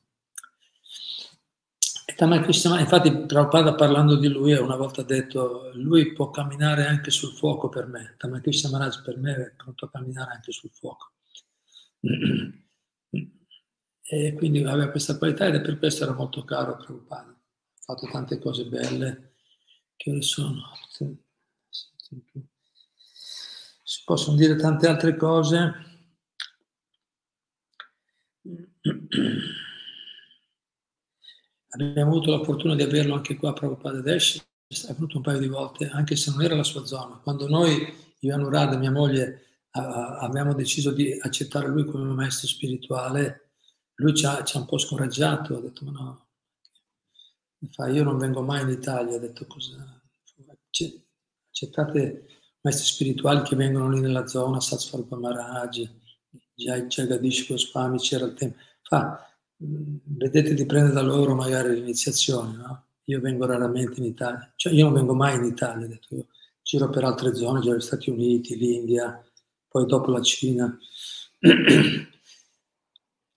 Infatti 2.78 3.10
Prabhupada 3.26 3.74
parlando 3.74 4.16
di 4.16 4.28
lui 4.28 4.52
una 4.52 4.76
volta 4.76 5.02
detto 5.02 5.70
lui 5.74 6.12
può 6.12 6.30
camminare 6.30 6.86
anche 6.86 7.10
sul 7.10 7.32
fuoco 7.32 7.68
per 7.68 7.86
me, 7.86 8.14
Tamakrishna 8.18 8.70
Maharaj 8.70 9.02
per 9.02 9.16
me 9.18 9.34
è 9.34 9.52
pronto 9.56 9.86
a 9.86 9.90
camminare 9.90 10.34
anche 10.34 10.52
sul 10.52 10.70
fuoco. 10.70 11.12
E 14.06 14.34
quindi 14.34 14.62
aveva 14.62 14.90
questa 14.90 15.16
qualità 15.16 15.46
ed 15.46 15.54
è 15.54 15.60
per 15.62 15.78
questo 15.78 16.04
era 16.04 16.12
molto 16.12 16.44
caro 16.44 16.74
a 16.74 16.76
Prabhupada. 16.76 17.30
Ha 17.30 17.80
fatto 17.80 18.06
tante 18.12 18.38
cose 18.38 18.66
belle 18.66 19.32
che 19.96 20.10
ore 20.10 20.20
sono. 20.20 20.62
Si 24.04 24.10
possono 24.12 24.36
dire 24.36 24.54
tante 24.56 24.86
altre 24.86 25.16
cose. 25.16 25.72
Abbiamo 31.70 32.10
avuto 32.10 32.30
la 32.30 32.44
fortuna 32.44 32.74
di 32.74 32.82
averlo 32.82 33.14
anche 33.14 33.34
qua 33.36 33.48
a 33.48 33.52
Prabhupada 33.54 34.02
Desh, 34.02 34.46
è 34.86 34.92
venuto 34.92 35.16
un 35.16 35.22
paio 35.22 35.38
di 35.38 35.48
volte, 35.48 35.88
anche 35.88 36.16
se 36.16 36.30
non 36.32 36.42
era 36.42 36.54
la 36.54 36.64
sua 36.64 36.84
zona. 36.84 37.16
Quando 37.16 37.48
noi, 37.48 37.94
io 38.18 38.34
Anurad 38.34 38.74
e 38.74 38.76
mia 38.76 38.90
moglie, 38.90 39.62
abbiamo 39.70 40.52
deciso 40.52 40.90
di 40.92 41.18
accettare 41.18 41.68
lui 41.68 41.86
come 41.86 42.04
maestro 42.04 42.46
spirituale, 42.46 43.52
lui 43.94 44.14
ci 44.14 44.26
ha, 44.26 44.44
ci 44.44 44.58
ha 44.58 44.60
un 44.60 44.66
po' 44.66 44.76
scoraggiato, 44.76 45.56
ha 45.56 45.60
detto 45.62 45.82
ma 45.86 45.92
no, 45.92 46.26
io 47.86 48.04
non 48.04 48.18
vengo 48.18 48.42
mai 48.42 48.60
in 48.60 48.68
Italia, 48.68 49.16
ha 49.16 49.20
detto 49.20 49.46
cosa, 49.46 49.98
accettate 51.48 52.28
maestri 52.64 52.86
spirituali 52.86 53.42
che 53.42 53.56
vengono 53.56 53.90
lì 53.90 54.00
nella 54.00 54.26
zona, 54.26 54.58
Satsvarupa 54.60 55.16
Maharaj, 55.16 55.88
Jagadish 56.54 57.46
Goswami, 57.46 57.98
c'era 57.98 58.24
il 58.24 58.32
tempo, 58.34 58.56
fa, 58.82 59.30
vedete 59.56 60.54
di 60.54 60.66
prendere 60.66 60.94
da 60.94 61.02
loro 61.02 61.34
magari 61.34 61.74
l'iniziazione, 61.74 62.56
no? 62.56 62.84
Io 63.04 63.20
vengo 63.20 63.44
raramente 63.44 64.00
in 64.00 64.06
Italia, 64.06 64.50
cioè 64.56 64.72
io 64.72 64.84
non 64.84 64.94
vengo 64.94 65.14
mai 65.14 65.36
in 65.36 65.44
Italia, 65.44 65.86
detto 65.86 66.14
io 66.14 66.26
giro 66.62 66.88
per 66.88 67.04
altre 67.04 67.34
zone, 67.34 67.60
giro 67.60 67.76
gli 67.76 67.80
Stati 67.80 68.08
Uniti, 68.08 68.56
l'India, 68.56 69.22
poi 69.68 69.84
dopo 69.84 70.10
la 70.10 70.22
Cina. 70.22 70.78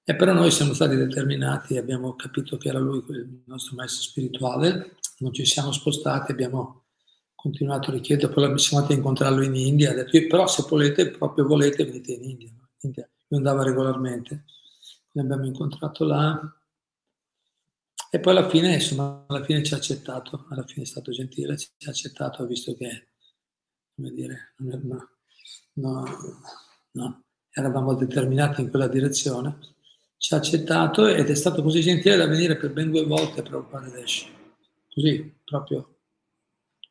E 0.09 0.15
però 0.15 0.31
noi 0.31 0.51
siamo 0.51 0.73
stati 0.73 0.95
determinati, 0.95 1.75
abbiamo 1.75 2.15
capito 2.15 2.55
che 2.55 2.69
era 2.69 2.79
lui 2.79 3.03
il 3.09 3.41
nostro 3.43 3.75
maestro 3.75 4.03
spirituale, 4.03 4.95
non 5.17 5.33
ci 5.33 5.43
siamo 5.43 5.73
spostati, 5.73 6.31
abbiamo 6.31 6.85
continuato 7.37 7.91
a 7.91 7.93
richiedere, 7.93 8.33
poi 8.33 8.57
siamo 8.57 8.83
andati 8.83 8.93
a 8.93 8.97
incontrarlo 8.97 9.43
in 9.43 9.55
India, 9.55 9.91
ha 9.91 9.93
detto, 9.93 10.17
però 10.27 10.47
se 10.47 10.65
volete, 10.67 11.11
proprio 11.11 11.45
volete, 11.45 11.85
venite 11.85 12.13
in 12.13 12.23
India. 12.23 12.49
India. 12.81 13.07
Lui 13.27 13.39
andava 13.39 13.63
regolarmente, 13.63 14.45
ne 15.11 15.21
abbiamo 15.21 15.45
incontrato 15.45 16.03
là, 16.03 16.57
e 18.09 18.19
poi 18.19 18.35
alla 18.35 18.49
fine, 18.49 18.73
insomma, 18.73 19.25
alla 19.27 19.43
fine 19.43 19.63
ci 19.63 19.73
ha 19.73 19.77
accettato, 19.77 20.45
alla 20.49 20.63
fine 20.63 20.83
è 20.83 20.87
stato 20.87 21.11
gentile, 21.11 21.57
ci 21.57 21.69
ha 21.85 21.89
accettato, 21.89 22.41
ha 22.41 22.45
visto 22.45 22.75
che, 22.75 23.09
come 23.95 24.11
dire, 24.11 24.53
no, 24.57 25.09
no, 25.73 26.05
no, 26.91 27.23
eravamo 27.51 27.93
determinati 27.93 28.61
in 28.61 28.69
quella 28.69 28.87
direzione, 28.87 29.59
ci 30.17 30.33
ha 30.33 30.37
accettato 30.37 31.05
ed 31.05 31.29
è 31.29 31.35
stato 31.35 31.61
così 31.61 31.81
gentile 31.81 32.15
da 32.15 32.27
venire 32.27 32.57
per 32.57 32.73
ben 32.73 32.89
due 32.89 33.05
volte 33.05 33.41
a 33.41 33.43
Prabhupada 33.43 33.89
Desh. 33.89 34.25
Così, 34.89 35.39
proprio. 35.43 35.96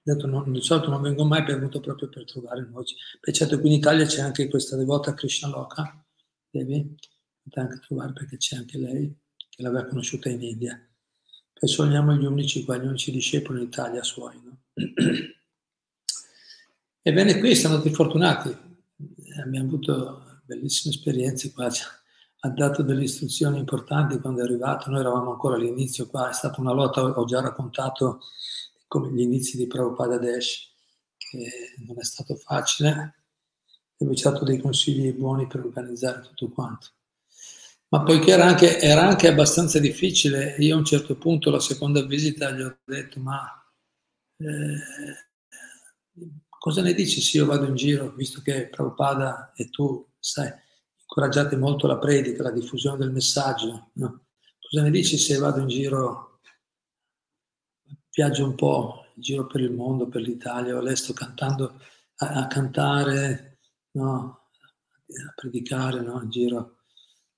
Detto, 0.06 0.28
no, 0.28 0.44
di 0.46 0.60
solito 0.60 0.88
non 0.88 1.02
vengo 1.02 1.24
mai, 1.24 1.44
venuto 1.44 1.80
proprio 1.80 2.08
per 2.08 2.24
trovare 2.24 2.64
noi. 2.70 2.84
Beh, 3.20 3.32
certo, 3.32 3.58
qui 3.58 3.70
in 3.70 3.78
Italia 3.78 4.06
c'è 4.06 4.20
anche 4.20 4.46
questa 4.46 4.76
devota 4.76 5.14
Krishna 5.14 5.48
Loka, 5.48 6.00
devi 6.48 6.94
anche 7.54 7.78
trovare 7.80 8.12
perché 8.12 8.36
c'è 8.36 8.54
anche 8.54 8.78
lei, 8.78 9.12
che 9.48 9.62
l'aveva 9.64 9.88
conosciuta 9.88 10.28
in 10.28 10.40
India. 10.42 10.80
Poi 11.52 11.68
sogniamo 11.68 12.14
gli 12.14 12.24
unici 12.24 12.64
qua, 12.64 12.76
gli 12.76 12.86
unici 12.86 13.10
discepoli 13.10 13.58
in 13.58 13.66
Italia 13.66 14.04
suoi. 14.04 14.40
No? 14.44 14.60
Ebbene, 17.02 17.40
qui 17.40 17.56
siamo 17.56 17.74
stati 17.80 17.92
fortunati, 17.92 18.56
abbiamo 19.42 19.66
avuto 19.66 20.40
bellissime 20.44 20.94
esperienze 20.94 21.50
qua, 21.50 21.66
ha 21.66 22.48
dato 22.50 22.84
delle 22.84 23.02
istruzioni 23.02 23.58
importanti 23.58 24.20
quando 24.20 24.40
è 24.40 24.44
arrivato, 24.44 24.88
noi 24.88 25.00
eravamo 25.00 25.32
ancora 25.32 25.56
all'inizio 25.56 26.06
qua, 26.06 26.30
è 26.30 26.32
stata 26.32 26.60
una 26.60 26.72
lotta, 26.72 27.02
ho 27.02 27.24
già 27.24 27.40
raccontato 27.40 28.20
come 28.86 29.10
gli 29.12 29.20
inizi 29.20 29.56
di 29.56 29.66
Prabhupada 29.66 30.18
Desh, 30.18 30.72
che 31.16 31.74
non 31.86 31.98
è 31.98 32.04
stato 32.04 32.34
facile, 32.36 33.24
e 33.96 34.04
lui 34.04 34.16
ci 34.16 34.24
dato 34.24 34.44
dei 34.44 34.58
consigli 34.58 35.12
buoni 35.12 35.46
per 35.46 35.64
organizzare 35.64 36.20
tutto 36.20 36.50
quanto 36.50 36.90
ma 37.88 38.02
poiché 38.02 38.32
era 38.32 38.44
anche, 38.44 38.80
era 38.80 39.06
anche, 39.06 39.28
abbastanza 39.28 39.78
difficile, 39.78 40.56
io 40.58 40.74
a 40.74 40.78
un 40.78 40.84
certo 40.84 41.16
punto, 41.16 41.50
la 41.50 41.60
seconda 41.60 42.04
visita, 42.04 42.50
gli 42.50 42.60
ho 42.60 42.78
detto, 42.84 43.20
ma 43.20 43.48
eh, 44.38 44.76
cosa 46.48 46.82
ne 46.82 46.94
dici 46.94 47.20
se 47.20 47.38
io 47.38 47.46
vado 47.46 47.66
in 47.66 47.76
giro, 47.76 48.12
visto 48.14 48.42
che 48.42 48.68
Prabhupada 48.68 49.52
e 49.54 49.70
tu, 49.70 50.04
sai, 50.18 50.52
incoraggiate 51.00 51.56
molto 51.56 51.86
la 51.86 51.98
predica, 51.98 52.42
la 52.42 52.50
diffusione 52.50 52.98
del 52.98 53.12
messaggio, 53.12 53.90
no? 53.94 54.26
cosa 54.58 54.82
ne 54.82 54.90
dici 54.90 55.16
se 55.16 55.38
vado 55.38 55.60
in 55.60 55.68
giro, 55.68 56.35
viaggio 58.16 58.46
un 58.46 58.54
po' 58.54 59.04
in 59.14 59.22
giro 59.22 59.46
per 59.46 59.60
il 59.60 59.72
mondo, 59.72 60.08
per 60.08 60.22
l'Italia, 60.22 60.96
sto 60.96 61.12
cantando, 61.12 61.78
a, 62.16 62.28
a 62.28 62.46
cantare, 62.46 63.58
no? 63.92 64.48
a 65.06 65.32
predicare 65.34 66.00
no? 66.00 66.22
in 66.22 66.30
giro 66.30 66.78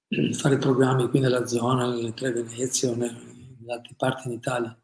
fare 0.35 0.57
programmi 0.59 1.09
qui 1.09 1.19
nella 1.19 1.47
zona, 1.47 1.89
nelle 1.89 2.15
tre 2.15 2.31
Venezie 2.31 2.89
o 2.91 2.93
in 2.93 3.65
altre 3.67 3.95
parti 3.97 4.29
in 4.29 4.35
Italia. 4.35 4.81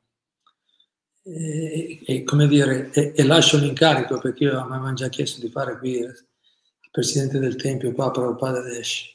E, 1.22 2.02
e 2.04 2.24
come 2.24 2.48
dire, 2.48 2.90
e, 2.90 3.12
e, 3.14 3.22
lascio 3.24 3.57
l'incarico 3.57 4.18
perché 4.18 4.44
io 4.44 4.52
mi 4.52 4.72
avevano 4.72 4.94
già 4.94 5.09
chiesto 5.09 5.40
di 5.40 5.48
fare 5.48 5.78
qui 5.78 6.00
il 6.00 6.12
presidente 6.90 7.38
del 7.38 7.54
Tempio 7.54 7.92
qua, 7.94 8.11
Prabhupada 8.11 8.61
Desh. 8.62 9.11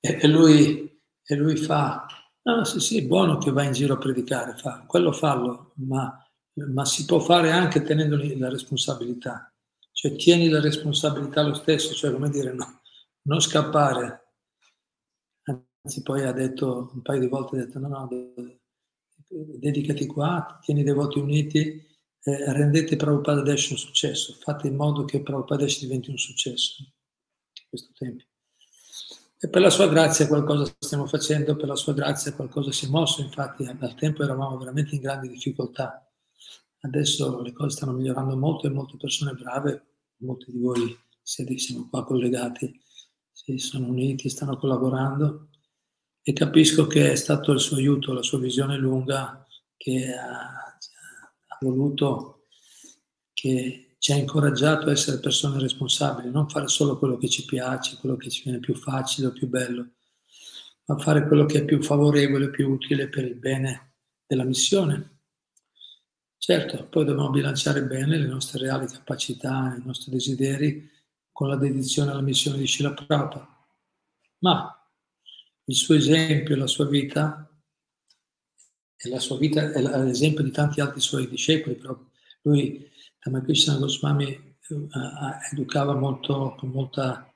E, 0.00 0.18
e, 0.20 0.28
lui, 0.28 1.00
e 1.24 1.34
lui 1.34 1.56
fa, 1.56 2.06
no, 2.52 2.64
sì, 2.64 2.80
sì, 2.80 2.98
è 2.98 3.06
buono 3.06 3.38
che 3.38 3.50
vai 3.50 3.66
in 3.66 3.72
giro 3.72 3.94
a 3.94 3.98
predicare, 3.98 4.56
fa, 4.56 4.84
quello 4.86 5.12
fallo, 5.12 5.72
ma, 5.76 6.26
ma 6.72 6.84
si 6.84 7.04
può 7.04 7.18
fare 7.20 7.50
anche 7.50 7.82
tenendo 7.82 8.16
la 8.16 8.48
responsabilità. 8.48 9.52
Cioè 9.92 10.16
tieni 10.16 10.48
la 10.48 10.60
responsabilità 10.60 11.42
lo 11.42 11.54
stesso, 11.54 11.94
cioè 11.94 12.12
come 12.12 12.30
dire, 12.30 12.52
no, 12.52 12.80
non 13.22 13.40
scappare 13.40 14.24
Anzi, 15.86 16.02
poi 16.02 16.24
ha 16.24 16.32
detto 16.32 16.90
un 16.94 17.02
paio 17.02 17.20
di 17.20 17.28
volte, 17.28 17.56
ha 17.56 17.64
detto 17.66 17.78
no, 17.78 17.88
no, 17.88 18.08
dedicati 19.58 20.06
qua, 20.06 20.58
tieni 20.62 20.80
i 20.80 20.84
devoti 20.84 21.18
uniti, 21.18 21.86
eh, 22.22 22.52
rendete 22.54 22.96
Prabhupada 22.96 23.42
Desh 23.42 23.68
un 23.68 23.76
successo, 23.76 24.32
fate 24.40 24.68
in 24.68 24.76
modo 24.76 25.04
che 25.04 25.20
Prabhupada 25.20 25.62
Desh 25.62 25.80
diventi 25.80 26.08
un 26.08 26.16
successo 26.16 26.82
in 26.82 27.68
questo 27.68 27.92
tempo. 27.98 28.24
E 29.44 29.48
per 29.50 29.60
la 29.60 29.68
sua 29.68 29.88
grazia 29.88 30.26
qualcosa 30.26 30.74
stiamo 30.78 31.04
facendo, 31.04 31.54
per 31.54 31.68
la 31.68 31.76
sua 31.76 31.92
grazia 31.92 32.32
qualcosa 32.32 32.72
si 32.72 32.86
è 32.86 32.88
mosso, 32.88 33.20
infatti 33.20 33.66
al 33.66 33.94
tempo 33.94 34.22
eravamo 34.22 34.56
veramente 34.56 34.94
in 34.94 35.02
grandi 35.02 35.28
difficoltà. 35.28 36.10
Adesso 36.80 37.42
le 37.42 37.52
cose 37.52 37.76
stanno 37.76 37.92
migliorando 37.92 38.38
molto 38.38 38.66
e 38.66 38.70
molte 38.70 38.96
persone 38.96 39.34
brave, 39.34 39.84
molti 40.20 40.50
di 40.50 40.58
voi 40.58 40.98
siamo 41.22 41.88
qua 41.90 42.06
collegati, 42.06 42.80
si 43.32 43.58
sono 43.58 43.88
uniti, 43.88 44.30
stanno 44.30 44.56
collaborando 44.56 45.48
e 46.22 46.32
capisco 46.32 46.86
che 46.86 47.12
è 47.12 47.14
stato 47.14 47.52
il 47.52 47.60
suo 47.60 47.76
aiuto, 47.76 48.14
la 48.14 48.22
sua 48.22 48.38
visione 48.38 48.78
lunga 48.78 49.46
che 49.76 50.10
ha, 50.10 50.54
ha 51.48 51.58
voluto, 51.60 52.46
che 53.34 53.83
ci 54.04 54.12
ha 54.12 54.16
incoraggiato 54.16 54.88
a 54.88 54.90
essere 54.90 55.18
persone 55.18 55.58
responsabili, 55.58 56.30
non 56.30 56.46
fare 56.46 56.68
solo 56.68 56.98
quello 56.98 57.16
che 57.16 57.26
ci 57.26 57.46
piace, 57.46 57.96
quello 57.96 58.18
che 58.18 58.28
ci 58.28 58.42
viene 58.42 58.58
più 58.58 58.74
facile 58.74 59.28
o 59.28 59.32
più 59.32 59.48
bello, 59.48 59.92
ma 60.84 60.98
fare 60.98 61.26
quello 61.26 61.46
che 61.46 61.60
è 61.60 61.64
più 61.64 61.82
favorevole, 61.82 62.50
più 62.50 62.68
utile 62.68 63.08
per 63.08 63.24
il 63.24 63.36
bene 63.36 63.94
della 64.26 64.44
missione. 64.44 65.20
Certo, 66.36 66.86
poi 66.88 67.06
dobbiamo 67.06 67.30
bilanciare 67.30 67.82
bene 67.84 68.18
le 68.18 68.26
nostre 68.26 68.58
reali 68.58 68.88
capacità, 68.88 69.74
i 69.74 69.82
nostri 69.82 70.12
desideri 70.12 70.86
con 71.32 71.48
la 71.48 71.56
dedizione 71.56 72.10
alla 72.10 72.20
missione 72.20 72.58
di 72.58 72.66
Shila 72.66 72.92
Prabhupada. 72.92 73.66
Ma 74.40 74.86
il 75.64 75.74
suo 75.74 75.94
esempio, 75.94 76.56
la 76.56 76.66
sua 76.66 76.84
vita, 76.84 77.50
e 78.96 79.08
la 79.08 79.18
sua 79.18 79.38
vita 79.38 79.72
è 79.72 79.80
l'esempio 79.80 80.44
di 80.44 80.50
tanti 80.50 80.82
altri 80.82 81.00
suoi 81.00 81.26
discepoli, 81.26 81.76
però 81.76 81.98
lui, 82.42 82.92
Ramakrishna 83.24 83.76
Goswami, 83.78 84.26
eh, 84.28 84.88
educava 85.52 85.94
molto, 85.94 86.54
con 86.58 86.70
molta, 86.70 87.32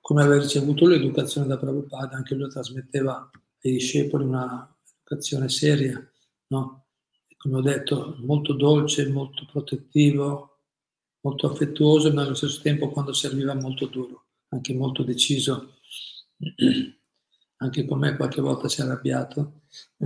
come 0.00 0.22
aveva 0.22 0.40
ricevuto 0.40 0.86
l'educazione 0.86 1.46
da 1.46 1.58
Prabhupada, 1.58 2.16
anche 2.16 2.34
lui 2.34 2.48
trasmetteva 2.48 3.30
ai 3.62 3.72
discepoli 3.72 4.24
un'educazione 4.24 5.48
seria, 5.48 6.10
no? 6.48 6.84
come 7.36 7.56
ho 7.56 7.62
detto, 7.62 8.16
molto 8.18 8.52
dolce, 8.52 9.08
molto 9.08 9.46
protettivo, 9.50 10.58
molto 11.22 11.50
affettuoso, 11.50 12.12
ma 12.12 12.22
allo 12.22 12.34
stesso 12.34 12.60
tempo 12.60 12.90
quando 12.90 13.14
serviva 13.14 13.54
molto 13.54 13.86
duro, 13.86 14.26
anche 14.48 14.74
molto 14.74 15.02
deciso 15.02 15.76
anche 17.62 17.84
con 17.86 17.98
me 17.98 18.16
qualche 18.16 18.40
volta 18.40 18.68
si 18.68 18.80
è 18.80 18.84
arrabbiato. 18.84 19.62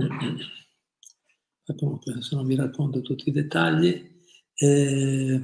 Ma 1.67 1.75
comunque 1.75 2.11
adesso 2.11 2.35
non 2.35 2.45
vi 2.45 2.55
racconto 2.55 3.01
tutti 3.01 3.29
i 3.29 3.31
dettagli. 3.33 4.14
Eh, 4.55 5.41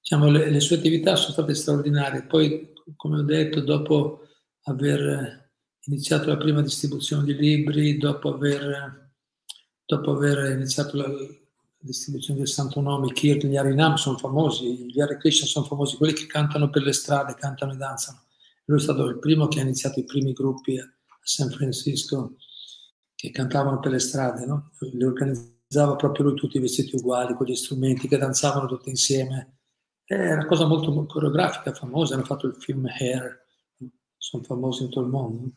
diciamo, 0.00 0.30
le, 0.30 0.50
le, 0.50 0.60
sue 0.60 0.76
attività 0.76 1.16
sono 1.16 1.32
state 1.32 1.54
straordinarie. 1.54 2.22
Poi, 2.24 2.72
come 2.96 3.18
ho 3.18 3.22
detto, 3.22 3.60
dopo 3.60 4.26
aver 4.64 5.50
iniziato 5.86 6.28
la 6.28 6.36
prima 6.36 6.62
distribuzione 6.62 7.24
di 7.24 7.36
libri, 7.36 7.98
dopo 7.98 8.34
aver, 8.34 9.12
dopo 9.84 10.12
aver 10.12 10.52
iniziato 10.56 10.96
la, 10.96 11.06
distribuzione 11.86 12.40
del 12.40 12.48
Santo 12.48 12.80
Nome, 12.80 13.12
Kirk, 13.12 13.46
gli 13.46 13.56
Harinam 13.56 13.94
sono 13.94 14.18
famosi, 14.18 14.90
gli 14.90 15.00
Hare 15.00 15.16
Krishna 15.16 15.46
sono 15.46 15.64
famosi, 15.64 15.96
quelli 15.96 16.12
che 16.12 16.26
cantano 16.26 16.68
per 16.68 16.82
le 16.82 16.92
strade, 16.92 17.34
cantano 17.34 17.72
e 17.72 17.76
danzano. 17.76 18.24
Lui 18.64 18.78
è 18.78 18.82
stato 18.82 19.06
il 19.06 19.18
primo 19.18 19.46
che 19.46 19.60
ha 19.60 19.62
iniziato 19.62 20.00
i 20.00 20.04
primi 20.04 20.32
gruppi 20.32 20.76
San 21.22 21.50
Francisco 21.50 22.36
che 23.14 23.30
cantavano 23.30 23.78
per 23.78 23.92
le 23.92 23.98
strade, 23.98 24.44
no? 24.44 24.70
le 24.78 25.04
organizzazioni 25.04 25.55
organizzava 25.68 25.96
proprio 25.96 26.26
lui 26.26 26.36
tutti 26.36 26.58
vestiti 26.58 26.96
uguali, 26.96 27.34
con 27.34 27.46
gli 27.46 27.54
strumenti, 27.54 28.08
che 28.08 28.16
danzavano 28.16 28.66
tutti 28.66 28.88
insieme. 28.88 29.58
È 30.04 30.32
una 30.32 30.46
cosa 30.46 30.66
molto, 30.66 30.92
coreografica, 31.06 31.72
famosa, 31.72 32.14
hanno 32.14 32.24
fatto 32.24 32.46
il 32.46 32.54
film 32.54 32.86
Hair, 32.86 33.44
sono 34.16 34.42
famosi 34.44 34.82
in 34.84 34.88
tutto 34.88 35.00
il 35.04 35.10
mondo. 35.10 35.50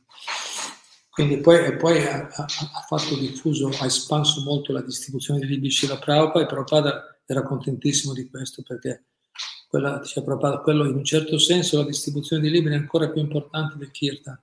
Quindi 1.10 1.38
poi, 1.38 1.76
poi 1.76 2.04
ha, 2.06 2.28
ha, 2.28 2.86
fatto 2.88 3.16
diffuso, 3.18 3.70
ha 3.80 3.86
espanso 3.86 4.42
molto 4.42 4.72
la 4.72 4.82
distribuzione 4.82 5.42
di 5.42 5.48
libri 5.48 5.70
Shiva 5.70 5.98
Prabhupada 5.98 6.46
e 6.46 6.48
Prabhupada 6.48 7.22
era 7.26 7.44
contentissimo 7.44 8.14
di 8.14 8.30
questo 8.30 8.64
perché 8.64 9.06
quella, 9.68 10.02
Prabhupada, 10.14 10.60
quello 10.60 10.86
in 10.86 10.96
un 10.96 11.04
certo 11.04 11.38
senso 11.38 11.78
la 11.78 11.86
distribuzione 11.86 12.42
di 12.42 12.50
libri 12.50 12.74
è 12.74 12.78
ancora 12.78 13.10
più 13.10 13.22
importante 13.22 13.78
del 13.78 13.92
Kirtan. 13.92 14.42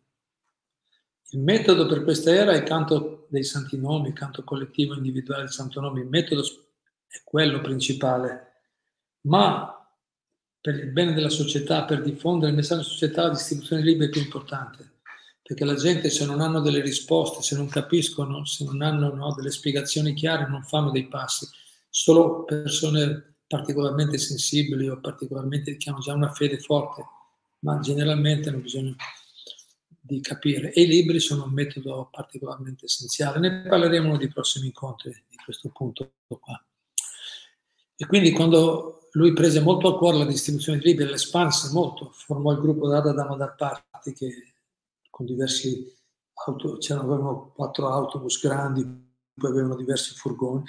Il 1.30 1.40
metodo 1.40 1.86
per 1.86 2.04
questa 2.04 2.32
era 2.32 2.52
è 2.52 2.56
il 2.56 2.62
canto 2.62 3.26
dei 3.30 3.42
santi 3.42 3.76
nomi, 3.78 4.08
il 4.08 4.14
canto 4.14 4.44
collettivo 4.44 4.94
individuale 4.94 5.42
del 5.42 5.52
santo 5.52 5.80
nome, 5.80 6.00
il 6.00 6.08
metodo 6.08 6.42
è 6.42 7.20
quello 7.24 7.60
principale, 7.60 8.52
ma 9.22 9.76
per 10.60 10.74
il 10.76 10.90
bene 10.90 11.14
della 11.14 11.28
società, 11.28 11.84
per 11.84 12.02
diffondere 12.02 12.50
il 12.50 12.56
messaggio 12.56 12.82
della 12.82 12.92
società, 12.92 13.22
la 13.22 13.30
distribuzione 13.30 13.82
di 13.82 13.88
libri 13.88 14.06
è 14.06 14.10
più 14.10 14.20
importante. 14.20 14.94
Perché 15.42 15.64
la 15.64 15.76
gente 15.76 16.10
se 16.10 16.26
non 16.26 16.40
hanno 16.40 16.60
delle 16.60 16.80
risposte, 16.80 17.40
se 17.40 17.54
non 17.54 17.68
capiscono, 17.68 18.44
se 18.44 18.64
non 18.64 18.82
hanno 18.82 19.14
no, 19.14 19.32
delle 19.34 19.52
spiegazioni 19.52 20.12
chiare, 20.12 20.48
non 20.48 20.64
fanno 20.64 20.90
dei 20.90 21.06
passi. 21.06 21.46
Solo 21.88 22.42
persone 22.42 23.36
particolarmente 23.46 24.18
sensibili 24.18 24.88
o 24.88 24.98
particolarmente 24.98 25.76
che 25.76 25.88
hanno 25.88 26.00
già 26.00 26.14
una 26.14 26.32
fede 26.32 26.58
forte, 26.58 27.04
ma 27.60 27.78
generalmente 27.78 28.48
hanno 28.48 28.58
bisogno 28.58 28.96
di 30.06 30.20
capire. 30.20 30.72
E 30.72 30.82
i 30.82 30.86
libri 30.86 31.18
sono 31.20 31.44
un 31.44 31.52
metodo 31.52 32.08
particolarmente 32.10 32.86
essenziale. 32.86 33.40
Ne 33.40 33.66
parleremo 33.68 34.16
nei 34.16 34.28
prossimi 34.28 34.66
incontri 34.66 35.10
di 35.28 35.36
questo 35.44 35.68
punto 35.70 36.12
qua. 36.26 36.64
E 37.96 38.06
quindi 38.06 38.30
quando 38.32 39.08
lui 39.12 39.32
prese 39.32 39.60
molto 39.60 39.88
a 39.88 39.98
cuore 39.98 40.18
la 40.18 40.26
distribuzione 40.26 40.78
di 40.78 40.84
libri, 40.84 41.06
l'espanse 41.06 41.72
molto, 41.72 42.10
formò 42.12 42.52
il 42.52 42.60
gruppo 42.60 42.88
Dada 42.88 43.12
Damodar 43.12 43.56
Party 43.56 44.12
che 44.12 44.54
con 45.10 45.24
diversi 45.24 45.94
auto, 46.44 46.76
c'erano 46.76 47.52
quattro 47.54 47.88
autobus 47.88 48.40
grandi, 48.40 48.84
poi 49.34 49.50
avevano 49.50 49.76
diversi 49.76 50.14
furgoni. 50.14 50.64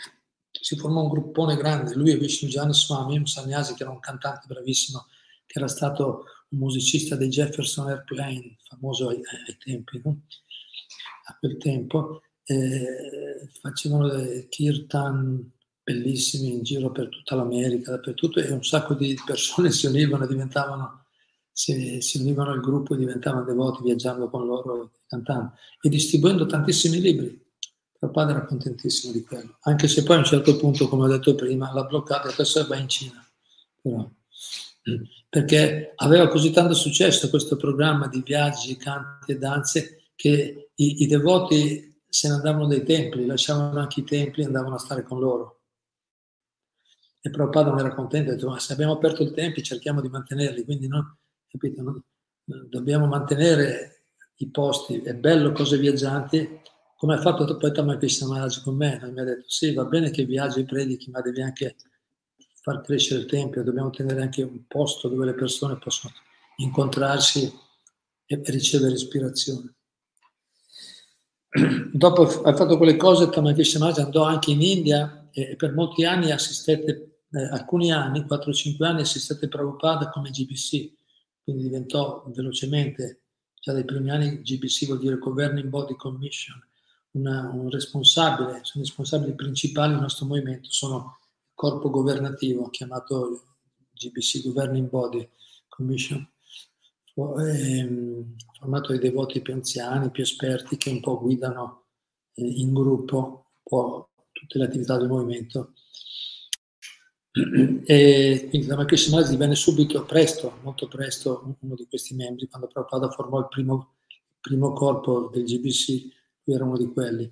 Si 0.50 0.78
formò 0.78 1.02
un 1.02 1.10
gruppone 1.10 1.58
grande, 1.58 1.93
lui 1.93 2.12
e 2.12 2.17
Vishnu 2.17 2.47
Jan 2.47 2.73
Swami, 2.73 3.17
un 3.17 3.28
sannyasi 3.28 3.73
che 3.73 3.84
era 3.84 3.91
un 3.91 4.00
cantante 4.00 4.47
bravissimo, 4.47 5.06
che 5.45 5.60
era 5.60 5.67
stato 5.67 6.23
un 6.49 6.60
musicista 6.60 7.15
dei 7.15 7.29
Jefferson 7.29 7.88
Airplane, 7.89 8.57
famoso 8.63 9.10
ai, 9.10 9.21
ai 9.47 9.57
tempi, 9.57 10.01
no? 10.03 10.21
a 11.25 11.38
quel 11.38 11.57
tempo, 11.57 12.21
eh, 12.45 13.49
facevano 13.60 14.07
dei 14.10 14.47
kirtan 14.47 15.51
bellissimi 15.83 16.53
in 16.53 16.63
giro 16.63 16.91
per 16.91 17.10
tutta 17.10 17.36
l'America, 17.36 17.91
dappertutto, 17.91 18.39
e 18.39 18.51
un 18.51 18.63
sacco 18.63 18.93
di 18.93 19.17
persone 19.25 19.71
si 19.71 19.86
univano 19.86 20.25
diventavano 20.25 21.05
si, 21.57 22.01
si 22.01 22.19
univano 22.19 22.51
al 22.51 22.60
gruppo 22.60 22.93
e 22.93 22.97
diventavano 22.97 23.43
devoti 23.43 23.81
viaggiando 23.81 24.29
con 24.29 24.45
loro 24.45 24.91
cantando 25.07 25.53
e 25.81 25.89
distribuendo 25.89 26.45
tantissimi 26.45 27.01
libri. 27.01 27.45
Mio 27.99 28.12
padre 28.12 28.36
era 28.36 28.45
contentissimo 28.45 29.12
di 29.12 29.23
quello, 29.23 29.57
anche 29.62 29.88
se 29.88 30.03
poi 30.03 30.17
a 30.17 30.19
un 30.19 30.25
certo 30.25 30.55
punto, 30.55 30.88
come 30.88 31.05
ho 31.05 31.07
detto 31.07 31.33
prima, 31.33 31.73
l'ha 31.73 31.83
bloccato 31.83 32.27
e 32.27 32.31
adesso 32.33 32.63
va 32.67 32.75
in 32.75 32.88
Cina. 32.88 33.27
Però, 33.81 34.07
perché 35.30 35.93
aveva 35.95 36.28
così 36.28 36.52
tanto 36.52 36.73
successo 36.73 37.30
questo 37.30 37.58
programma 37.58 38.08
di 38.08 38.21
viaggi, 38.26 38.78
canti 38.78 39.34
e 39.34 39.38
danze 39.38 40.12
che 40.15 40.71
i, 40.73 41.04
i 41.04 41.08
devoti 41.08 41.88
se 42.08 42.30
ne 42.30 42.36
andavano 42.36 42.67
dai 42.67 42.84
templi, 42.84 43.26
lasciavano 43.26 43.80
anche 43.80 44.00
i 44.00 44.04
templi 44.04 44.41
e 44.41 44.45
andavano 44.45 44.76
a 44.76 44.80
stare 44.80 45.04
con 45.04 45.19
loro. 45.19 45.62
E 47.21 47.30
Prabhupada 47.30 47.69
non 47.69 47.80
era 47.80 47.93
contento, 47.93 48.32
ha 48.32 48.34
detto, 48.34 48.50
ma 48.50 48.60
se 48.60 48.73
abbiamo 48.73 48.93
aperto 48.93 49.23
il 49.23 49.34
tempio 49.34 49.62
cerchiamo 49.62 50.02
di 50.02 50.08
mantenerli, 50.08 50.63
quindi 50.63 50.88
no, 50.88 51.17
capito? 51.47 51.82
No? 51.82 52.04
Dobbiamo 52.69 53.08
mantenere 53.08 54.04
i 54.38 54.50
posti, 54.50 55.02
è 55.02 55.13
bello 55.13 55.52
cose 55.52 55.78
viaggianti, 55.78 56.62
come 56.95 57.15
ha 57.15 57.21
fatto 57.21 57.58
poi 57.58 57.73
Tamakrishnamaj 57.73 58.38
Maharaj 58.38 58.63
con 58.63 58.76
me, 58.76 59.00
mi 59.12 59.19
ha 59.19 59.23
detto 59.23 59.45
sì, 59.47 59.73
va 59.73 59.86
bene 59.86 60.10
che 60.10 60.23
viaggi 60.23 60.62
e 60.62 60.65
predichi, 60.65 61.10
ma 61.12 61.21
devi 61.21 61.41
anche 61.41 61.76
far 62.67 62.82
crescere 62.82 63.21
il 63.21 63.27
Tempio, 63.27 63.63
dobbiamo 63.63 63.89
tenere 63.91 64.21
anche 64.21 64.43
un 64.43 64.67
posto 64.67 65.08
dove 65.08 65.23
le 65.23 65.34
persone 65.34 65.77
possono 65.77 66.13
incontrarsi 66.58 67.49
e 68.25 68.41
ricevere 68.47 68.93
ispirazione. 68.93 69.75
Dopo 71.93 72.23
ha 72.23 72.53
fatto 72.53 72.75
quelle 72.75 72.97
cose, 72.97 73.30
Tamakrishnamaj 73.30 73.95
Maharaj 73.95 74.06
andò 74.06 74.25
anche 74.25 74.51
in 74.51 74.62
India 74.62 75.30
e 75.32 75.56
per 75.56 75.73
molti 75.73 76.03
anni 76.03 76.32
assistette, 76.32 77.21
eh, 77.32 77.43
alcuni 77.51 77.93
anni, 77.93 78.25
4-5 78.25 78.84
anni, 78.84 78.99
assistette 78.99 79.47
Prabhupada 79.47 80.10
come 80.10 80.30
GBC, 80.30 80.91
quindi 81.45 81.63
diventò 81.63 82.25
velocemente, 82.36 83.21
già 83.62 83.71
dai 83.71 83.86
primi 83.86 84.12
anni 84.12 84.41
GBC 84.41 84.88
vuol 84.88 84.99
dire 84.99 85.17
Governing 85.17 85.69
Body 85.69 85.95
Commission, 85.95 86.62
una, 87.12 87.49
un 87.49 87.69
responsabile, 87.69 88.60
sono 88.63 88.84
i 88.84 88.88
responsabili 88.88 89.36
principali 89.36 89.93
del 89.93 90.01
nostro 90.01 90.25
movimento, 90.25 90.69
sono 90.69 91.19
corpo 91.57 91.89
governativo 91.89 92.69
chiamato 92.69 93.55
GBC 93.91 94.43
Governing 94.43 94.89
Body 94.89 95.27
Commission, 95.67 96.23
ehm, 97.15 98.35
formato 98.59 98.89
dai 98.89 98.99
devoti 98.99 99.41
più 99.41 99.53
anziani, 99.53 100.11
più 100.11 100.21
esperti 100.21 100.77
che 100.77 100.91
un 100.91 100.99
po' 100.99 101.19
guidano 101.19 101.85
eh, 102.35 102.45
in 102.45 102.73
gruppo 102.73 103.53
tutte 103.63 104.59
le 104.59 104.65
attività 104.65 104.97
del 104.97 105.07
movimento 105.07 105.73
e 107.85 108.47
quindi 108.49 108.67
Ramakrishna 108.67 109.15
Maharaj 109.15 109.31
divenne 109.31 109.55
subito, 109.55 110.05
presto, 110.05 110.59
molto 110.61 110.87
presto, 110.87 111.57
uno 111.59 111.75
di 111.75 111.87
questi 111.87 112.13
membri. 112.13 112.47
Quando 112.47 112.67
Prabhupada 112.67 113.09
formò 113.09 113.39
il 113.39 113.47
primo, 113.47 113.95
primo 114.39 114.73
corpo 114.73 115.29
del 115.31 115.43
GBC, 115.43 115.89
lui 116.43 116.55
era 116.55 116.65
uno 116.65 116.77
di 116.77 116.91
quelli. 116.91 117.31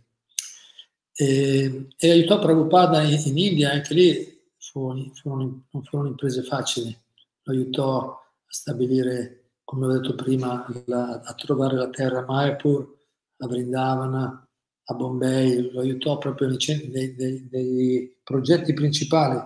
E, 1.18 1.88
e 1.98 2.12
aiutò 2.12 2.40
Prabhupada 2.40 3.02
in, 3.04 3.22
in, 3.26 3.38
India, 3.38 3.72
anche 3.72 3.94
lì 3.94 4.42
furono, 4.58 5.12
furono, 5.14 5.68
non 5.72 5.84
furono 5.84 6.10
imprese 6.10 6.44
facili. 6.44 6.96
Lo 7.44 7.54
aiutò 7.54 8.12
a 8.12 8.20
stabilire, 8.48 9.52
come 9.64 9.86
ho 9.86 9.92
detto 9.92 10.16
prima, 10.16 10.66
la, 10.86 11.22
a 11.24 11.34
trovare 11.34 11.76
la 11.76 11.90
terra 11.90 12.20
a 12.20 12.26
Mayapur, 12.26 12.98
a 13.38 13.48
Vrindavana, 13.48 14.50
a 14.88 14.94
Bombay, 14.94 15.72
lo 15.72 15.82
aiutò 15.82 16.18
proprio 16.18 16.48
nei, 16.48 16.58
nei, 16.92 17.16
nei, 17.18 17.48
nei 17.52 18.18
progetti 18.24 18.74
principali 18.74 19.40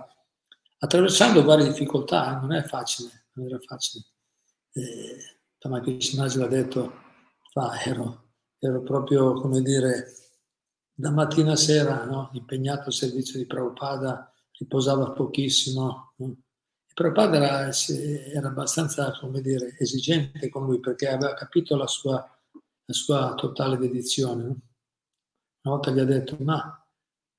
attraversando 0.82 1.44
varie 1.44 1.66
difficoltà, 1.66 2.38
non 2.38 2.52
è 2.52 2.62
facile, 2.62 3.26
non 3.34 3.46
era 3.46 3.58
facile. 3.58 4.04
Eh, 4.72 5.38
l'ha 6.38 6.46
detto, 6.46 6.92
fa, 7.52 7.80
ero, 7.82 8.30
ero, 8.58 8.82
proprio, 8.82 9.34
come 9.34 9.60
dire, 9.62 10.12
da 11.00 11.10
mattina 11.10 11.52
a 11.52 11.56
sera 11.56 12.04
no? 12.04 12.28
impegnato 12.34 12.86
al 12.86 12.92
servizio 12.92 13.38
di 13.38 13.46
Prabhupada, 13.46 14.30
riposava 14.58 15.12
pochissimo. 15.12 16.12
No? 16.16 16.36
E 16.86 16.92
Prabhupada 16.92 17.36
era, 17.36 17.70
era, 18.34 18.48
abbastanza, 18.48 19.10
dire, 19.40 19.76
esigente 19.78 20.50
con 20.50 20.66
lui 20.66 20.78
perché 20.78 21.08
aveva 21.08 21.32
capito 21.32 21.74
la 21.74 21.86
sua, 21.86 22.16
la 22.84 22.92
sua 22.92 23.34
totale 23.34 23.78
dedizione. 23.78 24.44
Una 25.62 25.74
volta 25.74 25.90
gli 25.90 26.00
ha 26.00 26.04
detto, 26.04 26.36
ma 26.40 26.86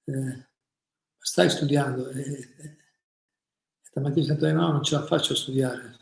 eh, 0.06 0.47
stai 1.19 1.50
studiando? 1.52 2.10
Eh, 2.10 2.78
Stamattina 3.82 4.26
sento 4.26 4.45
di 4.45 4.54
no, 4.54 4.71
non 4.71 4.84
ce 4.84 4.95
la 4.95 5.04
faccio 5.04 5.34
a 5.34 5.36
studiare. 5.36 5.97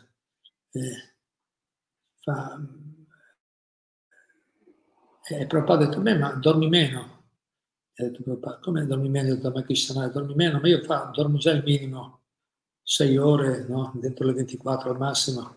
Eh, 0.70 1.14
fa, 2.20 2.58
e 5.28 5.46
Prabhupada 5.46 5.84
ha 5.84 5.86
detto, 5.88 6.00
beh, 6.00 6.16
ma 6.16 6.32
dormi 6.32 6.68
meno. 6.68 7.18
Ha 8.00 8.04
detto 8.04 8.22
Prabhupada, 8.22 8.58
come 8.60 8.86
dormi 8.86 9.10
meno? 9.10 9.34
Da 9.34 9.62
Krishna, 9.62 10.08
dormi 10.08 10.34
meno, 10.34 10.58
ma 10.58 10.68
io 10.68 10.82
fa, 10.82 11.10
dormo 11.14 11.36
già 11.36 11.50
il 11.52 11.62
minimo, 11.62 12.22
6 12.82 13.16
ore, 13.18 13.66
no? 13.68 13.92
dentro 13.94 14.24
le 14.24 14.32
24 14.32 14.90
al 14.90 14.96
massimo, 14.96 15.56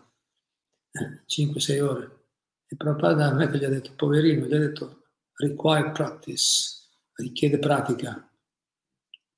eh, 0.90 1.22
5-6 1.26 1.80
ore. 1.80 2.26
E 2.66 2.76
Prabhupada 2.76 3.30
non 3.30 3.40
è 3.40 3.48
che 3.48 3.56
gli 3.56 3.64
ha 3.64 3.70
detto, 3.70 3.92
poverino, 3.96 4.44
gli 4.44 4.54
ha 4.54 4.58
detto, 4.58 5.04
require 5.36 5.90
practice, 5.90 6.90
richiede 7.14 7.58
pratica. 7.58 8.30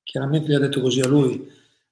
Chiaramente 0.03 0.49
gli 0.49 0.55
ha 0.55 0.59
detto 0.59 0.81
così 0.81 0.99
a 0.99 1.07
lui, 1.07 1.49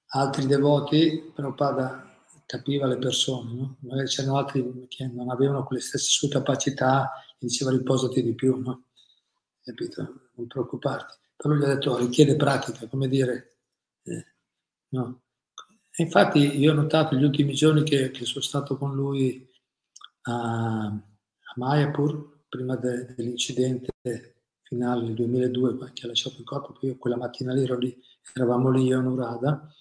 altri 0.07 0.45
devoti, 0.47 1.31
Prabhupada 1.33 2.03
capiva 2.45 2.87
le 2.87 2.97
persone, 2.97 3.53
no? 3.53 3.77
magari 3.79 4.07
c'erano 4.07 4.37
altri 4.37 4.85
che 4.89 5.07
non 5.07 5.29
avevano 5.29 5.63
quelle 5.63 5.81
stesse 5.81 6.09
sue 6.09 6.27
capacità, 6.27 7.09
gli 7.39 7.45
diceva 7.47 7.71
riposati 7.71 8.21
di 8.21 8.35
più, 8.35 8.61
no? 8.61 8.87
Capito? 9.65 10.29
Non 10.35 10.45
preoccuparti. 10.45 11.17
Però 11.35 11.55
gli 11.55 11.63
ha 11.63 11.73
detto 11.73 11.97
richiede 11.97 12.35
pratica, 12.35 12.87
come 12.87 13.07
dire, 13.07 13.57
eh, 14.03 14.25
no? 14.89 15.23
E 15.97 16.03
infatti 16.03 16.59
io 16.59 16.71
ho 16.71 16.75
notato 16.75 17.15
gli 17.15 17.23
ultimi 17.23 17.53
giorni 17.53 17.83
che, 17.83 18.11
che 18.11 18.25
sono 18.25 18.43
stato 18.43 18.77
con 18.77 18.93
lui 18.93 19.49
a, 20.23 20.85
a 20.85 21.53
Mayapur, 21.55 22.43
prima 22.47 22.75
de, 22.75 23.13
dell'incidente 23.15 23.91
finale 24.61 25.05
del 25.05 25.13
2002 25.15 25.91
che 25.93 26.05
ha 26.05 26.07
lasciato 26.07 26.37
il 26.37 26.43
corpo, 26.43 26.73
poi 26.73 26.89
io 26.89 26.97
quella 26.97 27.17
mattina 27.17 27.53
lì, 27.53 27.65
lì 27.79 28.01
eravamo 28.33 28.69
lì 28.69 28.83
io 28.83 28.99
e 28.99 29.01
Nurada, 29.01 29.73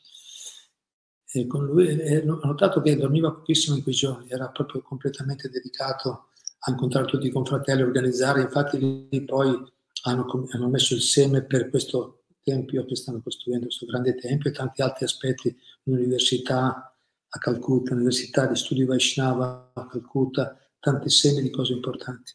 e 1.30 1.46
con 1.46 1.66
lui 1.66 1.88
e 1.88 2.18
ho 2.26 2.40
notato 2.42 2.80
che 2.80 2.96
dormiva 2.96 3.32
pochissimo 3.32 3.76
in 3.76 3.82
quei 3.82 3.94
giorni, 3.94 4.30
era 4.30 4.48
proprio 4.48 4.80
completamente 4.80 5.50
dedicato 5.50 6.28
a 6.66 6.70
incontrare 6.70 7.06
tutti 7.06 7.26
i 7.26 7.32
confratelli, 7.32 7.82
organizzare, 7.82 8.42
infatti 8.42 9.08
lì 9.10 9.24
poi 9.24 9.72
hanno, 10.06 10.26
hanno 10.50 10.68
messo 10.68 10.94
il 10.94 11.02
seme 11.02 11.42
per 11.42 11.70
questo 11.70 12.24
tempio 12.42 12.84
che 12.84 12.96
stanno 12.96 13.22
costruendo, 13.22 13.66
questo 13.66 13.86
grande 13.86 14.14
tempio 14.14 14.50
e 14.50 14.52
tanti 14.52 14.82
altri 14.82 15.04
aspetti, 15.04 15.56
un'università 15.84 16.94
a 17.28 17.38
Calcutta, 17.38 17.94
università 17.94 18.46
di 18.46 18.54
studi 18.54 18.84
Vaishnava 18.84 19.72
a 19.74 19.86
Calcutta, 19.86 20.56
tanti 20.78 21.08
semi 21.10 21.42
di 21.42 21.50
cose 21.50 21.72
importanti. 21.72 22.32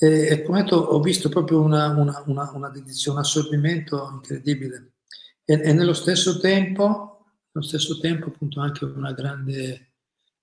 E, 0.00 0.28
e 0.28 0.42
come 0.42 0.62
detto, 0.62 0.76
ho 0.76 1.00
visto 1.00 1.28
proprio 1.28 1.60
una, 1.60 1.88
una, 1.88 2.22
una, 2.26 2.50
una 2.52 2.70
dedizione, 2.70 3.18
un 3.18 3.24
assorbimento 3.24 4.08
incredibile. 4.12 4.92
E, 5.44 5.60
e, 5.60 5.72
nello 5.72 5.92
stesso 5.92 6.38
tempo, 6.38 7.26
nello 7.50 7.66
stesso 7.66 7.98
tempo 7.98 8.28
appunto 8.28 8.60
anche 8.60 8.84
una 8.84 9.12
grande, 9.12 9.94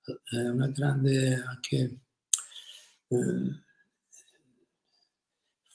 eh, 0.04 0.50
una 0.50 0.68
grande 0.68 1.42
anche, 1.48 2.00
eh, 3.08 3.64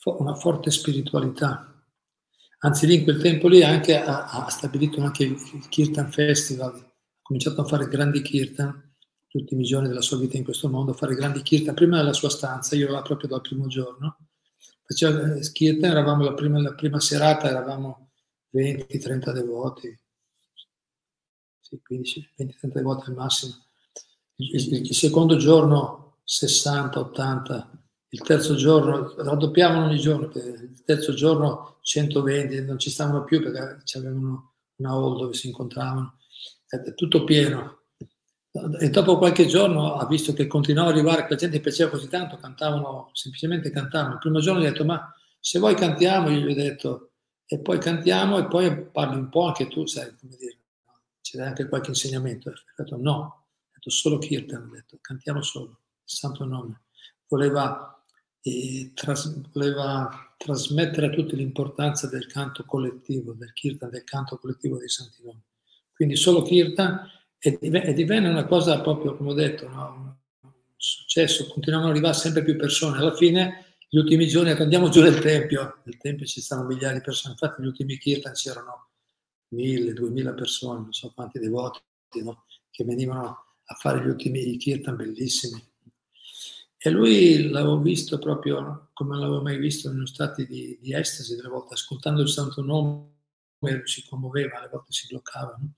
una 0.05 0.34
forte 0.34 0.70
spiritualità. 0.70 1.66
Anzi, 2.61 2.86
lì 2.86 2.96
in 2.96 3.05
quel 3.05 3.20
tempo 3.20 3.48
lì 3.48 3.62
anche 3.62 4.01
ha, 4.01 4.26
ha 4.26 4.48
stabilito 4.51 5.01
anche 5.03 5.24
il 5.24 5.66
Kirtan 5.68 6.11
Festival, 6.11 6.74
ha 6.74 6.92
cominciato 7.22 7.61
a 7.62 7.64
fare 7.64 7.88
grandi 7.88 8.22
Kirtan 8.22 8.90
gli 9.32 9.38
ultimi 9.38 9.62
giorni 9.62 9.86
della 9.86 10.01
sua 10.01 10.18
vita 10.18 10.36
in 10.36 10.42
questo 10.42 10.68
mondo, 10.68 10.92
fare 10.92 11.14
grandi 11.14 11.42
kirtan. 11.42 11.74
Prima 11.74 11.96
nella 11.96 12.12
sua 12.12 12.28
stanza, 12.30 12.74
io 12.74 12.90
là 12.90 13.01
proprio 13.01 13.28
dal 13.28 13.40
primo 13.40 13.68
giorno, 13.68 14.26
faceva 14.82 15.36
eh, 15.36 15.53
kirtan, 15.53 15.90
eravamo 15.90 16.24
la 16.24 16.34
prima, 16.34 16.61
la 16.61 16.74
prima 16.74 16.98
serata, 16.98 17.48
eravamo 17.48 18.11
20-30 18.53 19.32
devoti, 19.32 19.96
sì, 21.61 21.80
15-20-30 21.88 22.72
devoti 22.72 23.09
al 23.09 23.14
massimo. 23.14 23.55
Il, 24.34 24.86
il 24.86 24.94
secondo 24.94 25.36
giorno 25.36 26.22
60-80, 26.26 27.66
il 28.12 28.22
terzo 28.22 28.54
giorno 28.54 29.14
raddoppiavano 29.16 29.86
ogni 29.86 29.98
giorno, 29.98 30.30
il 30.34 30.82
terzo 30.84 31.14
giorno 31.14 31.78
120, 31.82 32.64
non 32.64 32.78
ci 32.78 32.90
stavano 32.90 33.24
più 33.24 33.42
perché 33.42 33.98
avevano 33.98 34.54
una 34.76 34.90
hall 34.90 35.18
dove 35.18 35.34
si 35.34 35.48
incontravano, 35.48 36.18
è 36.66 36.94
tutto 36.94 37.24
pieno 37.24 37.80
e 38.80 38.90
dopo 38.90 39.16
qualche 39.16 39.46
giorno 39.46 39.94
ha 39.94 40.06
visto 40.06 40.32
che 40.32 40.48
continuava 40.48 40.90
ad 40.90 40.96
arrivare, 40.96 41.22
che 41.22 41.30
la 41.30 41.36
gente 41.36 41.61
piaceva 41.61 41.90
così 41.90 42.08
tanto, 42.08 42.36
cantavano, 42.36 43.11
semplicemente 43.12 43.70
cantavano. 43.70 44.14
Il 44.14 44.18
primo 44.18 44.40
giorno 44.40 44.61
gli 44.61 44.66
ho 44.66 44.70
detto, 44.70 44.84
ma 44.84 45.14
se 45.38 45.61
vuoi 45.61 45.76
cantiamo, 45.76 46.30
io 46.30 46.40
gli 46.40 46.50
ho 46.50 46.54
detto, 46.54 47.12
e 47.46 47.61
poi 47.61 47.78
cantiamo 47.78 48.38
e 48.38 48.48
poi 48.48 48.86
parli 48.86 49.16
un 49.16 49.28
po' 49.28 49.46
anche 49.46 49.68
tu, 49.68 49.86
sai 49.86 50.12
come 50.18 50.36
dire, 50.36 50.58
ci 51.20 51.36
dai 51.36 51.46
anche 51.46 51.68
qualche 51.68 51.90
insegnamento. 51.90 52.50
Ho 52.50 52.54
detto 52.76 52.96
no, 52.96 53.12
ho 53.12 53.72
detto 53.72 53.90
solo 53.90 54.18
Kirtan, 54.18 54.68
ho 54.68 54.74
detto 54.74 54.98
cantiamo 55.00 55.42
solo, 55.42 55.70
il 55.70 55.76
santo 56.04 56.44
nome. 56.44 56.82
Voleva, 57.28 57.99
eh, 58.43 58.93
tras- 58.95 59.41
voleva 59.53 60.34
trasmettere 60.36 61.07
a 61.07 61.11
tutti 61.11 61.36
l'importanza 61.36 62.09
del 62.09 62.26
canto 62.26 62.64
collettivo, 62.64 63.32
del 63.32 63.53
Kirtan, 63.53 63.91
del 63.91 64.05
canto 64.05 64.38
collettivo 64.38 64.78
dei 64.78 64.88
santi 64.88 65.22
nomi. 65.22 65.43
Quindi 65.93 66.16
solo 66.16 66.43
Kirtan 66.43 67.07
e, 67.38 67.59
divenne 67.95 68.28
una 68.28 68.47
cosa 68.47 68.80
proprio, 68.80 69.16
come 69.16 69.30
ho 69.30 69.34
detto, 69.34 69.68
no? 69.68 70.18
un 70.43 70.51
successo, 70.76 71.47
continuavano 71.49 71.91
ad 71.91 71.97
arrivare 71.97 72.18
sempre 72.18 72.43
più 72.43 72.57
persone. 72.57 72.99
Alla 72.99 73.14
fine, 73.14 73.74
gli 73.88 73.99
ultimi 73.99 74.26
giorni, 74.26 74.51
andiamo 74.51 74.88
giù 74.88 75.03
del 75.03 75.18
Tempio, 75.18 75.80
nel 75.84 75.99
Tempio 75.99 76.26
ci 76.26 76.41
stanno 76.41 76.64
migliaia 76.64 76.95
di 76.95 77.03
persone, 77.03 77.32
infatti 77.32 77.62
gli 77.62 77.66
ultimi 77.66 77.99
kirtan 77.99 78.32
c'erano 78.32 78.88
mille, 79.49 79.93
duemila 79.93 80.32
persone, 80.32 80.80
non 80.80 80.93
so 80.93 81.12
quanti 81.14 81.38
devoti, 81.38 81.80
no? 82.22 82.45
che 82.70 82.84
venivano 82.84 83.45
a 83.64 83.74
fare 83.74 84.03
gli 84.03 84.09
ultimi 84.09 84.57
kirtan 84.57 84.97
bellissimi. 84.97 85.62
E 86.83 86.89
lui 86.89 87.51
l'avevo 87.51 87.78
visto 87.78 88.18
proprio 88.18 88.89
come 88.95 89.11
non 89.11 89.20
l'avevo 89.20 89.43
mai 89.43 89.59
visto 89.59 89.89
in 89.89 89.97
uno 89.97 90.07
stato 90.07 90.43
di, 90.43 90.78
di 90.81 90.95
estasi 90.95 91.37
delle 91.37 91.49
volte, 91.49 91.74
ascoltando 91.74 92.22
il 92.22 92.28
santo 92.28 92.62
nome 92.62 93.09
si 93.85 94.07
commuoveva, 94.09 94.59
alle 94.59 94.70
volte 94.70 94.93
si 94.93 95.07
bloccava. 95.09 95.59
No? 95.61 95.74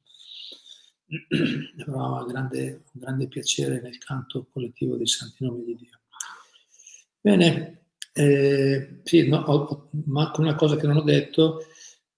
grande, 2.27 2.85
un 2.93 3.01
grande 3.01 3.27
piacere 3.27 3.81
nel 3.81 3.99
canto 3.99 4.47
collettivo 4.51 4.97
dei 4.97 5.09
santi 5.09 5.45
nomi 5.45 5.65
di 5.65 5.77
Dio. 5.77 6.01
Bene, 7.21 7.87
eh, 8.13 9.01
sì, 9.03 9.29
no, 9.29 9.39
ho, 9.39 9.91
ma 10.07 10.33
una 10.37 10.55
cosa 10.55 10.77
che 10.77 10.87
non 10.87 10.99
ho 10.99 11.03
detto, 11.03 11.67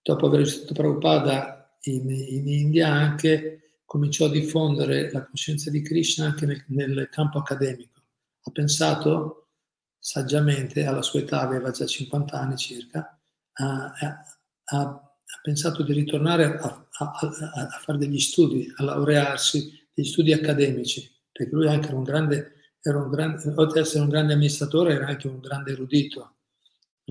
dopo 0.03 0.26
aver 0.26 0.41
visitato 0.41 0.74
Prabhupada 0.74 1.78
in, 1.85 2.11
in, 2.11 2.49
India 2.49 2.89
anche 2.89 3.80
cominciò 3.85 4.26
a 4.26 4.30
diffondere 4.30 5.11
la 5.11 5.24
coscienza 5.24 5.70
di 5.70 5.82
Krishna 5.82 6.26
anche 6.26 6.47
nel, 6.47 6.64
nel 6.68 7.09
campo 7.11 7.39
accademico. 7.39 7.93
Ha 8.47 8.51
pensato 8.51 9.49
saggiamente, 9.99 10.84
alla 10.84 11.03
sua 11.03 11.20
età 11.20 11.40
aveva 11.40 11.70
già 11.70 11.86
50 11.86 12.38
anni 12.38 12.57
circa, 12.57 13.18
ha 13.55 15.14
pensato 15.42 15.82
di 15.82 15.92
ritornare 15.92 16.59
a, 16.59 16.86
a, 16.90 17.11
a, 17.11 17.66
a, 17.66 17.78
fare 17.80 17.99
degli 17.99 18.18
studi, 18.18 18.70
a 18.76 18.84
laurearsi, 18.84 19.88
degli 19.92 20.07
studi 20.07 20.32
accademici, 20.32 21.11
perché 21.32 21.55
lui 21.55 21.66
anche 21.68 21.88
era 21.88 21.97
un 21.97 22.03
grande, 22.03 22.53
era 22.80 22.99
un 22.99 23.11
grande 23.11 23.53
oltre 23.57 23.80
ad 23.80 23.86
essere 23.86 24.03
un 24.03 24.11
grande 24.11 24.34
amministratore, 24.34 24.95
era 24.95 25.07
anche 25.07 25.26
un 25.26 25.40
grande 25.40 25.72
erudito, 25.72 26.36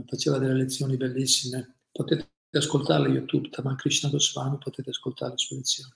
faceva 0.05 0.38
delle 0.38 0.53
lezioni 0.53 0.97
bellissime. 0.97 1.77
Potete 1.91 2.29
ascoltarle 2.51 3.09
YouTube, 3.09 3.49
Taman 3.49 3.75
Krishna 3.75 4.09
Goswami, 4.09 4.57
potete 4.57 4.89
ascoltare 4.89 5.31
le 5.31 5.38
sue 5.38 5.57
lezioni. 5.57 5.91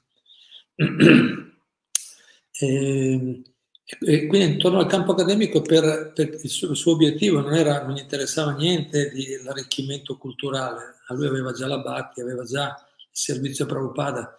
e, 2.51 3.43
e 3.99 4.27
quindi 4.27 4.53
intorno 4.55 4.79
al 4.79 4.87
campo 4.87 5.13
accademico 5.13 5.61
per, 5.61 6.11
per 6.13 6.37
il, 6.43 6.49
suo, 6.49 6.71
il, 6.71 6.75
suo, 6.75 6.91
obiettivo 6.91 7.39
non, 7.39 7.53
era, 7.53 7.83
non 7.83 7.95
gli 7.95 8.01
interessava 8.01 8.51
niente 8.51 9.09
dell'arricchimento 9.13 10.17
culturale, 10.17 10.95
a 11.07 11.13
lui 11.13 11.25
aveva 11.25 11.53
già 11.53 11.67
la 11.67 11.79
Bhakti, 11.79 12.19
aveva 12.19 12.43
già 12.43 12.75
il 12.75 13.07
servizio 13.09 13.65
Prabhupada, 13.65 14.37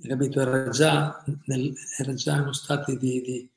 capito? 0.00 0.40
Era 0.40 0.70
già, 0.70 1.22
nel, 1.44 1.74
era 1.98 2.14
già 2.14 2.36
in 2.36 2.40
uno 2.40 2.54
stato 2.54 2.94
di, 2.96 3.20
di, 3.20 3.50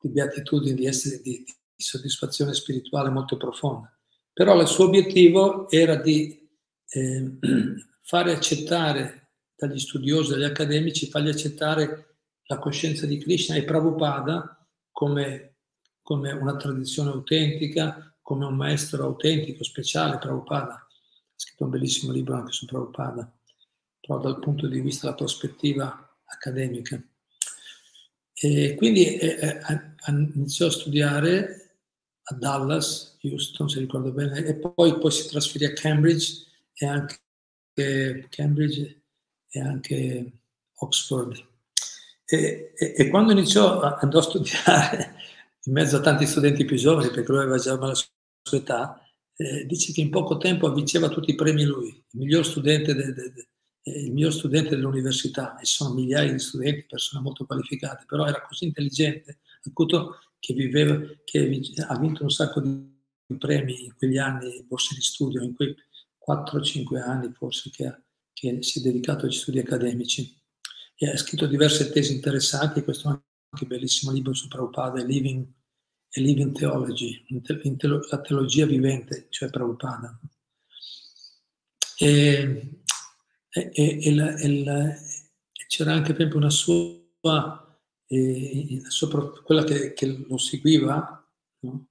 di 0.00 0.08
beatitudine, 0.08 0.74
di, 0.74 0.86
essere, 0.86 1.20
di, 1.20 1.44
di, 1.44 1.54
soddisfazione 1.76 2.54
spirituale 2.54 3.10
molto 3.10 3.36
profonda. 3.36 3.94
Però 4.32 4.58
il 4.58 4.68
suo 4.68 4.86
obiettivo 4.86 5.68
era 5.68 5.96
di 5.96 6.48
eh, 6.88 7.30
fare 8.00 8.32
accettare 8.32 9.32
dagli 9.54 9.78
studiosi, 9.78 10.30
dagli 10.30 10.44
accademici, 10.44 11.10
fargli 11.10 11.28
accettare 11.28 12.07
la 12.48 12.58
coscienza 12.58 13.06
di 13.06 13.18
Krishna 13.18 13.56
e 13.56 13.64
Prabhupada 13.64 14.66
come, 14.90 15.56
come 16.02 16.32
una 16.32 16.56
tradizione 16.56 17.10
autentica, 17.10 18.16
come 18.22 18.46
un 18.46 18.56
maestro 18.56 19.04
autentico, 19.04 19.64
speciale, 19.64 20.18
Prabhupada. 20.18 20.74
Ha 20.74 20.86
scritto 21.36 21.64
un 21.64 21.70
bellissimo 21.70 22.10
libro 22.10 22.36
anche 22.36 22.52
su 22.52 22.64
Prabhupada, 22.66 23.30
però 24.00 24.18
dal 24.18 24.38
punto 24.38 24.66
di 24.66 24.80
vista 24.80 25.06
della 25.06 25.16
prospettiva 25.16 26.18
accademica. 26.24 27.00
E 28.32 28.74
quindi 28.76 29.18
eh, 29.18 29.38
eh, 29.40 29.60
iniziò 30.06 30.68
a 30.68 30.70
studiare 30.70 31.80
a 32.22 32.34
Dallas, 32.34 33.18
Houston, 33.22 33.68
se 33.68 33.78
ricordo 33.80 34.10
bene, 34.10 34.44
e 34.44 34.54
poi, 34.54 34.98
poi 34.98 35.10
si 35.10 35.28
trasferì 35.28 35.66
a 35.66 35.72
Cambridge 35.72 36.46
e 36.72 36.86
anche 36.86 37.20
Cambridge 38.30 39.02
e 39.50 39.60
anche 39.60 40.32
Oxford 40.76 41.47
e, 42.30 42.74
e, 42.76 42.94
e 42.94 43.08
quando 43.08 43.32
iniziò, 43.32 43.80
andò 43.80 44.18
a 44.18 44.22
studiare 44.22 45.14
in 45.64 45.72
mezzo 45.72 45.96
a 45.96 46.00
tanti 46.00 46.26
studenti 46.26 46.66
più 46.66 46.76
giovani, 46.76 47.08
perché 47.08 47.32
lui 47.32 47.40
aveva 47.40 47.56
già 47.56 47.74
la 47.78 47.94
sua 47.94 48.58
età, 48.58 49.02
eh, 49.34 49.64
dice 49.64 49.94
che 49.94 50.02
in 50.02 50.10
poco 50.10 50.36
tempo 50.36 50.70
vinceva 50.72 51.08
tutti 51.08 51.30
i 51.30 51.34
premi 51.34 51.64
lui, 51.64 51.88
il 51.88 52.18
miglior 52.18 52.44
studente, 52.44 52.94
de, 52.94 53.14
de, 53.14 53.32
de, 53.32 53.48
eh, 53.82 54.02
il 54.02 54.12
miglior 54.12 54.34
studente 54.34 54.76
dell'università, 54.76 55.58
e 55.58 55.64
sono 55.64 55.94
migliaia 55.94 56.30
di 56.30 56.38
studenti, 56.38 56.84
persone 56.86 57.22
molto 57.22 57.46
qualificate, 57.46 58.04
però 58.06 58.26
era 58.26 58.42
così 58.42 58.66
intelligente, 58.66 59.38
acuto, 59.64 60.18
che, 60.38 60.52
viveva, 60.52 61.00
che 61.24 61.62
ha 61.86 61.98
vinto 61.98 62.24
un 62.24 62.30
sacco 62.30 62.60
di 62.60 63.38
premi 63.38 63.84
in 63.86 63.94
quegli 63.96 64.18
anni, 64.18 64.62
borse 64.68 64.94
di 64.94 65.00
studio, 65.00 65.42
in 65.42 65.54
quei 65.54 65.74
4-5 66.28 67.00
anni 67.00 67.32
forse 67.32 67.70
che, 67.70 68.02
che 68.34 68.62
si 68.62 68.80
è 68.80 68.82
dedicato 68.82 69.24
agli 69.24 69.32
studi 69.32 69.60
accademici 69.60 70.37
e 71.00 71.08
ha 71.08 71.16
scritto 71.16 71.46
diverse 71.46 71.92
tesi 71.92 72.12
interessanti, 72.12 72.82
questo 72.82 73.08
è 73.08 73.12
anche 73.50 73.66
bellissimo 73.66 74.10
libro 74.10 74.34
su 74.34 74.48
Prabhupada, 74.48 75.00
Living, 75.04 75.46
Living 76.14 76.52
Theology, 76.52 77.24
la 78.10 78.20
teologia 78.20 78.66
vivente, 78.66 79.28
cioè 79.30 79.48
Prabhupada. 79.48 80.18
E, 82.00 82.82
e, 83.48 83.72
e, 83.72 84.14
la, 84.14 84.34
la, 84.64 84.96
c'era 85.68 85.92
anche 85.92 86.14
proprio 86.14 86.38
una 86.38 86.50
sua, 86.50 87.80
eh, 88.08 88.82
sua 88.88 89.42
quella 89.44 89.62
che, 89.62 89.92
che, 89.92 90.06
lo 90.06 90.36
seguiva, 90.36 91.32
no? 91.60 91.88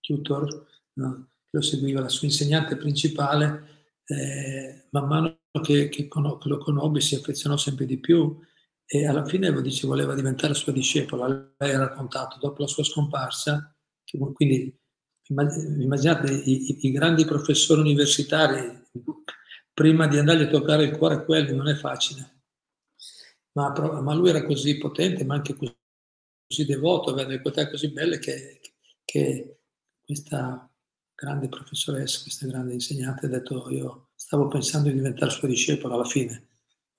tutor, 0.00 0.66
no? 0.94 1.28
lo 1.50 1.60
seguiva, 1.60 2.00
la 2.00 2.08
sua 2.08 2.26
insegnante 2.26 2.76
principale, 2.76 3.98
eh, 4.06 4.86
man 4.92 5.06
mano 5.06 5.39
che, 5.62 5.88
che, 5.88 6.06
con, 6.06 6.38
che, 6.38 6.48
lo 6.48 6.58
conobbe 6.58 7.00
si 7.00 7.14
affezionò 7.14 7.56
sempre 7.56 7.86
di 7.86 7.98
più 7.98 8.38
e 8.84 9.06
alla 9.06 9.24
fine 9.24 9.52
dice, 9.62 9.86
voleva 9.86 10.14
diventare 10.14 10.54
sua 10.54 10.72
discepola. 10.72 11.26
Lei 11.58 11.74
ha 11.74 11.78
raccontato, 11.78 12.38
dopo 12.40 12.62
la 12.62 12.68
sua 12.68 12.84
scomparsa, 12.84 13.74
quindi 14.34 14.76
immaginate 15.28 16.32
i, 16.32 16.70
i, 16.70 16.86
i 16.86 16.90
grandi 16.90 17.24
professori 17.24 17.80
universitari, 17.80 18.82
prima 19.72 20.06
di 20.08 20.18
andargli 20.18 20.42
a 20.42 20.48
toccare 20.48 20.84
il 20.84 20.96
cuore 20.96 21.14
a 21.14 21.24
quelli 21.24 21.54
non 21.54 21.68
è 21.68 21.74
facile. 21.74 22.42
Ma, 23.52 23.72
ma, 24.00 24.14
lui 24.14 24.30
era 24.30 24.44
così 24.44 24.76
potente, 24.78 25.24
ma 25.24 25.34
anche 25.34 25.54
così, 25.54 25.76
così 26.46 26.64
devoto, 26.64 27.10
aveva 27.10 27.28
delle 27.28 27.40
qualità 27.40 27.70
così 27.70 27.92
belle 27.92 28.18
che, 28.18 28.60
che 29.04 29.60
questa 30.00 30.68
grande 31.14 31.48
professoressa, 31.48 32.22
questa 32.22 32.46
grande 32.46 32.72
insegnante 32.74 33.26
ha 33.26 33.28
detto 33.28 33.70
io 33.70 34.09
stavo 34.20 34.48
pensando 34.48 34.90
di 34.90 34.96
diventare 34.96 35.30
suo 35.30 35.48
discepolo 35.48 35.94
alla 35.94 36.04
fine. 36.04 36.48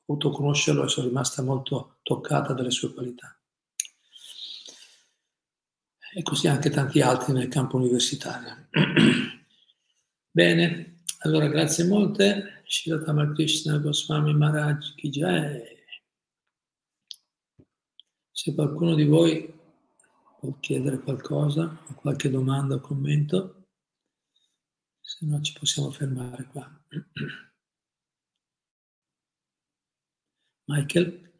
Ho 0.05 0.15
potuto 0.15 0.35
conoscerlo 0.35 0.83
e 0.83 0.89
sono 0.89 1.07
rimasta 1.07 1.43
molto 1.43 1.99
toccata 2.01 2.53
dalle 2.53 2.71
sue 2.71 2.91
qualità. 2.91 3.39
E 6.13 6.23
così 6.23 6.47
anche 6.47 6.71
tanti 6.71 6.99
altri 6.99 7.31
nel 7.31 7.47
campo 7.47 7.77
universitario. 7.77 8.67
Bene, 10.31 11.03
allora 11.19 11.47
grazie 11.47 11.85
molte. 11.85 12.63
Shiratama 12.65 13.31
Krishna 13.33 13.77
Goswami 13.77 14.33
Maharaj 14.33 14.95
Ki 14.95 15.09
Jai. 15.09 15.61
Se 18.31 18.53
qualcuno 18.55 18.95
di 18.95 19.05
voi 19.05 19.53
vuol 20.41 20.59
chiedere 20.59 20.99
qualcosa 20.99 21.83
o 21.87 21.93
qualche 21.93 22.31
domanda 22.31 22.75
o 22.75 22.79
commento, 22.79 23.60
se 25.01 25.25
no 25.25 25.41
ci 25.41 25.53
possiamo 25.57 25.91
fermare 25.91 26.45
qua. 26.45 26.69
Michael, 30.65 31.31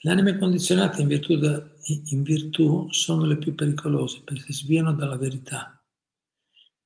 le 0.00 0.10
anime 0.10 0.36
condizionate 0.38 1.00
in 1.00 1.08
virtù, 1.08 1.36
da, 1.36 1.66
in 2.10 2.22
virtù 2.22 2.90
sono 2.90 3.24
le 3.24 3.38
più 3.38 3.54
pericolose 3.54 4.22
perché 4.22 4.52
sviano 4.52 4.92
dalla 4.92 5.16
verità. 5.16 5.82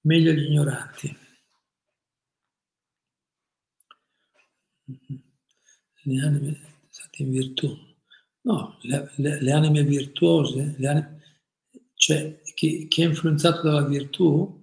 Meglio 0.03 0.33
gli 0.33 0.45
ignoranti. 0.45 1.17
Le 6.05 6.21
anime 6.21 6.79
state 6.89 7.23
in 7.23 7.31
virtù 7.31 7.91
No, 8.45 8.77
le, 8.83 9.11
le, 9.17 9.41
le 9.41 9.53
anime 9.53 9.85
virtuose, 9.85 10.75
le 10.77 10.89
anime, 10.89 11.21
cioè 11.95 12.41
chi, 12.55 12.89
chi, 12.89 13.03
è 13.03 13.05
influenzato 13.07 13.63
dalla 13.63 13.87
virtù, 13.87 14.62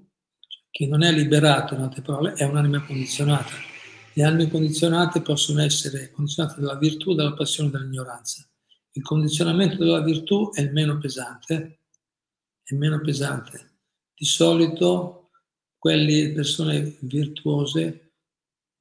chi 0.80 0.88
non 0.88 1.04
è 1.04 1.12
liberato, 1.12 1.74
in 1.74 1.82
altre 1.82 2.02
parole, 2.02 2.32
è 2.36 2.46
un'anima 2.46 2.82
condizionata. 2.82 3.52
Le 4.14 4.24
anime 4.24 4.50
condizionate 4.50 5.22
possono 5.22 5.62
essere 5.62 6.10
condizionate 6.10 6.62
dalla 6.62 6.78
virtù, 6.78 7.14
dalla 7.14 7.34
passione, 7.34 7.70
dall'ignoranza. 7.70 8.48
Il 8.92 9.04
condizionamento 9.04 9.76
della 9.76 10.02
virtù 10.02 10.54
è 10.54 10.62
il 10.62 10.72
meno 10.72 10.98
pesante, 10.98 11.80
è 12.64 12.74
meno 12.76 13.02
pesante. 13.02 13.80
Di 14.16 14.24
solito 14.24 15.32
quelle 15.78 16.32
persone 16.32 16.96
virtuose, 17.02 18.14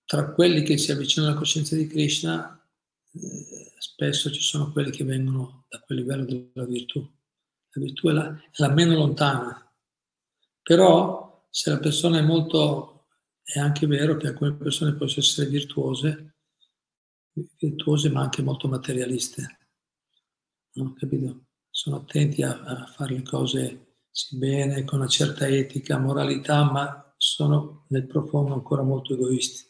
tra 0.05 0.31
quelli 0.31 0.63
che 0.63 0.79
si 0.79 0.93
avvicinano 0.93 1.33
alla 1.33 1.41
coscienza 1.41 1.75
di 1.75 1.89
Krishna, 1.89 2.65
eh, 3.11 3.73
spesso 3.77 4.31
ci 4.31 4.43
sono 4.43 4.71
quelli 4.71 4.93
che 4.93 5.03
vengono 5.03 5.65
da 5.69 5.81
quel 5.81 5.99
livello 5.99 6.25
della 6.25 6.65
virtù. 6.65 7.01
La 7.01 7.83
virtù 7.83 8.09
è 8.09 8.13
la, 8.13 8.41
è 8.41 8.63
la 8.63 8.71
meno 8.71 8.95
lontana. 8.95 9.69
Però 10.63 11.28
se 11.59 11.71
la 11.71 11.81
persona 11.81 12.19
è 12.19 12.23
molto, 12.23 13.09
è 13.43 13.59
anche 13.59 13.89
vero 13.89 14.17
che 14.17 14.29
alcune 14.29 14.55
persone 14.55 14.95
possono 14.95 15.27
essere 15.27 15.49
virtuose, 15.49 16.37
virtuose 17.59 18.11
ma 18.11 18.21
anche 18.21 18.43
molto 18.43 18.69
materialiste. 18.69 19.59
No? 20.75 20.93
Capito? 20.93 21.47
Sono 21.69 21.97
attenti 21.97 22.45
a, 22.45 22.63
a 22.63 22.87
fare 22.87 23.15
le 23.15 23.23
cose 23.23 23.97
sì 24.09 24.37
bene, 24.37 24.85
con 24.85 25.01
una 25.01 25.09
certa 25.09 25.49
etica, 25.49 25.99
moralità, 25.99 26.63
ma 26.63 27.13
sono 27.17 27.87
nel 27.89 28.07
profondo 28.07 28.55
ancora 28.55 28.83
molto 28.83 29.15
egoisti. 29.15 29.65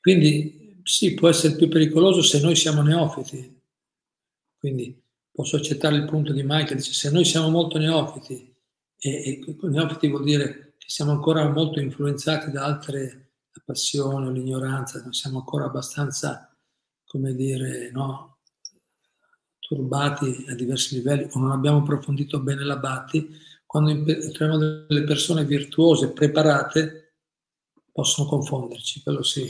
Quindi 0.00 0.80
sì, 0.82 1.14
può 1.14 1.28
essere 1.28 1.54
più 1.54 1.68
pericoloso 1.68 2.22
se 2.22 2.40
noi 2.40 2.56
siamo 2.56 2.82
neofiti. 2.82 3.56
Quindi 4.58 5.00
posso 5.30 5.54
accettare 5.54 5.94
il 5.94 6.06
punto 6.06 6.32
di 6.32 6.42
Michael, 6.42 6.78
dice 6.78 6.92
se 6.92 7.12
noi 7.12 7.24
siamo 7.24 7.50
molto 7.50 7.78
neofiti, 7.78 8.49
e, 9.00 9.40
e 9.40 9.56
neofiti 9.62 10.08
vuol 10.08 10.24
dire 10.24 10.74
che 10.76 10.88
siamo 10.88 11.12
ancora 11.12 11.48
molto 11.48 11.80
influenzati 11.80 12.50
da 12.50 12.64
altre, 12.64 13.32
o 13.64 14.30
l'ignoranza, 14.30 15.00
non 15.02 15.12
siamo 15.12 15.38
ancora 15.38 15.64
abbastanza, 15.64 16.54
come 17.04 17.34
dire, 17.34 17.90
no, 17.90 18.38
turbati 19.58 20.46
a 20.48 20.54
diversi 20.54 20.96
livelli 20.96 21.28
o 21.30 21.38
non 21.38 21.52
abbiamo 21.52 21.78
approfondito 21.78 22.40
bene 22.40 22.64
la 22.64 22.76
Batti, 22.76 23.28
quando 23.64 24.04
troviamo 24.32 24.58
delle 24.58 25.04
persone 25.04 25.44
virtuose, 25.44 26.12
preparate, 26.12 27.14
possono 27.92 28.28
confonderci, 28.28 29.02
quello 29.02 29.22
sì. 29.22 29.42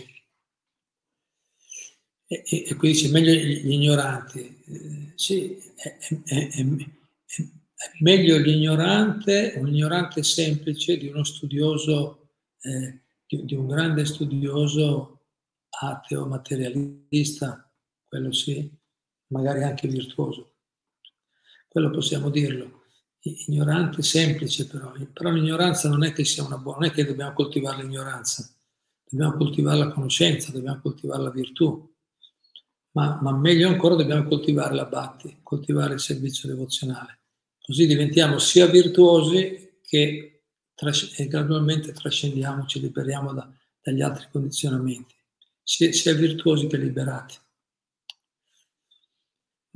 E, 2.26 2.42
e, 2.44 2.64
e 2.68 2.74
qui 2.76 2.92
dice 2.92 3.10
meglio 3.10 3.32
gli 3.32 3.72
ignoranti. 3.72 4.62
Eh, 4.66 5.12
sì, 5.14 5.56
è, 5.74 5.96
è, 6.24 6.48
è, 6.48 6.64
meglio 8.00 8.36
l'ignorante, 8.38 9.54
un 9.56 9.68
ignorante 9.68 10.22
semplice 10.22 10.96
di 10.96 11.08
uno 11.08 11.24
studioso, 11.24 12.30
eh, 12.60 13.02
di, 13.26 13.44
di, 13.44 13.54
un 13.54 13.66
grande 13.66 14.04
studioso 14.04 15.26
ateo, 15.68 16.26
materialista, 16.26 17.70
quello 18.06 18.32
sì, 18.32 18.70
magari 19.28 19.62
anche 19.62 19.88
virtuoso. 19.88 20.54
Quello 21.68 21.90
possiamo 21.90 22.30
dirlo. 22.30 22.82
Ignorante 23.22 24.02
semplice 24.02 24.66
però, 24.66 24.92
però 25.12 25.30
l'ignoranza 25.30 25.88
non 25.88 26.04
è 26.04 26.12
che 26.12 26.24
sia 26.24 26.42
una 26.42 26.56
buona, 26.56 26.80
non 26.80 26.88
è 26.88 26.92
che 26.92 27.04
dobbiamo 27.04 27.34
coltivare 27.34 27.82
l'ignoranza, 27.82 28.50
dobbiamo 29.08 29.36
coltivare 29.36 29.78
la 29.78 29.92
conoscenza, 29.92 30.52
dobbiamo 30.52 30.80
coltivare 30.80 31.22
la 31.22 31.30
virtù 31.30 31.90
ma, 32.92 33.18
ma 33.22 33.32
meglio 33.32 33.68
ancora 33.68 33.94
dobbiamo 33.94 34.24
coltivare 34.24 34.74
la 34.74 34.86
bhakti, 34.86 35.40
coltivare 35.42 35.94
il 35.94 36.00
servizio 36.00 36.48
devozionale. 36.48 37.19
Così 37.70 37.86
diventiamo 37.86 38.40
sia 38.40 38.66
virtuosi 38.66 39.78
che 39.80 40.42
tras- 40.74 41.22
gradualmente 41.28 41.92
trascendiamo, 41.92 42.66
ci 42.66 42.80
liberiamo 42.80 43.32
da, 43.32 43.48
dagli 43.80 44.00
altri 44.02 44.26
condizionamenti, 44.32 45.14
sia, 45.62 45.92
sia, 45.92 46.12
virtuosi 46.14 46.66
che 46.66 46.76
liberati. 46.76 47.36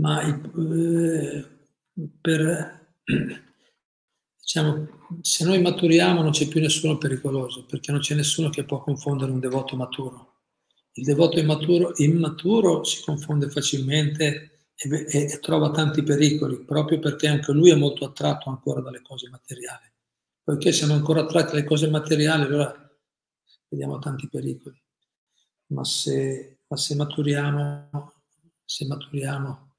Ma 0.00 0.22
eh, 0.22 1.44
per, 2.20 2.96
diciamo, 4.40 5.18
se 5.20 5.44
noi 5.44 5.60
maturiamo 5.60 6.20
non 6.20 6.32
c'è 6.32 6.48
più 6.48 6.60
nessuno 6.60 6.98
pericoloso, 6.98 7.64
perché 7.64 7.92
non 7.92 8.00
c'è 8.00 8.16
nessuno 8.16 8.50
che 8.50 8.64
può 8.64 8.82
confondere 8.82 9.30
un 9.30 9.38
devoto 9.38 9.76
maturo 9.76 10.34
il 10.96 11.04
devoto 11.04 11.38
immaturo, 11.40 11.92
immaturo 11.96 12.84
si 12.84 13.02
confonde 13.02 13.50
facilmente 13.50 14.53
e, 14.76 15.06
e, 15.08 15.38
trova 15.40 15.70
tanti 15.70 16.02
pericoli, 16.02 16.64
proprio 16.64 16.98
perché 16.98 17.28
anche 17.28 17.52
lui 17.52 17.70
è 17.70 17.76
molto 17.76 18.04
attratto 18.04 18.50
ancora 18.50 18.80
dalle 18.80 19.02
cose 19.02 19.28
materiali. 19.28 19.92
Poiché 20.42 20.72
siamo 20.72 20.94
ancora 20.94 21.22
attratti 21.22 21.52
dalle 21.52 21.64
cose 21.64 21.88
materiali, 21.88 22.42
allora 22.42 22.98
vediamo 23.68 23.98
tanti 23.98 24.28
pericoli. 24.28 24.80
Ma 25.68 25.84
se, 25.84 26.60
ma 26.66 26.76
se 26.76 26.94
maturiamo, 26.94 28.12
se 28.64 28.86
maturiamo, 28.86 29.76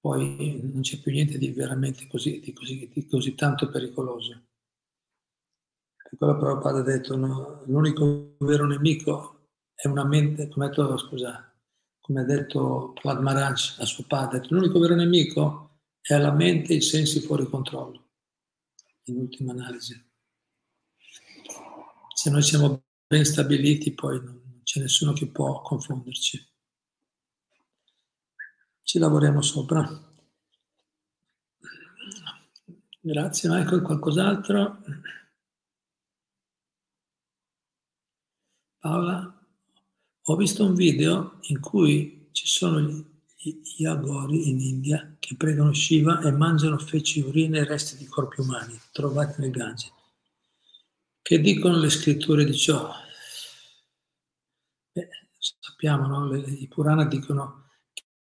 poi 0.00 0.60
non 0.72 0.82
c'è 0.82 1.00
più 1.00 1.12
niente 1.12 1.36
di 1.36 1.50
veramente 1.50 2.06
così, 2.06 2.40
di 2.40 2.52
così, 2.52 2.88
di 2.92 3.06
così 3.06 3.34
tanto 3.34 3.68
pericoloso. 3.68 4.44
E 6.10 6.16
quello 6.16 6.36
Prabhupada 6.36 6.78
ha 6.78 6.82
detto, 6.82 7.16
no, 7.16 7.62
l'unico 7.66 8.36
vero 8.38 8.66
nemico 8.66 9.48
è 9.74 9.88
una 9.88 10.04
mente, 10.04 10.48
come 10.48 10.66
detto, 10.66 10.96
scusa, 10.96 11.52
come 12.06 12.20
ha 12.20 12.24
detto 12.24 12.92
Prahlad 12.94 13.20
Maharaj 13.20 13.80
a 13.80 13.84
suo 13.84 14.04
padre, 14.06 14.46
l'unico 14.48 14.78
vero 14.78 14.94
nemico 14.94 15.80
è 16.00 16.16
la 16.16 16.30
mente 16.30 16.72
e 16.72 16.76
i 16.76 16.80
sensi 16.80 17.20
fuori 17.20 17.48
controllo, 17.48 18.10
in 19.06 19.16
ultima 19.16 19.50
analisi. 19.50 20.08
Se 22.14 22.30
noi 22.30 22.42
siamo 22.42 22.84
ben 23.08 23.24
stabiliti, 23.24 23.92
poi 23.92 24.22
non 24.22 24.60
c'è 24.62 24.78
nessuno 24.78 25.12
che 25.14 25.26
può 25.26 25.60
confonderci. 25.62 26.48
Ci 28.82 28.98
lavoriamo 29.00 29.42
sopra. 29.42 29.84
Grazie 33.00 33.48
Michael, 33.48 33.82
qualcos'altro? 33.82 34.78
Paola? 38.78 39.35
Ho 40.28 40.34
visto 40.34 40.64
un 40.64 40.74
video 40.74 41.38
in 41.42 41.60
cui 41.60 42.30
ci 42.32 42.48
sono 42.48 42.80
gli, 42.80 43.04
gli 43.76 43.84
agori 43.84 44.48
in 44.48 44.60
India 44.60 45.14
che 45.20 45.36
pregano 45.36 45.72
Shiva 45.72 46.20
e 46.20 46.32
mangiano 46.32 46.78
feci, 46.78 47.20
urine 47.20 47.58
e 47.60 47.64
resti 47.64 47.96
di 47.96 48.06
corpi 48.06 48.40
umani 48.40 48.76
trovati 48.90 49.40
nel 49.40 49.52
Gange. 49.52 49.92
Che 51.22 51.40
dicono 51.40 51.76
le 51.76 51.90
scritture 51.90 52.44
di 52.44 52.56
ciò? 52.56 52.92
Beh, 54.90 55.08
sappiamo, 55.58 56.08
no? 56.08 56.26
le, 56.28 56.38
i 56.38 56.66
Purana 56.66 57.04
dicono 57.04 57.68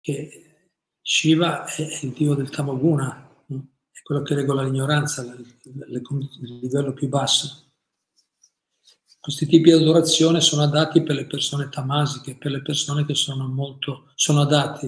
che 0.00 0.68
Shiva 1.02 1.66
è 1.66 1.98
il 2.00 2.12
dio 2.12 2.32
del 2.32 2.48
Tamoguna, 2.48 3.44
no? 3.48 3.68
è 3.90 4.00
quello 4.02 4.22
che 4.22 4.34
regola 4.34 4.62
l'ignoranza, 4.62 5.22
il 5.22 6.60
livello 6.62 6.94
più 6.94 7.08
basso. 7.08 7.69
Questi 9.20 9.44
tipi 9.44 9.64
di 9.64 9.72
adorazione 9.72 10.40
sono 10.40 10.62
adatti 10.62 11.02
per 11.02 11.14
le 11.14 11.26
persone 11.26 11.68
tamasiche, 11.68 12.38
per 12.38 12.52
le 12.52 12.62
persone 12.62 13.04
che 13.04 13.14
sono 13.14 13.46
molto, 13.46 14.10
sono 14.14 14.40
adatti, 14.40 14.86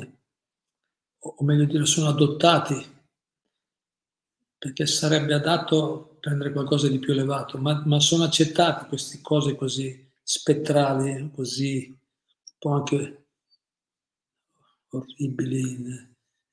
o 1.19 1.45
meglio 1.45 1.67
dire, 1.67 1.85
sono 1.85 2.09
adottati 2.09 2.75
perché 4.57 4.87
sarebbe 4.87 5.35
adatto 5.35 6.17
prendere 6.19 6.53
qualcosa 6.53 6.89
di 6.89 6.99
più 6.99 7.13
elevato, 7.13 7.59
ma, 7.59 7.83
ma 7.85 8.01
sono 8.01 8.25
accettati 8.25 8.87
queste 8.87 9.21
cose 9.21 9.55
così 9.55 10.11
spettrali, 10.23 11.31
così 11.35 11.89
un 11.89 12.57
po' 12.59 12.71
anche 12.71 13.27
orribili, 14.93 15.85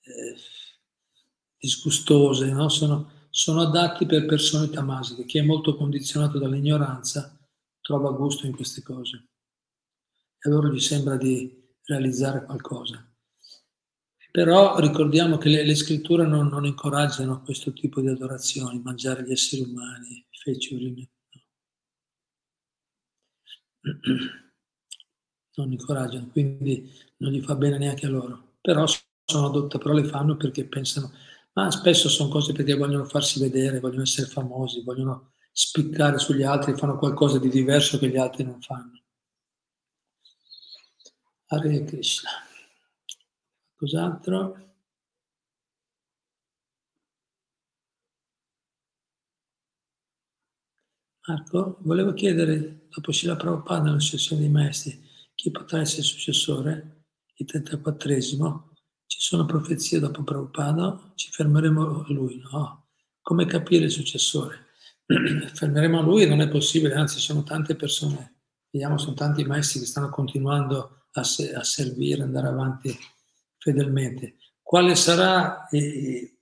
eh, 0.01 0.35
disgustose, 1.57 2.51
no? 2.51 2.67
sono, 2.67 3.27
sono 3.29 3.61
adatti 3.61 4.05
per 4.05 4.25
persone 4.25 4.69
tamasiche. 4.69 5.23
Chi 5.23 5.37
è 5.37 5.43
molto 5.43 5.77
condizionato 5.77 6.39
dall'ignoranza 6.39 7.38
trova 7.89 8.11
gusto 8.11 8.45
in 8.45 8.55
queste 8.55 8.83
cose 8.83 9.29
e 10.37 10.47
allora 10.47 10.69
gli 10.69 10.79
sembra 10.79 11.17
di 11.17 11.51
realizzare 11.85 12.45
qualcosa. 12.45 13.03
Però 14.29 14.77
ricordiamo 14.77 15.39
che 15.39 15.49
le, 15.49 15.65
le 15.65 15.73
scritture 15.73 16.27
non, 16.27 16.49
non, 16.49 16.67
incoraggiano 16.67 17.41
questo 17.41 17.73
tipo 17.73 17.99
di 17.99 18.07
adorazioni, 18.07 18.79
mangiare 18.79 19.23
gli 19.23 19.31
esseri 19.31 19.63
umani, 19.63 20.23
feci 20.29 20.75
urine. 20.75 21.09
Non 25.59 25.73
incoraggiano, 25.73 26.29
quindi 26.29 26.89
non 27.17 27.33
gli 27.33 27.41
fa 27.41 27.53
bene 27.55 27.77
neanche 27.77 28.05
a 28.05 28.09
loro. 28.09 28.53
Però 28.61 28.85
sono 29.25 29.47
adotte, 29.47 29.77
però 29.77 29.93
le 29.93 30.05
fanno 30.05 30.37
perché 30.37 30.65
pensano, 30.65 31.11
ma 31.51 31.69
spesso 31.69 32.07
sono 32.07 32.29
cose 32.29 32.53
perché 32.53 32.75
vogliono 32.75 33.03
farsi 33.03 33.41
vedere, 33.41 33.81
vogliono 33.81 34.03
essere 34.03 34.27
famosi, 34.27 34.83
vogliono 34.83 35.33
spiccare 35.61 36.17
sugli 36.19 36.43
altri, 36.43 36.73
fanno 36.77 36.97
qualcosa 36.97 37.37
di 37.37 37.49
diverso 37.49 37.99
che 37.99 38.07
gli 38.07 38.15
altri 38.15 38.45
non 38.45 38.61
fanno. 38.61 39.03
Hare 41.47 41.83
Krishna. 41.83 42.29
Cos'altro? 43.75 44.73
Marco, 51.27 51.77
volevo 51.81 52.13
chiedere, 52.13 52.87
dopo 52.87 53.11
Sila 53.11 53.35
Prabhupada 53.35 53.83
nella 53.83 53.99
sessione 53.99 54.41
dei 54.41 54.49
maestri, 54.49 54.97
chi 55.35 55.51
potrà 55.51 55.81
essere 55.81 56.01
il 56.01 56.07
successore? 56.07 57.03
Il 57.35 57.45
34esimo? 57.51 58.69
Ci 59.05 59.19
sono 59.19 59.45
profezie 59.45 59.99
dopo 59.99 60.23
Prabhupada? 60.23 61.11
Ci 61.15 61.29
fermeremo 61.31 62.03
a 62.03 62.13
lui? 62.13 62.41
No. 62.49 62.87
Come 63.21 63.45
capire 63.45 63.85
il 63.85 63.91
successore? 63.91 64.67
fermeremo 65.53 65.99
a 65.99 66.03
lui 66.03 66.27
non 66.27 66.41
è 66.41 66.47
possibile, 66.47 66.93
anzi 66.93 67.19
sono 67.19 67.41
tante 67.43 67.75
persone, 67.75 68.35
vediamo, 68.69 68.99
sono 68.99 69.15
tanti 69.15 69.43
maestri 69.43 69.79
che 69.79 69.87
stanno 69.87 70.09
continuando 70.09 71.05
a, 71.13 71.23
se, 71.23 71.53
a 71.53 71.63
servire, 71.63 72.21
andare 72.21 72.47
avanti 72.47 72.95
fedelmente. 73.57 74.35
Quale 74.61 74.93
sarà 74.95 75.67
eh, 75.69 76.37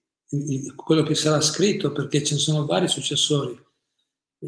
quello 0.76 1.03
che 1.03 1.15
sarà 1.15 1.39
scritto? 1.39 1.93
Perché 1.93 2.24
ce 2.24 2.36
ne 2.36 2.41
sono 2.41 2.65
vari 2.65 2.89
successori. 2.89 3.57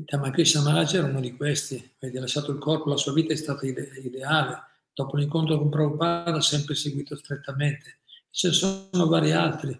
Ramakrishna 0.05 0.61
Maharaj 0.61 0.93
era 0.95 1.07
uno 1.07 1.21
di 1.21 1.35
questi, 1.35 1.95
vedi, 1.97 2.17
ha 2.17 2.21
lasciato 2.21 2.51
il 2.51 2.59
corpo, 2.59 2.89
la 2.89 2.97
sua 2.97 3.13
vita 3.13 3.31
è 3.31 3.37
stata 3.37 3.65
ide- 3.65 4.01
ideale. 4.03 4.63
Dopo 4.93 5.15
l'incontro 5.15 5.57
con 5.57 5.69
Prabhupada 5.69 6.35
ha 6.35 6.41
sempre 6.41 6.75
seguito 6.75 7.15
strettamente. 7.15 8.01
Ce 8.29 8.49
ne 8.49 8.53
sono 8.53 9.07
vari 9.07 9.31
altri 9.31 9.79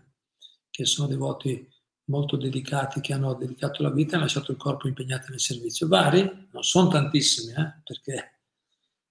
che 0.70 0.86
sono 0.86 1.10
devoti 1.10 1.68
molto 2.10 2.36
dedicati, 2.36 3.02
che 3.02 3.14
hanno 3.14 3.34
dedicato 3.34 3.82
la 3.82 3.92
vita 3.92 4.12
e 4.12 4.16
hanno 4.16 4.24
lasciato 4.24 4.52
il 4.52 4.58
corpo 4.58 4.88
impegnato 4.88 5.28
nel 5.30 5.40
servizio. 5.40 5.88
Vari, 5.88 6.48
non 6.52 6.64
sono 6.64 6.90
tantissimi, 6.90 7.54
eh, 7.54 7.82
perché 7.84 8.40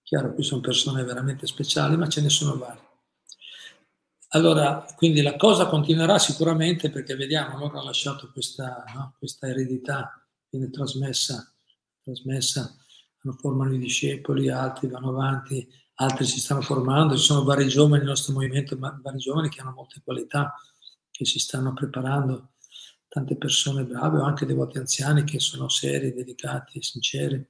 chiaro, 0.03 0.35
qui 0.35 0.43
sono 0.43 0.61
persone 0.61 1.03
veramente 1.05 1.47
speciali, 1.47 1.97
ma 1.97 2.09
ce 2.09 2.21
ne 2.21 2.29
sono 2.29 2.57
vari. 2.59 2.87
Allora, 4.33 4.85
quindi 4.97 5.23
la 5.23 5.37
cosa 5.37 5.67
continuerà 5.67 6.19
sicuramente 6.19 6.91
perché 6.91 7.15
vediamo, 7.15 7.57
loro 7.57 7.79
hanno 7.79 7.87
lasciato 7.87 8.31
questa, 8.31 8.85
no? 8.95 9.15
questa 9.19 9.47
eredità, 9.47 10.23
viene 10.51 10.69
trasmessa, 10.69 11.51
trasmessa, 12.03 12.75
formano 13.39 13.75
i 13.75 13.79
discepoli, 13.79 14.51
altri 14.51 14.89
vanno 14.89 15.11
avanti, 15.11 15.67
altri 15.95 16.27
si 16.27 16.41
stanno 16.41 16.61
formando, 16.61 17.17
ci 17.17 17.25
sono 17.25 17.45
vari 17.45 17.69
giovani 17.69 17.99
nel 17.99 18.09
nostro 18.09 18.35
movimento, 18.35 18.79
vari 18.79 19.19
giovani 19.19 19.49
che 19.49 19.61
hanno 19.61 19.73
molte 19.73 20.01
qualità, 20.05 20.55
che 21.11 21.25
si 21.25 21.39
stanno 21.39 21.73
preparando, 21.73 22.53
tante 23.09 23.37
persone 23.37 23.85
brave 23.85 24.19
o 24.19 24.23
anche 24.23 24.47
devoti 24.47 24.79
anziani 24.79 25.25
che 25.25 25.41
sono 25.41 25.69
seri, 25.69 26.13
dedicati, 26.13 26.83
sinceri. 26.83 27.45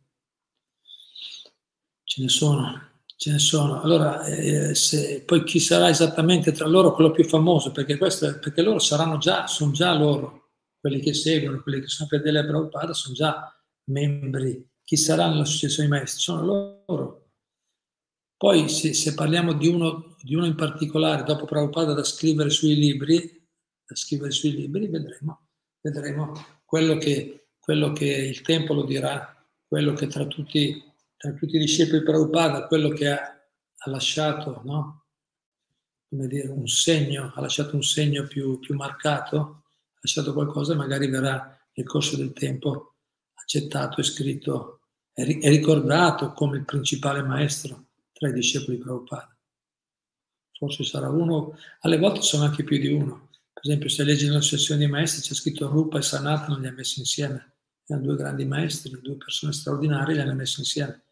Ce 2.04 2.22
ne 2.22 2.28
sono 2.28 2.88
ce 3.18 3.32
ne 3.32 3.38
sono. 3.40 3.82
Allora, 3.82 4.24
eh, 4.24 4.74
se, 4.76 5.22
poi 5.24 5.42
chi 5.42 5.58
sarà 5.58 5.88
esattamente 5.88 6.52
tra 6.52 6.68
loro 6.68 6.94
quello 6.94 7.10
più 7.10 7.24
famoso? 7.24 7.72
Perché, 7.72 7.98
questo, 7.98 8.38
perché 8.38 8.62
loro 8.62 8.78
saranno 8.78 9.18
già, 9.18 9.48
sono 9.48 9.72
già 9.72 9.92
loro, 9.92 10.50
quelli 10.80 11.00
che 11.00 11.12
seguono, 11.12 11.60
quelli 11.60 11.80
che 11.80 11.88
sono 11.88 12.08
fedeli 12.08 12.38
a 12.38 12.46
Prabhupada, 12.46 12.92
sono 12.92 13.14
già 13.14 13.52
membri. 13.90 14.64
Chi 14.84 14.96
sarà 14.96 15.28
nella 15.28 15.44
successione 15.44 15.88
dei 15.88 15.98
maestri? 15.98 16.20
Sono 16.20 16.44
loro. 16.44 17.30
Poi 18.36 18.68
se, 18.68 18.94
se 18.94 19.14
parliamo 19.14 19.52
di 19.52 19.66
uno, 19.66 20.14
di 20.22 20.36
uno, 20.36 20.46
in 20.46 20.54
particolare, 20.54 21.24
dopo 21.24 21.44
Prabhupada 21.44 21.94
da 21.94 22.04
scrivere 22.04 22.50
sui 22.50 22.76
libri, 22.76 23.44
da 23.84 23.96
scrivere 23.96 24.30
sui 24.30 24.52
libri, 24.52 24.86
vedremo, 24.86 25.47
vedremo 25.90 26.32
quello, 26.64 26.96
che, 26.98 27.48
quello 27.58 27.92
che 27.92 28.06
il 28.06 28.40
tempo 28.42 28.74
lo 28.74 28.84
dirà, 28.84 29.34
quello 29.66 29.92
che 29.92 30.06
tra 30.06 30.26
tutti 30.26 30.88
tra 31.18 31.32
tutti 31.32 31.56
i 31.56 31.58
discepoli 31.58 31.98
di 31.98 32.04
Prabhupada, 32.04 32.68
quello 32.68 32.90
che 32.90 33.08
ha, 33.08 33.18
ha 33.18 33.90
lasciato, 33.90 34.62
no? 34.64 35.06
come 36.08 36.28
dire, 36.28 36.48
un 36.48 36.68
segno, 36.68 37.32
ha 37.34 37.40
lasciato 37.40 37.74
un 37.74 37.82
segno 37.82 38.26
più, 38.26 38.60
più 38.60 38.76
marcato, 38.76 39.38
ha 39.38 39.98
lasciato 40.00 40.32
qualcosa 40.32 40.76
magari 40.76 41.08
verrà 41.08 41.60
nel 41.74 41.86
corso 41.86 42.16
del 42.16 42.32
tempo 42.32 42.94
accettato 43.34 44.00
e 44.00 44.04
scritto 44.04 44.80
e 45.12 45.24
ricordato 45.24 46.32
come 46.32 46.58
il 46.58 46.64
principale 46.64 47.22
maestro 47.22 47.88
tra 48.12 48.28
i 48.28 48.32
discepoli 48.32 48.76
di 48.76 48.82
Prabhupada. 48.84 49.36
Forse 50.52 50.84
sarà 50.84 51.10
uno, 51.10 51.56
alle 51.80 51.98
volte 51.98 52.22
sono 52.22 52.44
anche 52.44 52.62
più 52.62 52.78
di 52.78 52.92
uno. 52.92 53.27
Per 53.60 53.66
esempio, 53.66 53.88
se 53.88 54.04
leggi 54.04 54.26
nella 54.26 54.40
sessione 54.40 54.78
dei 54.78 54.88
maestri 54.88 55.20
c'è 55.20 55.34
scritto 55.34 55.68
Rupa 55.68 55.98
e 55.98 56.02
Sanatana, 56.02 56.54
non 56.54 56.60
li 56.60 56.68
ha 56.68 56.72
messi 56.72 57.00
insieme. 57.00 57.54
Erano 57.86 58.06
due 58.06 58.16
grandi 58.16 58.44
maestri, 58.44 58.96
due 59.02 59.16
persone 59.16 59.52
straordinarie, 59.52 60.14
li 60.14 60.20
hanno 60.20 60.34
messi 60.34 60.60
insieme. 60.60 61.02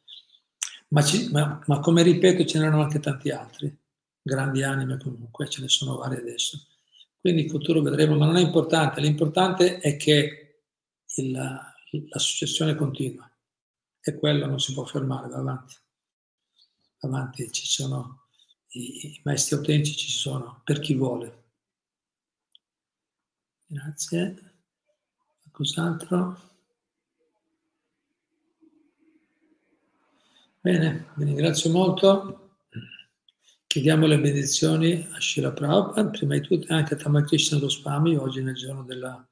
Ma, 0.88 1.02
ci, 1.02 1.28
ma, 1.32 1.60
ma, 1.66 1.80
come 1.80 2.04
ripeto 2.04 2.44
ce 2.44 2.60
n'erano 2.60 2.82
anche 2.82 3.00
tanti 3.00 3.30
altri, 3.30 3.76
grandi 4.22 4.62
anime 4.62 4.96
comunque, 4.98 5.48
ce 5.48 5.60
ne 5.60 5.68
sono 5.68 5.96
vari 5.96 6.16
adesso. 6.18 6.64
Quindi 7.20 7.42
in 7.42 7.48
futuro 7.48 7.82
vedremo, 7.82 8.14
ma 8.16 8.26
non 8.26 8.36
è 8.36 8.40
importante, 8.40 9.00
l'importante 9.00 9.78
è 9.80 9.96
che 9.96 10.62
il, 11.16 11.32
la 11.32 12.18
successione 12.18 12.76
continua 12.76 13.28
e 14.00 14.14
quello 14.14 14.46
non 14.46 14.60
si 14.60 14.72
può 14.72 14.84
fermare, 14.84 15.28
va 15.28 15.38
avanti. 15.38 15.74
Avanti 17.00 17.50
ci 17.50 17.66
sono 17.66 18.28
i, 18.70 19.06
i 19.06 19.20
maestri 19.24 19.56
autentici, 19.56 20.06
ci 20.06 20.10
sono 20.10 20.60
per 20.62 20.78
chi 20.78 20.94
vuole. 20.94 21.45
Grazie. 23.68 24.54
Cos'altro? 25.50 26.38
Bene, 30.60 31.06
vi 31.16 31.24
ringrazio 31.24 31.70
molto. 31.70 32.58
Chiediamo 33.66 34.06
le 34.06 34.20
benedizioni 34.20 35.06
a 35.12 35.20
Shira 35.20 35.52
Prabhupada, 35.52 36.10
prima 36.10 36.34
di 36.34 36.42
tutto 36.42 36.72
anche 36.72 36.94
a 36.94 36.96
Tamakrishna 36.96 37.58
Goswami, 37.58 38.16
oggi 38.16 38.40
nel 38.40 38.54
giorno 38.54 38.84
della, 38.84 39.26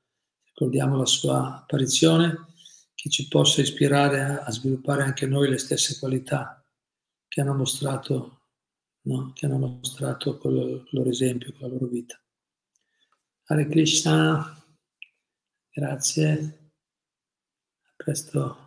ricordiamo 0.47 0.97
la 0.97 1.07
sua 1.07 1.59
apparizione, 1.59 2.47
che 2.95 3.09
ci 3.11 3.29
possa 3.29 3.61
ispirare 3.61 4.21
a, 4.21 4.45
a 4.45 4.51
sviluppare 4.51 5.03
anche 5.03 5.27
noi 5.27 5.49
le 5.49 5.59
stesse 5.59 5.99
qualità 5.99 6.61
che 7.29 7.41
hanno 7.41 7.55
mostrato, 7.55 8.41
no? 9.03 9.33
che 9.33 9.47
hanno 9.47 9.59
mostrato 9.59 10.39
con 10.39 10.57
il 10.57 10.89
loro 10.91 11.09
esempio, 11.09 11.53
con 11.53 11.69
la 11.69 11.75
loro 11.75 11.87
vita. 11.87 12.19
Hare 13.47 13.67
Krishna, 13.67 14.57
grazie, 15.71 16.71
a 17.83 17.93
presto. 17.97 18.64